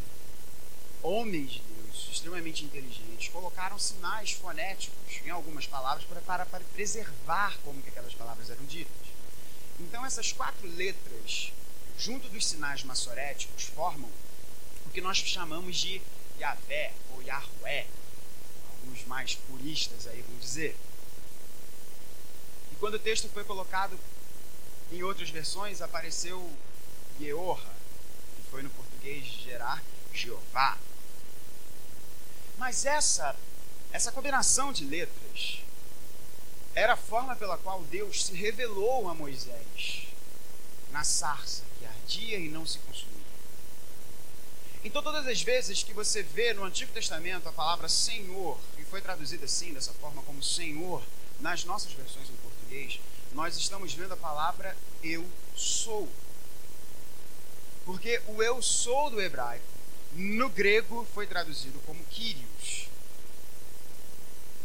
homens 1.04 1.52
de 1.52 1.62
Deus, 1.62 2.10
extremamente 2.12 2.64
inteligentes, 2.64 3.28
colocaram 3.28 3.78
sinais 3.78 4.32
fonéticos 4.32 5.22
em 5.26 5.30
algumas 5.30 5.68
palavras 5.68 6.06
para, 6.06 6.22
para, 6.22 6.46
para 6.46 6.64
preservar 6.74 7.58
como 7.64 7.82
que 7.82 7.90
aquelas 7.90 8.14
palavras 8.14 8.50
eram 8.50 8.64
ditas. 8.66 9.08
Então 9.80 10.06
essas 10.06 10.32
quatro 10.32 10.68
letras, 10.76 11.52
junto 11.98 12.30
dos 12.30 12.48
sinais 12.48 12.84
maçoréticos, 12.84 13.66
formam 13.66 14.10
o 14.86 14.90
que 14.90 15.02
nós 15.02 15.18
chamamos 15.18 15.76
de 15.76 16.02
Yahvé 16.40 16.94
ou 17.14 17.22
Yahweh, 17.22 17.88
alguns 18.70 19.06
mais 19.06 19.36
puristas 19.36 20.08
aí 20.08 20.22
vão 20.22 20.38
dizer. 20.40 20.76
E 22.72 22.76
quando 22.78 22.94
o 22.94 23.00
texto 23.00 23.28
foi 23.30 23.44
colocado 23.44 24.00
em 24.92 25.04
outras 25.04 25.30
versões, 25.30 25.82
apareceu 25.82 26.50
Yeorra, 27.20 27.76
que 28.36 28.50
foi 28.50 28.62
no 28.62 28.70
português 28.70 29.26
gerar 29.26 29.84
Jeová. 30.14 30.78
Mas 32.58 32.86
essa, 32.86 33.36
essa 33.92 34.12
combinação 34.12 34.72
de 34.72 34.86
letras 34.86 35.62
era 36.74 36.94
a 36.94 36.98
forma 36.98 37.36
pela 37.36 37.58
qual 37.58 37.84
Deus 37.84 38.26
se 38.26 38.34
revelou 38.34 39.10
a 39.10 39.14
Moisés 39.14 40.08
na 40.92 41.04
sarça 41.04 41.64
que 41.78 41.86
ardia 41.86 42.38
e 42.38 42.48
não 42.50 42.66
se 42.66 42.80
consumia. 42.80 43.18
Então, 44.84 45.02
todas 45.02 45.28
as 45.28 45.42
vezes 45.42 45.84
que 45.84 45.92
você 45.92 46.24
vê 46.24 46.54
no 46.54 46.64
Antigo 46.64 46.92
Testamento 46.94 47.50
a 47.50 47.52
palavra 47.52 47.90
Senhor, 47.90 48.58
e 48.78 48.84
foi 48.84 49.02
traduzida 49.02 49.46
assim, 49.46 49.74
dessa 49.74 49.92
forma 49.94 50.22
como 50.22 50.42
Senhor, 50.42 51.04
nas 51.40 51.66
nossas 51.66 51.92
versões 51.94 52.30
em 52.30 52.36
português, 52.36 53.00
nós 53.34 53.56
estamos 53.58 53.94
vendo 53.94 54.14
a 54.14 54.18
palavra 54.18 54.76
Eu 55.04 55.26
sou. 55.56 56.08
Porque 57.86 58.22
o 58.28 58.42
Eu 58.44 58.62
sou 58.62 59.10
do 59.10 59.22
hebraico 59.22 59.78
no 60.14 60.50
grego 60.50 61.06
foi 61.14 61.28
traduzido 61.28 61.80
como 61.86 62.04
Kyrios, 62.06 62.88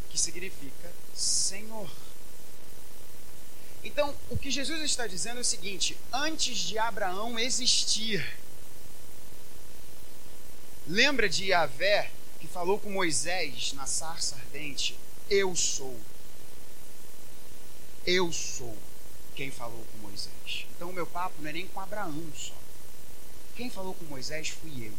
que 0.09 0.17
significa 0.17 0.91
Senhor. 1.13 1.89
Então, 3.83 4.15
o 4.29 4.37
que 4.37 4.49
Jesus 4.49 4.81
está 4.81 5.05
dizendo 5.05 5.37
é 5.37 5.41
o 5.41 5.45
seguinte: 5.45 5.97
antes 6.11 6.57
de 6.57 6.79
Abraão 6.79 7.37
existir, 7.37 8.25
lembra 10.87 11.29
de 11.29 11.45
Yahvé 11.45 12.09
que 12.39 12.47
falou 12.47 12.79
com 12.79 12.89
Moisés 12.89 13.73
na 13.73 13.85
sarça 13.85 14.35
ardente: 14.35 14.97
Eu 15.29 15.55
sou. 15.55 15.99
Eu 18.05 18.31
sou 18.33 18.77
quem 19.35 19.49
falou 19.49 19.85
com 19.91 19.97
Moisés. 19.99 20.65
Então, 20.75 20.89
o 20.89 20.93
meu 20.93 21.07
papo 21.07 21.41
não 21.41 21.49
é 21.49 21.53
nem 21.53 21.67
com 21.67 21.79
Abraão 21.79 22.23
só. 22.35 22.53
Quem 23.55 23.69
falou 23.69 23.93
com 23.93 24.05
Moisés 24.05 24.49
fui 24.49 24.87
eu. 24.87 24.93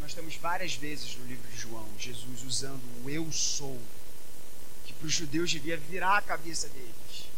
Nós 0.00 0.14
temos 0.14 0.36
várias 0.36 0.74
vezes 0.74 1.16
no 1.16 1.26
livro 1.26 1.48
de 1.50 1.56
João 1.58 1.86
Jesus 1.98 2.42
usando 2.42 2.82
o 3.04 3.10
eu 3.10 3.30
sou, 3.30 3.78
que 4.84 4.92
para 4.92 5.06
os 5.06 5.12
judeus 5.12 5.50
devia 5.50 5.76
virar 5.76 6.16
a 6.16 6.22
cabeça 6.22 6.68
deles, 6.68 7.28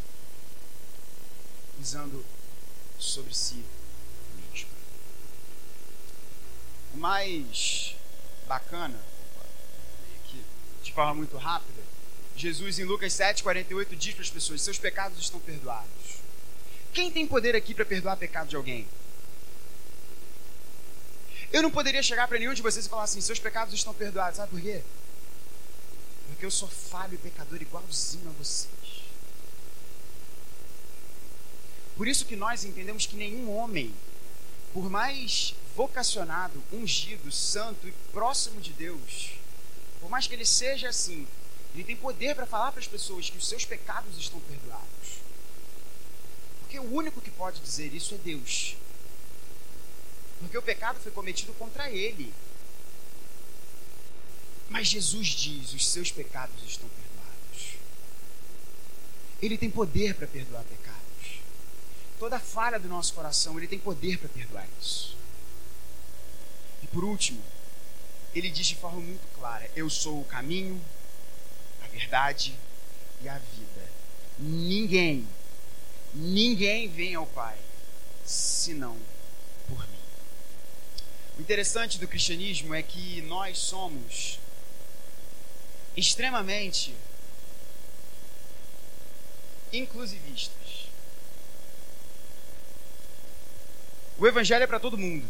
usando 1.80 2.24
sobre 2.98 3.34
si 3.34 3.64
mesmo. 4.36 4.70
O 6.94 6.98
mais 6.98 7.96
bacana, 8.46 9.00
de 10.82 10.92
forma 10.92 11.14
muito 11.14 11.36
rápida, 11.36 11.82
Jesus 12.40 12.78
em 12.78 12.84
Lucas 12.84 13.12
7, 13.12 13.42
48 13.42 13.94
diz 13.96 14.14
para 14.14 14.22
as 14.22 14.30
pessoas: 14.30 14.62
seus 14.62 14.78
pecados 14.78 15.18
estão 15.18 15.38
perdoados. 15.40 16.20
Quem 16.92 17.10
tem 17.10 17.26
poder 17.26 17.54
aqui 17.54 17.74
para 17.74 17.84
perdoar 17.84 18.16
pecado 18.16 18.48
de 18.48 18.56
alguém? 18.56 18.88
Eu 21.52 21.62
não 21.62 21.70
poderia 21.70 22.02
chegar 22.02 22.26
para 22.26 22.38
nenhum 22.38 22.54
de 22.54 22.62
vocês 22.62 22.86
e 22.86 22.88
falar 22.88 23.04
assim: 23.04 23.20
seus 23.20 23.38
pecados 23.38 23.74
estão 23.74 23.92
perdoados. 23.92 24.38
Sabe 24.38 24.50
por 24.50 24.60
quê? 24.60 24.80
Porque 26.28 26.46
eu 26.46 26.50
sou 26.50 26.68
falho 26.68 27.14
e 27.14 27.18
pecador 27.18 27.60
igualzinho 27.60 28.30
a 28.30 28.32
vocês. 28.42 28.70
Por 31.94 32.08
isso 32.08 32.24
que 32.24 32.36
nós 32.36 32.64
entendemos 32.64 33.04
que 33.04 33.16
nenhum 33.16 33.54
homem, 33.54 33.94
por 34.72 34.88
mais 34.88 35.54
vocacionado, 35.76 36.62
ungido, 36.72 37.30
santo 37.30 37.86
e 37.86 37.92
próximo 38.12 38.62
de 38.62 38.72
Deus, 38.72 39.32
por 40.00 40.08
mais 40.08 40.26
que 40.26 40.34
ele 40.34 40.46
seja 40.46 40.88
assim, 40.88 41.26
ele 41.74 41.84
tem 41.84 41.96
poder 41.96 42.34
para 42.34 42.46
falar 42.46 42.72
para 42.72 42.80
as 42.80 42.88
pessoas 42.88 43.30
que 43.30 43.38
os 43.38 43.46
seus 43.46 43.64
pecados 43.64 44.18
estão 44.18 44.40
perdoados. 44.40 45.20
Porque 46.60 46.78
o 46.78 46.94
único 46.94 47.20
que 47.20 47.30
pode 47.30 47.60
dizer 47.60 47.94
isso 47.94 48.14
é 48.14 48.18
Deus. 48.18 48.76
Porque 50.40 50.56
o 50.56 50.62
pecado 50.62 50.98
foi 51.00 51.12
cometido 51.12 51.52
contra 51.54 51.90
ele. 51.90 52.32
Mas 54.68 54.88
Jesus 54.88 55.28
diz: 55.28 55.74
os 55.74 55.86
seus 55.86 56.10
pecados 56.10 56.62
estão 56.66 56.88
perdoados. 56.88 57.74
Ele 59.42 59.58
tem 59.58 59.70
poder 59.70 60.14
para 60.14 60.26
perdoar 60.26 60.64
pecados. 60.64 61.40
Toda 62.18 62.38
falha 62.38 62.78
do 62.78 62.88
nosso 62.88 63.14
coração, 63.14 63.58
ele 63.58 63.66
tem 63.66 63.78
poder 63.78 64.18
para 64.18 64.28
perdoar 64.28 64.66
isso. 64.80 65.16
E 66.82 66.86
por 66.86 67.04
último, 67.04 67.42
ele 68.34 68.50
diz 68.50 68.66
de 68.66 68.76
forma 68.76 69.00
muito 69.00 69.26
clara: 69.34 69.70
Eu 69.74 69.90
sou 69.90 70.20
o 70.20 70.24
caminho, 70.24 70.80
verdade 71.92 72.54
e 73.22 73.28
a 73.28 73.38
vida. 73.38 73.88
Ninguém, 74.38 75.26
ninguém 76.14 76.88
vem 76.88 77.14
ao 77.14 77.26
Pai 77.26 77.58
senão 78.24 78.96
por 79.68 79.78
mim. 79.78 79.98
O 81.38 81.40
interessante 81.40 81.98
do 81.98 82.08
cristianismo 82.08 82.74
é 82.74 82.82
que 82.82 83.22
nós 83.22 83.58
somos 83.58 84.38
extremamente 85.96 86.94
inclusivistas. 89.72 90.88
O 94.18 94.26
evangelho 94.26 94.64
é 94.64 94.66
para 94.66 94.80
todo 94.80 94.98
mundo. 94.98 95.26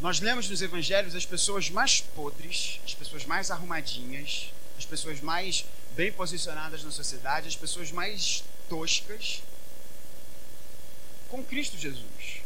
Nós 0.00 0.20
lemos 0.20 0.48
nos 0.48 0.62
evangelhos 0.62 1.14
as 1.14 1.26
pessoas 1.26 1.70
mais 1.70 2.00
podres, 2.00 2.80
as 2.84 2.94
pessoas 2.94 3.24
mais 3.24 3.50
arrumadinhas, 3.50 4.52
as 4.82 4.86
pessoas 4.86 5.20
mais 5.20 5.64
bem 5.94 6.12
posicionadas 6.12 6.82
na 6.82 6.90
sociedade, 6.90 7.48
as 7.48 7.56
pessoas 7.56 7.92
mais 7.92 8.44
toscas, 8.68 9.42
com 11.28 11.42
Cristo 11.44 11.78
Jesus. 11.78 12.42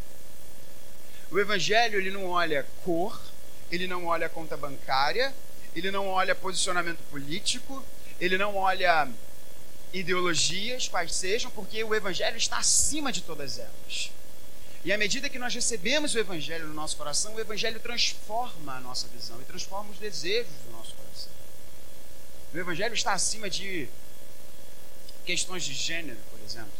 O 1.30 1.38
evangelho 1.38 1.98
ele 1.98 2.10
não 2.10 2.28
olha 2.28 2.66
cor, 2.84 3.20
ele 3.70 3.86
não 3.86 4.06
olha 4.06 4.28
conta 4.28 4.56
bancária, 4.56 5.34
ele 5.74 5.90
não 5.90 6.08
olha 6.08 6.34
posicionamento 6.34 7.00
político, 7.10 7.84
ele 8.20 8.38
não 8.38 8.56
olha 8.56 9.08
ideologias, 9.92 10.88
quais 10.88 11.14
sejam, 11.14 11.50
porque 11.50 11.82
o 11.82 11.94
evangelho 11.94 12.36
está 12.36 12.58
acima 12.58 13.10
de 13.10 13.22
todas 13.22 13.58
elas. 13.58 14.10
E 14.84 14.92
à 14.92 14.98
medida 14.98 15.28
que 15.28 15.38
nós 15.38 15.54
recebemos 15.54 16.14
o 16.14 16.18
evangelho 16.18 16.68
no 16.68 16.74
nosso 16.74 16.96
coração, 16.96 17.34
o 17.34 17.40
evangelho 17.40 17.80
transforma 17.80 18.76
a 18.76 18.80
nossa 18.80 19.08
visão 19.08 19.40
e 19.40 19.44
transforma 19.44 19.90
os 19.90 19.98
desejos 19.98 20.52
do 20.64 20.70
nosso 20.72 20.90
coração. 20.90 21.05
O 22.52 22.58
evangelho 22.58 22.94
está 22.94 23.12
acima 23.12 23.50
de 23.50 23.88
questões 25.24 25.64
de 25.64 25.74
gênero, 25.74 26.18
por 26.30 26.40
exemplo. 26.44 26.72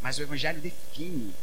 Mas 0.00 0.18
o 0.18 0.22
evangelho 0.22 0.60
define 0.60 1.34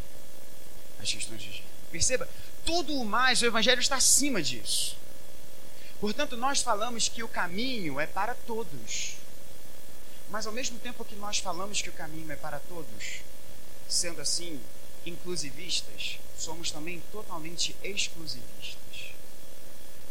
as 1.02 1.12
questões 1.12 1.42
de 1.42 1.52
gênero. 1.52 1.74
Perceba, 1.92 2.28
tudo 2.66 2.96
o 2.96 3.06
mais, 3.06 3.42
o 3.42 3.46
Evangelho 3.46 3.82
está 3.82 3.98
acima 3.98 4.42
disso. 4.42 4.98
Portanto, 6.00 6.36
nós 6.36 6.62
falamos 6.62 7.08
que 7.08 7.22
o 7.22 7.28
caminho 7.28 8.00
é 8.00 8.08
para 8.08 8.34
todos. 8.34 9.16
Mas 10.30 10.48
ao 10.48 10.54
mesmo 10.54 10.80
tempo 10.80 11.06
que 11.06 11.16
nós 11.16 11.38
falamos 11.38 11.82
que 11.82 11.90
o 11.90 11.94
caminho 11.94 12.32
é 12.32 12.36
para 12.36 12.60
todos, 12.60 13.22
sendo 13.88 14.22
assim, 14.22 14.60
inclusivistas, 15.06 16.18
somos 16.38 16.72
também 16.72 17.02
totalmente 17.12 17.76
exclusivistas. 17.84 19.14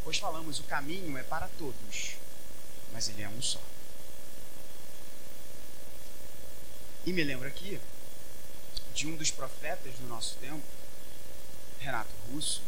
Pois 0.04 0.18
falamos 0.18 0.60
o 0.60 0.64
caminho 0.64 1.16
é 1.18 1.22
para 1.22 1.48
todos, 1.58 2.16
mas 2.92 3.08
ele 3.08 3.22
é 3.22 3.28
um 3.28 3.42
só. 3.42 3.60
E 7.04 7.12
me 7.12 7.24
lembro 7.24 7.48
aqui 7.48 7.80
de 8.94 9.06
um 9.08 9.16
dos 9.16 9.30
profetas 9.30 9.94
do 9.94 10.06
nosso 10.06 10.36
tempo, 10.36 10.62
Renato 11.80 12.14
Russo, 12.30 12.62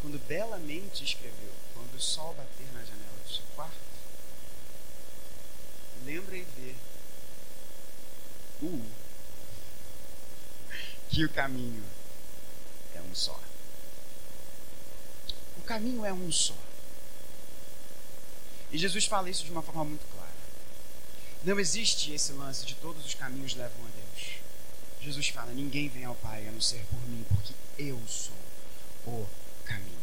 quando 0.00 0.18
belamente 0.26 1.04
escreveu: 1.04 1.52
Quando 1.74 1.94
o 1.94 2.00
sol 2.00 2.34
bater 2.34 2.66
na 2.72 2.80
janela 2.80 3.18
do 3.24 3.32
seu 3.32 3.44
quarto, 3.54 3.76
lembra 6.04 6.36
e 6.36 6.42
vê 6.42 6.74
uh, 8.62 8.86
que 11.10 11.24
o 11.24 11.30
caminho 11.30 11.84
é 12.96 13.00
um 13.00 13.14
só. 13.14 13.40
O 15.56 15.62
caminho 15.62 16.04
é 16.04 16.12
um 16.12 16.32
só. 16.32 16.67
E 18.70 18.78
Jesus 18.78 19.06
fala 19.06 19.30
isso 19.30 19.44
de 19.44 19.50
uma 19.50 19.62
forma 19.62 19.84
muito 19.84 20.06
clara. 20.12 20.28
Não 21.44 21.58
existe 21.58 22.12
esse 22.12 22.32
lance 22.32 22.66
de 22.66 22.74
todos 22.74 23.04
os 23.04 23.14
caminhos 23.14 23.54
levam 23.54 23.86
a 23.86 23.88
Deus. 23.90 24.40
Jesus 25.00 25.28
fala: 25.28 25.52
ninguém 25.52 25.88
vem 25.88 26.04
ao 26.04 26.14
Pai 26.16 26.46
a 26.46 26.52
não 26.52 26.60
ser 26.60 26.84
por 26.86 27.00
mim, 27.08 27.24
porque 27.28 27.54
eu 27.78 28.00
sou 28.06 28.36
o 29.06 29.26
caminho. 29.64 29.98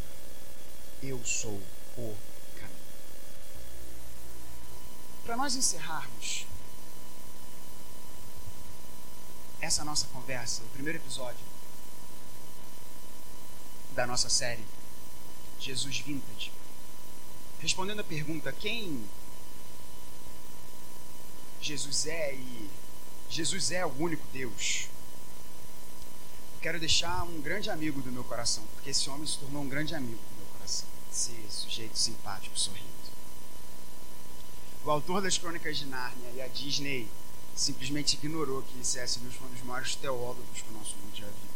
Eu 1.03 1.23
sou 1.25 1.61
o 1.97 2.17
caminho. 2.55 2.79
Para 5.25 5.37
nós 5.37 5.55
encerrarmos 5.55 6.45
essa 9.61 9.83
nossa 9.83 10.07
conversa, 10.07 10.63
o 10.63 10.69
primeiro 10.69 10.99
episódio 10.99 11.43
da 13.93 14.05
nossa 14.05 14.29
série 14.29 14.63
Jesus 15.59 15.99
Vintage, 15.99 16.51
respondendo 17.59 17.99
a 17.99 18.03
pergunta 18.03 18.51
quem 18.51 19.03
Jesus 21.61 22.05
é 22.05 22.35
e 22.35 22.69
Jesus 23.29 23.71
é 23.71 23.85
o 23.85 23.89
único 23.97 24.25
Deus 24.31 24.87
quero 26.65 26.79
deixar 26.79 27.21
um 27.25 27.39
grande 27.41 27.69
amigo 27.69 28.01
do 28.01 28.11
meu 28.11 28.23
coração, 28.23 28.63
porque 28.73 28.89
esse 28.89 29.07
homem 29.07 29.27
se 29.27 29.37
tornou 29.37 29.61
um 29.61 29.69
grande 29.69 29.93
amigo 29.93 30.17
do 30.17 30.35
meu 30.35 30.47
coração. 30.53 30.87
Esse 31.11 31.31
sujeito 31.47 31.95
simpático, 31.95 32.57
sorrindo. 32.57 32.89
O 34.83 34.89
autor 34.89 35.21
das 35.21 35.37
Crônicas 35.37 35.77
de 35.77 35.85
Nárnia 35.85 36.27
e 36.33 36.41
a 36.41 36.47
Disney 36.47 37.07
simplesmente 37.55 38.15
ignorou 38.15 38.63
que 38.63 38.83
C.S. 38.83 39.19
Lewis 39.19 39.35
foi 39.35 39.47
um 39.47 39.51
dos 39.51 39.61
maiores 39.61 39.95
teólogos 39.95 40.59
que 40.59 40.69
o 40.71 40.73
nosso 40.73 40.95
mundo 40.95 41.15
já 41.15 41.27
viu. 41.27 41.49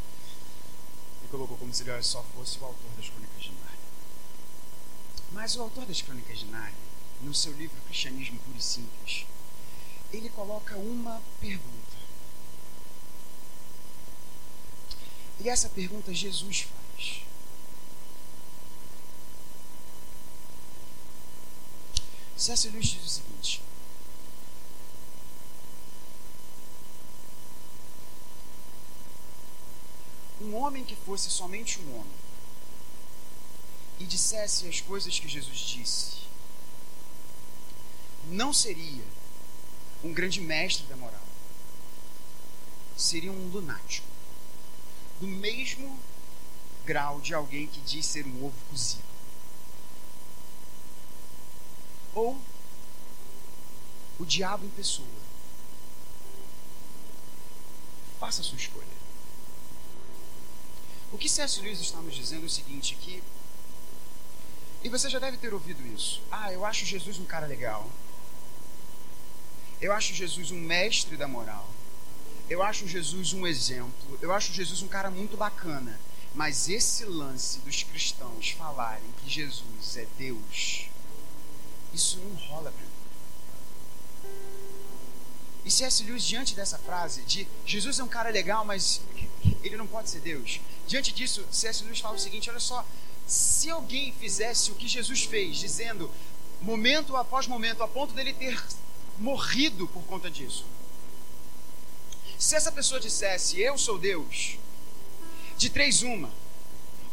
E 1.25 1.27
colocou 1.29 1.57
como 1.57 1.73
se 1.73 1.81
ele 1.81 2.03
só 2.03 2.23
fosse 2.35 2.59
o 2.59 2.65
autor 2.65 2.91
das 2.95 3.09
Crônicas 3.09 3.41
de 3.41 3.49
Nárnia. 3.49 3.78
Mas 5.31 5.55
o 5.55 5.61
autor 5.61 5.85
das 5.85 6.01
Crônicas 6.01 6.39
de 6.39 6.45
Nárnia, 6.45 6.73
no 7.21 7.33
seu 7.33 7.53
livro 7.53 7.79
Cristianismo 7.83 8.39
Puro 8.39 8.57
e 8.57 8.61
Simples, 8.61 9.25
ele 10.11 10.29
coloca 10.29 10.75
uma 10.77 11.21
pergunta. 11.39 11.97
E 15.39 15.47
essa 15.47 15.69
pergunta 15.69 16.13
Jesus 16.13 16.61
faz. 16.61 17.21
C.S. 22.35 22.69
Lewis 22.69 22.87
diz 22.87 23.05
o 23.05 23.09
seguinte: 23.09 23.61
Um 30.41 30.55
homem 30.55 30.83
que 30.83 30.95
fosse 30.95 31.29
somente 31.29 31.79
um 31.81 31.99
homem 31.99 32.28
e 33.99 34.05
dissesse 34.05 34.67
as 34.67 34.79
coisas 34.81 35.19
que 35.19 35.27
Jesus 35.27 35.57
disse, 35.57 36.19
não 38.29 38.53
seria 38.53 39.03
um 40.03 40.13
grande 40.13 40.39
mestre 40.39 40.85
da 40.85 40.95
moral. 40.95 41.21
Seria 42.95 43.31
um 43.31 43.49
lunático. 43.49 44.07
Do 45.19 45.27
mesmo 45.27 45.99
grau 46.85 47.19
de 47.19 47.33
alguém 47.33 47.67
que 47.67 47.81
diz 47.81 48.05
ser 48.05 48.25
um 48.25 48.45
ovo 48.45 48.55
cozido. 48.69 49.03
Ou 52.13 52.39
o 54.19 54.25
diabo 54.25 54.65
em 54.65 54.69
pessoa. 54.69 55.07
Faça 58.19 58.41
a 58.41 58.43
sua 58.43 58.57
escolha. 58.57 58.87
O 61.11 61.17
que 61.17 61.29
C.S. 61.29 61.61
Lewis 61.61 61.79
está 61.79 61.99
nos 61.99 62.15
dizendo 62.15 62.43
é 62.43 62.45
o 62.45 62.49
seguinte, 62.49 62.95
que 62.95 63.23
e 64.83 64.89
você 64.89 65.09
já 65.09 65.19
deve 65.19 65.37
ter 65.37 65.53
ouvido 65.53 65.85
isso. 65.87 66.21
Ah, 66.31 66.51
eu 66.53 66.65
acho 66.65 66.85
Jesus 66.85 67.19
um 67.19 67.25
cara 67.25 67.45
legal. 67.45 67.89
Eu 69.81 69.93
acho 69.93 70.13
Jesus 70.13 70.51
um 70.51 70.59
mestre 70.59 71.17
da 71.17 71.27
moral. 71.27 71.67
Eu 72.49 72.63
acho 72.63 72.87
Jesus 72.87 73.33
um 73.33 73.45
exemplo. 73.45 74.17
Eu 74.21 74.33
acho 74.33 74.53
Jesus 74.53 74.81
um 74.81 74.87
cara 74.87 75.09
muito 75.09 75.37
bacana. 75.37 75.99
Mas 76.33 76.69
esse 76.69 77.05
lance 77.05 77.59
dos 77.59 77.83
cristãos 77.83 78.51
falarem 78.51 79.03
que 79.21 79.29
Jesus 79.29 79.97
é 79.97 80.05
Deus, 80.17 80.85
isso 81.93 82.19
não 82.19 82.35
rola 82.35 82.71
pra 82.71 82.81
mim. 82.81 82.89
E 85.65 85.71
C.S. 85.71 86.03
Lewis, 86.03 86.23
diante 86.23 86.55
dessa 86.55 86.77
frase 86.77 87.21
de 87.23 87.47
Jesus 87.65 87.99
é 87.99 88.03
um 88.03 88.07
cara 88.07 88.29
legal, 88.29 88.63
mas 88.63 89.01
ele 89.63 89.75
não 89.75 89.87
pode 89.87 90.09
ser 90.09 90.19
Deus, 90.19 90.61
diante 90.87 91.11
disso, 91.11 91.45
C.S. 91.51 91.83
Lewis 91.83 91.99
fala 91.99 92.15
o 92.15 92.19
seguinte: 92.19 92.49
olha 92.49 92.59
só, 92.59 92.85
se 93.29 93.69
alguém 93.69 94.11
fizesse 94.13 94.71
o 94.71 94.75
que 94.75 94.87
Jesus 94.87 95.23
fez, 95.23 95.57
dizendo 95.57 96.09
momento 96.59 97.15
após 97.15 97.45
momento, 97.45 97.83
a 97.83 97.87
ponto 97.87 98.13
dele 98.13 98.33
ter 98.33 98.59
morrido 99.19 99.87
por 99.87 100.03
conta 100.03 100.31
disso. 100.31 100.65
Se 102.39 102.55
essa 102.55 102.71
pessoa 102.71 102.99
dissesse, 102.99 103.61
eu 103.61 103.77
sou 103.77 103.99
Deus, 103.99 104.57
de 105.57 105.69
três 105.69 106.01
uma, 106.01 106.31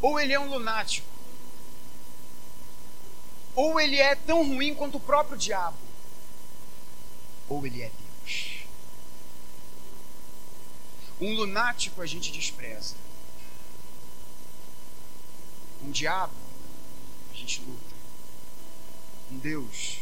ou 0.00 0.18
ele 0.18 0.32
é 0.32 0.40
um 0.40 0.48
lunático, 0.48 1.06
ou 3.54 3.78
ele 3.78 3.96
é 3.96 4.14
tão 4.14 4.46
ruim 4.46 4.74
quanto 4.74 4.96
o 4.96 5.00
próprio 5.00 5.36
diabo, 5.36 5.76
ou 7.46 7.66
ele 7.66 7.82
é 7.82 7.90
Deus. 7.90 8.66
Um 11.20 11.34
lunático 11.34 12.00
a 12.00 12.06
gente 12.06 12.32
despreza. 12.32 12.94
Um 15.86 15.90
diabo, 15.92 16.34
a 17.30 17.34
gente 17.34 17.60
luta. 17.60 17.94
Um 19.30 19.38
Deus, 19.38 19.98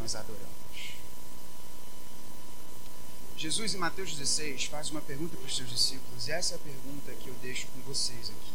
nós 0.00 0.16
adoramos. 0.16 0.48
Jesus, 3.36 3.72
em 3.72 3.78
Mateus 3.78 4.16
16, 4.16 4.64
faz 4.64 4.90
uma 4.90 5.00
pergunta 5.00 5.36
para 5.36 5.46
os 5.46 5.54
seus 5.54 5.70
discípulos, 5.70 6.26
e 6.26 6.32
essa 6.32 6.54
é 6.54 6.56
a 6.56 6.58
pergunta 6.58 7.14
que 7.14 7.28
eu 7.28 7.34
deixo 7.34 7.68
com 7.68 7.80
vocês 7.82 8.30
aqui. 8.30 8.52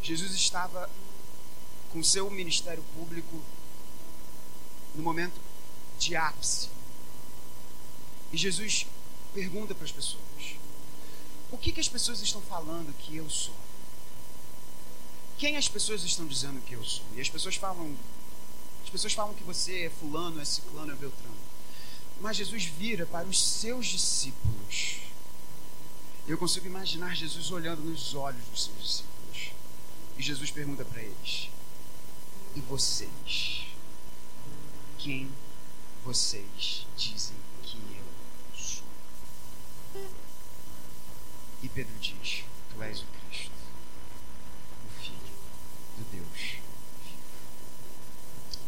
Jesus 0.00 0.32
estava 0.32 0.88
com 1.92 2.04
seu 2.04 2.30
ministério 2.30 2.84
público 2.94 3.42
no 4.94 5.02
momento 5.02 5.40
de 5.98 6.14
ápice. 6.14 6.68
E 8.32 8.36
Jesus 8.36 8.86
pergunta 9.34 9.74
para 9.74 9.84
as 9.84 9.90
pessoas: 9.90 10.22
o 11.56 11.58
que, 11.58 11.72
que 11.72 11.80
as 11.80 11.88
pessoas 11.88 12.20
estão 12.20 12.42
falando 12.42 12.94
que 12.98 13.16
eu 13.16 13.28
sou? 13.30 13.54
Quem 15.38 15.56
as 15.56 15.68
pessoas 15.68 16.04
estão 16.04 16.26
dizendo 16.26 16.60
que 16.60 16.74
eu 16.74 16.84
sou? 16.84 17.04
E 17.14 17.20
as 17.20 17.30
pessoas 17.30 17.56
falam, 17.56 17.96
as 18.84 18.90
pessoas 18.90 19.14
falam 19.14 19.34
que 19.34 19.42
você 19.42 19.84
é 19.84 19.90
fulano, 19.90 20.38
é 20.38 20.44
ciclano, 20.44 20.92
é 20.92 20.94
beltrano. 20.94 21.34
Mas 22.20 22.36
Jesus 22.36 22.66
vira 22.66 23.06
para 23.06 23.26
os 23.26 23.42
seus 23.42 23.86
discípulos. 23.86 24.98
Eu 26.28 26.36
consigo 26.36 26.66
imaginar 26.66 27.16
Jesus 27.16 27.50
olhando 27.50 27.80
nos 27.82 28.14
olhos 28.14 28.44
dos 28.48 28.64
seus 28.64 28.78
discípulos. 28.78 29.52
E 30.18 30.22
Jesus 30.22 30.50
pergunta 30.50 30.84
para 30.84 31.02
eles: 31.02 31.48
E 32.54 32.60
vocês? 32.60 33.66
Quem 34.98 35.30
vocês 36.04 36.86
dizem 36.96 37.45
E 41.62 41.68
Pedro 41.68 41.92
diz: 41.98 42.44
Tu 42.70 42.82
és 42.82 43.00
o 43.00 43.06
Cristo, 43.06 43.52
o 44.84 45.02
Filho 45.02 45.16
do 45.98 46.04
Deus 46.12 46.38
vivo. 46.40 46.66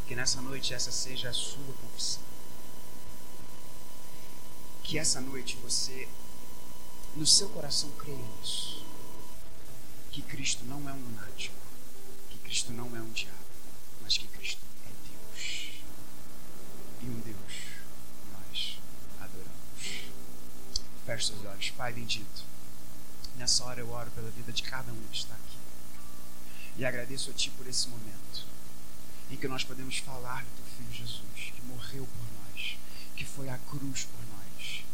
Que 0.06 0.14
nessa 0.14 0.40
noite 0.40 0.72
essa 0.72 0.90
seja 0.90 1.28
a 1.28 1.32
sua 1.32 1.74
confissão. 1.82 2.22
Que 4.82 4.98
essa 4.98 5.20
noite 5.20 5.58
você, 5.62 6.08
no 7.14 7.26
seu 7.26 7.48
coração, 7.50 7.90
creia 7.98 8.16
nisso. 8.16 8.82
Que 10.10 10.22
Cristo 10.22 10.64
não 10.64 10.88
é 10.88 10.92
um 10.92 11.00
lunático. 11.00 11.54
Que 12.30 12.38
Cristo 12.38 12.72
não 12.72 12.96
é 12.96 13.00
um 13.00 13.12
diabo. 13.12 13.36
Mas 14.00 14.16
que 14.16 14.26
Cristo 14.28 14.62
é 14.86 14.90
Deus. 15.10 15.82
E 17.02 17.06
um 17.06 17.20
Deus 17.20 17.52
nós 18.32 18.78
adoramos. 19.20 20.10
Feche 21.04 21.26
seus 21.26 21.44
olhos. 21.44 21.70
Pai 21.70 21.92
bendito. 21.92 22.44
Nessa 23.38 23.64
hora 23.64 23.80
eu 23.80 23.88
oro 23.90 24.10
pela 24.10 24.30
vida 24.32 24.52
de 24.52 24.64
cada 24.64 24.92
um 24.92 25.00
que 25.12 25.16
está 25.16 25.32
aqui. 25.32 25.56
E 26.76 26.84
agradeço 26.84 27.30
a 27.30 27.32
Ti 27.32 27.50
por 27.50 27.68
esse 27.68 27.88
momento 27.88 28.44
em 29.30 29.36
que 29.36 29.46
nós 29.46 29.62
podemos 29.62 29.98
falar 29.98 30.42
do 30.42 30.50
Teu 30.56 30.64
Filho 30.76 30.92
Jesus, 30.92 31.52
que 31.54 31.62
morreu 31.62 32.04
por 32.06 32.52
nós, 32.52 32.76
que 33.14 33.24
foi 33.24 33.48
à 33.48 33.56
cruz 33.58 34.04
por 34.04 34.20
nós. 34.34 34.84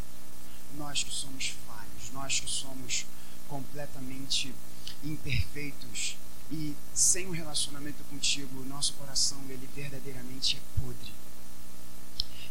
Nós 0.76 1.02
que 1.02 1.10
somos 1.10 1.54
falhos, 1.66 2.10
nós 2.12 2.38
que 2.38 2.50
somos 2.50 3.06
completamente 3.48 4.54
imperfeitos 5.02 6.16
e 6.50 6.76
sem 6.92 7.26
um 7.26 7.30
relacionamento 7.30 8.04
contigo, 8.04 8.60
o 8.60 8.66
nosso 8.66 8.92
coração 8.94 9.38
ele 9.48 9.68
verdadeiramente 9.74 10.58
é 10.58 10.80
podre. 10.80 11.12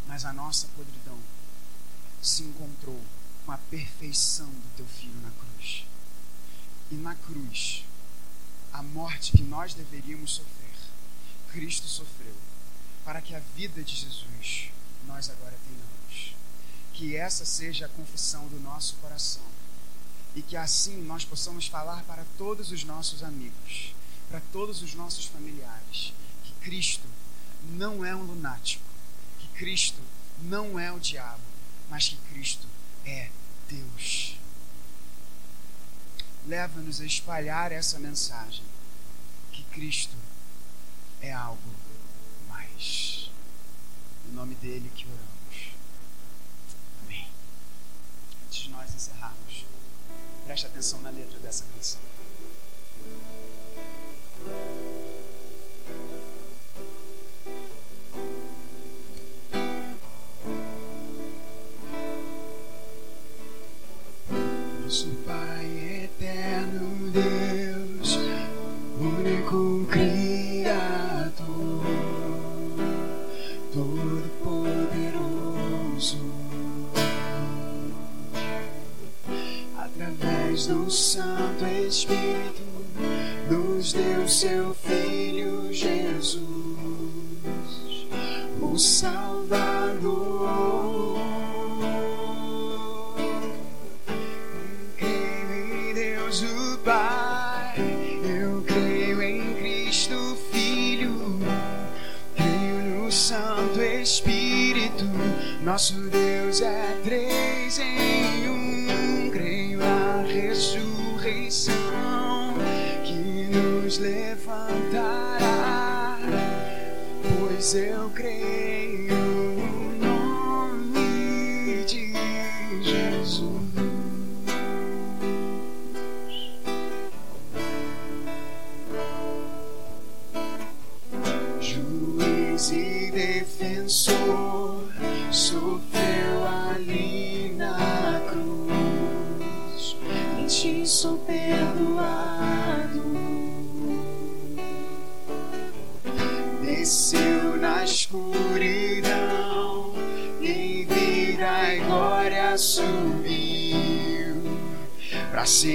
Mas 0.07 0.25
a 0.25 0.33
nossa 0.33 0.67
podridão 0.69 1.19
se 2.19 2.43
encontrou 2.43 2.99
com 3.45 3.51
a 3.51 3.57
perfeição 3.57 4.49
do 4.49 4.75
teu 4.77 4.85
filho 4.85 5.19
na 5.21 5.31
cruz. 5.31 5.85
E 6.91 6.95
na 6.95 7.15
cruz, 7.15 7.85
a 8.71 8.81
morte 8.81 9.31
que 9.31 9.43
nós 9.43 9.73
deveríamos 9.73 10.33
sofrer, 10.33 10.73
Cristo 11.51 11.87
sofreu, 11.87 12.35
para 13.05 13.21
que 13.21 13.35
a 13.35 13.39
vida 13.55 13.83
de 13.83 13.95
Jesus 13.95 14.69
nós 15.07 15.29
agora 15.29 15.57
tenhamos. 15.67 16.35
Que 16.93 17.15
essa 17.15 17.45
seja 17.45 17.85
a 17.85 17.89
confissão 17.89 18.47
do 18.47 18.59
nosso 18.59 18.95
coração. 18.95 19.43
E 20.35 20.41
que 20.41 20.57
assim 20.57 21.01
nós 21.03 21.23
possamos 21.25 21.67
falar 21.67 22.03
para 22.03 22.25
todos 22.37 22.71
os 22.71 22.83
nossos 22.83 23.23
amigos, 23.23 23.93
para 24.29 24.41
todos 24.51 24.81
os 24.81 24.95
nossos 24.95 25.25
familiares, 25.25 26.13
que 26.43 26.53
Cristo 26.61 27.07
não 27.63 28.03
é 28.03 28.15
um 28.15 28.23
lunático, 28.23 28.83
que 29.39 29.47
Cristo 29.49 30.01
não 30.41 30.79
é 30.79 30.91
o 30.91 30.99
diabo, 30.99 31.41
mas 31.89 32.09
que 32.09 32.17
Cristo 32.33 32.67
é 33.05 33.29
Deus. 33.69 34.37
Leva-nos 36.45 36.99
a 36.99 37.05
espalhar 37.05 37.71
essa 37.71 37.99
mensagem 37.99 38.65
que 39.51 39.63
Cristo 39.65 40.15
é 41.21 41.31
algo 41.31 41.73
mais. 42.49 43.31
No 44.25 44.33
nome 44.33 44.55
dele 44.55 44.91
que 44.93 45.05
oramos. 45.05 45.73
Amém. 47.03 47.27
Antes 48.45 48.63
de 48.63 48.69
nós 48.69 48.93
encerrarmos, 48.93 49.65
preste 50.45 50.67
atenção 50.67 51.01
na 51.01 51.09
letra 51.09 51.39
dessa 51.39 51.63
canção. 51.73 52.01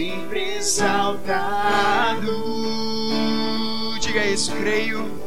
Sempre 0.08 0.56
exaltado. 0.56 2.32
Diga 4.00 4.24
isso, 4.26 4.52
creio. 4.56 5.20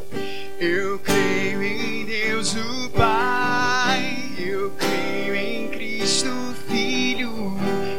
Eu 0.60 1.00
creio 1.00 1.62
em 1.64 2.06
Deus 2.06 2.56
o 2.56 2.90
Pai, 2.90 4.24
eu 4.38 4.72
creio 4.72 5.36
em 5.36 5.68
Cristo 5.70 6.30
Filho, 6.68 7.32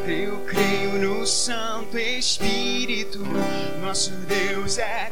eu 0.07 0.39
creio 0.45 0.93
no 0.93 1.25
Santo 1.25 1.97
Espírito. 1.97 3.19
Nosso 3.81 4.11
Deus 4.11 4.77
é 4.77 5.02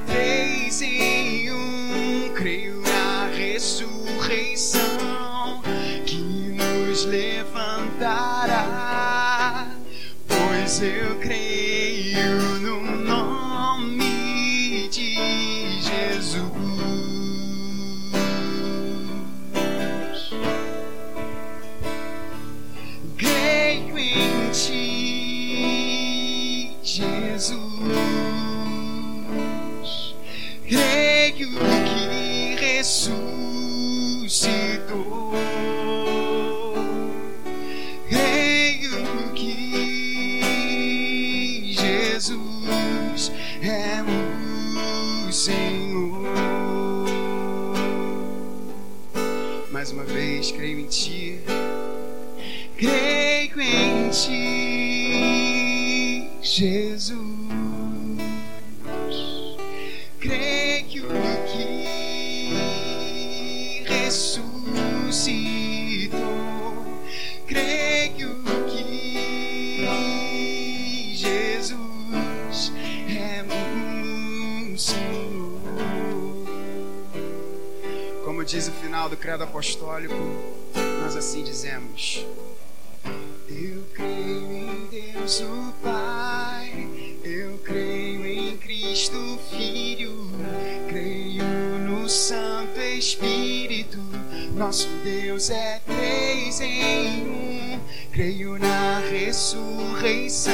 Creio 98.12 98.60
na 98.60 99.00
ressurreição 99.10 100.52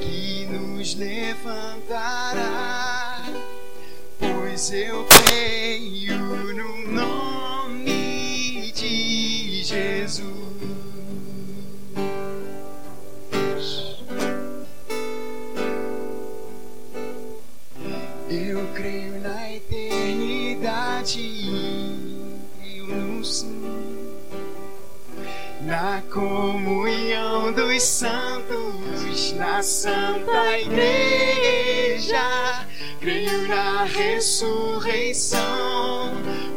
que 0.00 0.46
nos 0.46 0.94
levantará, 0.94 2.36
pois 4.16 4.72
eu 4.72 5.04
creio 5.26 6.29
dos 27.80 27.88
santos, 27.88 29.32
na 29.32 29.62
santa 29.62 30.58
igreja. 30.58 32.20
Creio 33.00 33.48
na 33.48 33.84
ressurreição 33.84 35.40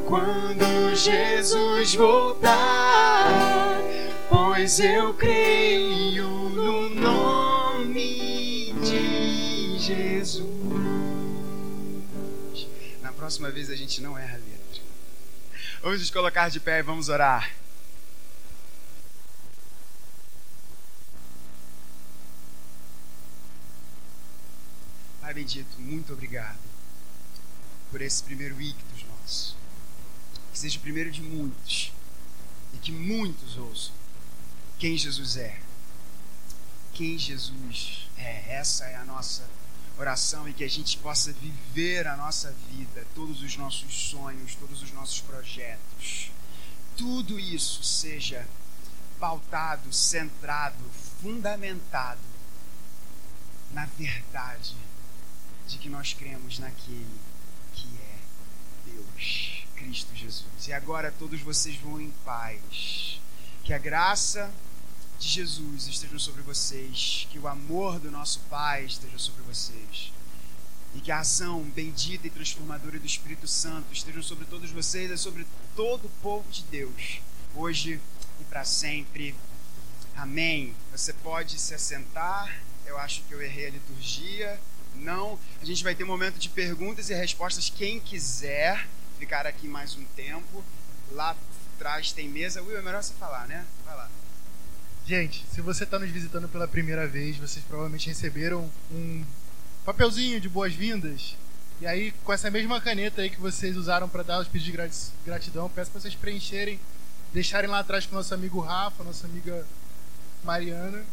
quando 0.06 0.94
Jesus 0.94 1.96
voltar, 1.96 3.80
pois 4.30 4.82
eu 4.82 5.14
creio 5.14 6.28
no 6.28 6.90
nome 6.90 8.74
de 8.84 9.80
Jesus. 9.80 10.44
Na 13.02 13.14
próxima 13.14 13.50
vez 13.50 13.70
a 13.70 13.76
gente 13.78 14.02
não 14.02 14.18
erra 14.18 14.36
a 14.36 14.40
letra. 14.40 14.84
Vamos 15.82 16.02
nos 16.02 16.10
colocar 16.10 16.50
de 16.50 16.60
pé 16.60 16.80
e 16.80 16.84
vamos 16.84 17.08
orar. 17.08 17.63
Bendito, 25.34 25.82
muito 25.82 26.14
obrigado 26.14 26.60
por 27.90 28.04
esse 28.04 28.22
primeiro 28.22 28.62
ictus 28.62 29.04
nosso. 29.04 29.58
Que 30.52 30.60
seja 30.60 30.78
o 30.78 30.82
primeiro 30.82 31.10
de 31.10 31.24
muitos 31.24 31.92
e 32.72 32.78
que 32.78 32.92
muitos 32.92 33.58
ouçam 33.58 33.96
quem 34.78 34.96
Jesus 34.96 35.38
é. 35.38 35.60
Quem 36.94 37.18
Jesus 37.18 38.08
é. 38.16 38.58
Essa 38.58 38.86
é 38.86 38.96
a 38.96 39.06
nossa 39.06 39.50
oração 39.98 40.48
e 40.48 40.54
que 40.54 40.64
a 40.64 40.70
gente 40.70 40.98
possa 41.00 41.34
viver 41.34 42.06
a 42.08 42.16
nossa 42.16 42.56
vida, 42.70 43.04
todos 43.16 43.42
os 43.42 43.58
nossos 43.58 43.92
sonhos, 44.10 44.54
todos 44.54 44.84
os 44.84 44.92
nossos 44.92 45.20
projetos. 45.22 46.32
Tudo 46.96 47.40
isso 47.40 47.84
seja 47.84 48.48
pautado, 49.20 49.92
centrado, 49.92 50.84
fundamentado 51.22 52.22
na 53.72 53.88
verdade 53.98 54.76
de 55.68 55.78
que 55.78 55.90
nós 55.90 56.14
cremos 56.14 56.60
naquele 56.60 57.20
que 57.74 57.88
é 57.98 58.92
Deus, 58.92 59.66
Cristo 59.76 60.16
Jesus. 60.16 60.68
E 60.68 60.74
agora 60.74 61.12
todos 61.12 61.42
vocês 61.42 61.76
vão 61.78 62.00
em 62.00 62.12
paz. 62.26 63.22
Que 63.64 63.74
a 63.74 63.78
graça 63.78 64.52
de 65.20 65.30
Jesus 65.30 65.88
esteja 65.88 66.20
sobre 66.20 66.42
vocês, 66.42 67.28
que 67.32 67.40
o 67.40 67.48
amor 67.48 68.00
do 68.00 68.12
nosso 68.12 68.40
Pai 68.50 68.86
esteja 68.86 69.18
sobre 69.18 69.42
vocês. 69.44 70.12
E 70.96 71.00
que 71.00 71.12
a 71.12 71.20
ação 71.20 71.64
bendita 71.64 72.28
e 72.28 72.30
transformadora 72.30 73.00
do 73.00 73.06
Espírito 73.06 73.48
Santo 73.48 73.92
esteja 73.92 74.22
sobre 74.22 74.46
todos 74.46 74.70
vocês 74.70 75.10
e 75.10 75.18
sobre 75.18 75.48
todo 75.76 76.06
o 76.06 76.12
povo 76.22 76.48
de 76.52 76.64
Deus, 76.64 77.20
hoje 77.56 78.00
e 78.40 78.44
para 78.44 78.64
sempre. 78.64 79.34
Amém. 80.16 80.76
Você 80.92 81.14
pode 81.14 81.58
se 81.58 81.74
assentar. 81.74 82.62
Eu 82.86 82.98
acho 83.00 83.24
que 83.24 83.34
eu 83.34 83.42
errei 83.42 83.68
a 83.68 83.72
liturgia. 83.72 84.60
Não. 84.96 85.40
A 85.62 85.66
gente 85.66 85.84
vai 85.84 85.96
ter 85.96 86.04
um 86.04 86.08
momento 86.08 86.38
de 86.38 86.50
perguntas 86.50 87.10
e 87.10 87.14
respostas. 87.14 87.70
Quem 87.70 88.00
quiser 88.00 88.88
ficar 89.20 89.46
aqui 89.46 89.68
mais 89.68 89.96
um 89.96 90.04
tempo, 90.16 90.64
lá 91.12 91.36
trás 91.78 92.12
tem 92.12 92.30
mesa. 92.30 92.62
Will, 92.62 92.78
é 92.78 92.82
melhor 92.82 93.04
você 93.04 93.14
falar, 93.14 93.48
né? 93.48 93.66
Vai 93.86 93.96
lá. 93.96 94.10
Gente, 95.06 95.46
se 95.54 95.62
você 95.62 95.84
está 95.84 96.00
nos 96.00 96.10
visitando 96.10 96.48
pela 96.48 96.68
primeira 96.68 97.08
vez, 97.08 97.38
vocês 97.38 97.64
provavelmente 97.66 98.08
receberam 98.08 98.72
um 98.90 99.24
papelzinho 99.84 100.40
de 100.40 100.48
boas-vindas. 100.48 101.36
E 101.82 101.86
aí, 101.86 102.14
com 102.24 102.32
essa 102.32 102.50
mesma 102.50 102.80
caneta 102.80 103.22
aí 103.22 103.30
que 103.30 103.40
vocês 103.40 103.76
usaram 103.76 104.08
para 104.08 104.24
dar 104.24 104.40
os 104.40 104.48
pedidos 104.48 105.12
de 105.12 105.26
gratidão, 105.26 105.70
peço 105.70 105.92
para 105.92 106.00
vocês 106.00 106.16
preencherem, 106.16 106.80
deixarem 107.34 107.70
lá 107.70 107.80
atrás 107.80 108.06
com 108.06 108.16
nosso 108.16 108.34
amigo 108.34 108.62
Rafa, 108.62 109.04
nossa 109.04 109.28
amiga 109.28 109.66
Mariana. 110.44 111.04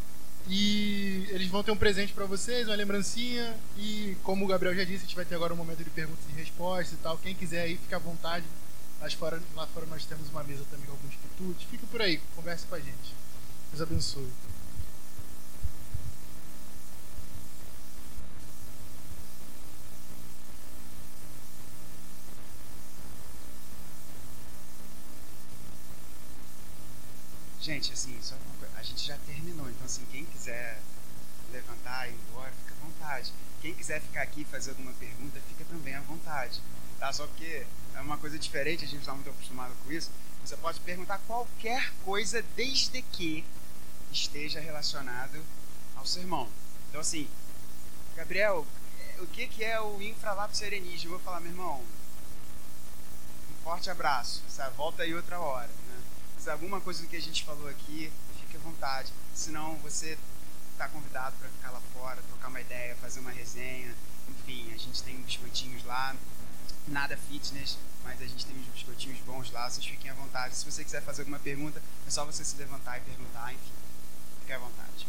E 0.47 1.27
eles 1.29 1.47
vão 1.47 1.63
ter 1.63 1.71
um 1.71 1.77
presente 1.77 2.13
para 2.13 2.25
vocês, 2.25 2.67
uma 2.67 2.75
lembrancinha. 2.75 3.55
E 3.77 4.17
como 4.23 4.45
o 4.45 4.47
Gabriel 4.47 4.75
já 4.75 4.83
disse, 4.83 5.03
a 5.03 5.07
gente 5.07 5.15
vai 5.15 5.25
ter 5.25 5.35
agora 5.35 5.53
um 5.53 5.57
momento 5.57 5.83
de 5.83 5.89
perguntas 5.89 6.23
e 6.29 6.39
respostas 6.39 6.93
e 6.93 6.97
tal. 6.97 7.17
Quem 7.17 7.35
quiser 7.35 7.61
aí, 7.61 7.77
fica 7.77 7.95
à 7.95 7.99
vontade. 7.99 8.45
Fora, 9.17 9.41
lá 9.55 9.65
fora 9.67 9.85
nós 9.87 10.05
temos 10.05 10.29
uma 10.29 10.43
mesa 10.43 10.63
também 10.69 10.85
com 10.85 10.91
alguns 10.91 11.15
quitutes. 11.15 11.67
Fica 11.69 11.87
por 11.87 12.01
aí, 12.01 12.21
converse 12.35 12.65
com 12.67 12.75
a 12.75 12.79
gente. 12.79 13.15
Deus 13.71 13.81
abençoe. 13.81 14.29
Gente, 27.59 27.93
assim, 27.93 28.17
só 28.21 28.35
a 28.75 28.83
gente 28.83 29.05
já 29.05 29.15
então 29.15 29.30
assim, 29.91 30.05
quem 30.11 30.25
quiser 30.25 30.79
levantar 31.51 32.07
e 32.07 32.13
ir 32.13 32.19
embora, 32.29 32.51
fica 32.51 32.73
à 32.73 32.85
vontade. 32.85 33.33
Quem 33.61 33.73
quiser 33.73 34.01
ficar 34.01 34.21
aqui 34.21 34.41
e 34.41 34.45
fazer 34.45 34.71
alguma 34.71 34.93
pergunta, 34.93 35.39
fica 35.49 35.65
também 35.65 35.93
à 35.93 36.01
vontade. 36.01 36.61
Tá? 36.97 37.11
Só 37.11 37.27
porque 37.27 37.65
é 37.93 38.01
uma 38.01 38.17
coisa 38.17 38.39
diferente, 38.39 38.85
a 38.85 38.87
gente 38.87 39.01
está 39.01 39.13
muito 39.13 39.29
acostumado 39.29 39.73
com 39.83 39.91
isso. 39.91 40.09
Você 40.45 40.55
pode 40.57 40.79
perguntar 40.79 41.19
qualquer 41.27 41.91
coisa 42.05 42.41
desde 42.55 43.01
que 43.01 43.43
esteja 44.11 44.59
relacionado 44.59 45.43
ao 45.95 46.05
sermão. 46.05 46.49
Então 46.89 47.01
assim, 47.01 47.27
Gabriel, 48.15 48.65
o 49.19 49.27
que, 49.27 49.47
que 49.47 49.63
é 49.63 49.79
o 49.79 50.01
infralápis 50.01 50.57
serenismo? 50.57 51.07
Eu 51.07 51.11
vou 51.11 51.19
falar, 51.19 51.41
meu 51.41 51.51
irmão, 51.51 51.83
um 53.51 53.63
forte 53.63 53.89
abraço, 53.89 54.41
sabe? 54.49 54.75
volta 54.75 55.03
aí 55.03 55.13
outra 55.13 55.39
hora 55.39 55.69
se 56.41 56.49
alguma 56.49 56.81
coisa 56.81 57.03
do 57.03 57.07
que 57.07 57.15
a 57.15 57.21
gente 57.21 57.43
falou 57.43 57.69
aqui, 57.69 58.11
vontade. 58.61 59.11
Senão 59.33 59.75
você 59.77 60.17
está 60.71 60.87
convidado 60.87 61.35
para 61.39 61.49
ficar 61.49 61.71
lá 61.71 61.81
fora, 61.93 62.21
trocar 62.23 62.47
uma 62.47 62.61
ideia, 62.61 62.95
fazer 62.95 63.19
uma 63.19 63.31
resenha. 63.31 63.93
Enfim, 64.29 64.71
a 64.73 64.77
gente 64.77 65.03
tem 65.03 65.17
biscoitinhos 65.21 65.83
lá, 65.83 66.15
nada 66.87 67.17
fitness, 67.17 67.77
mas 68.03 68.21
a 68.21 68.25
gente 68.25 68.45
tem 68.45 68.57
uns 68.57 68.67
biscoitinhos 68.67 69.19
bons 69.19 69.51
lá, 69.51 69.69
vocês 69.69 69.85
fiquem 69.85 70.09
à 70.09 70.13
vontade. 70.13 70.55
Se 70.55 70.65
você 70.65 70.83
quiser 70.83 71.01
fazer 71.01 71.21
alguma 71.21 71.39
pergunta, 71.39 71.81
é 72.07 72.09
só 72.09 72.25
você 72.25 72.43
se 72.43 72.55
levantar 72.57 72.97
e 72.97 73.01
perguntar, 73.01 73.53
enfim, 73.53 73.73
fique 74.39 74.53
à 74.53 74.59
vontade. 74.59 75.07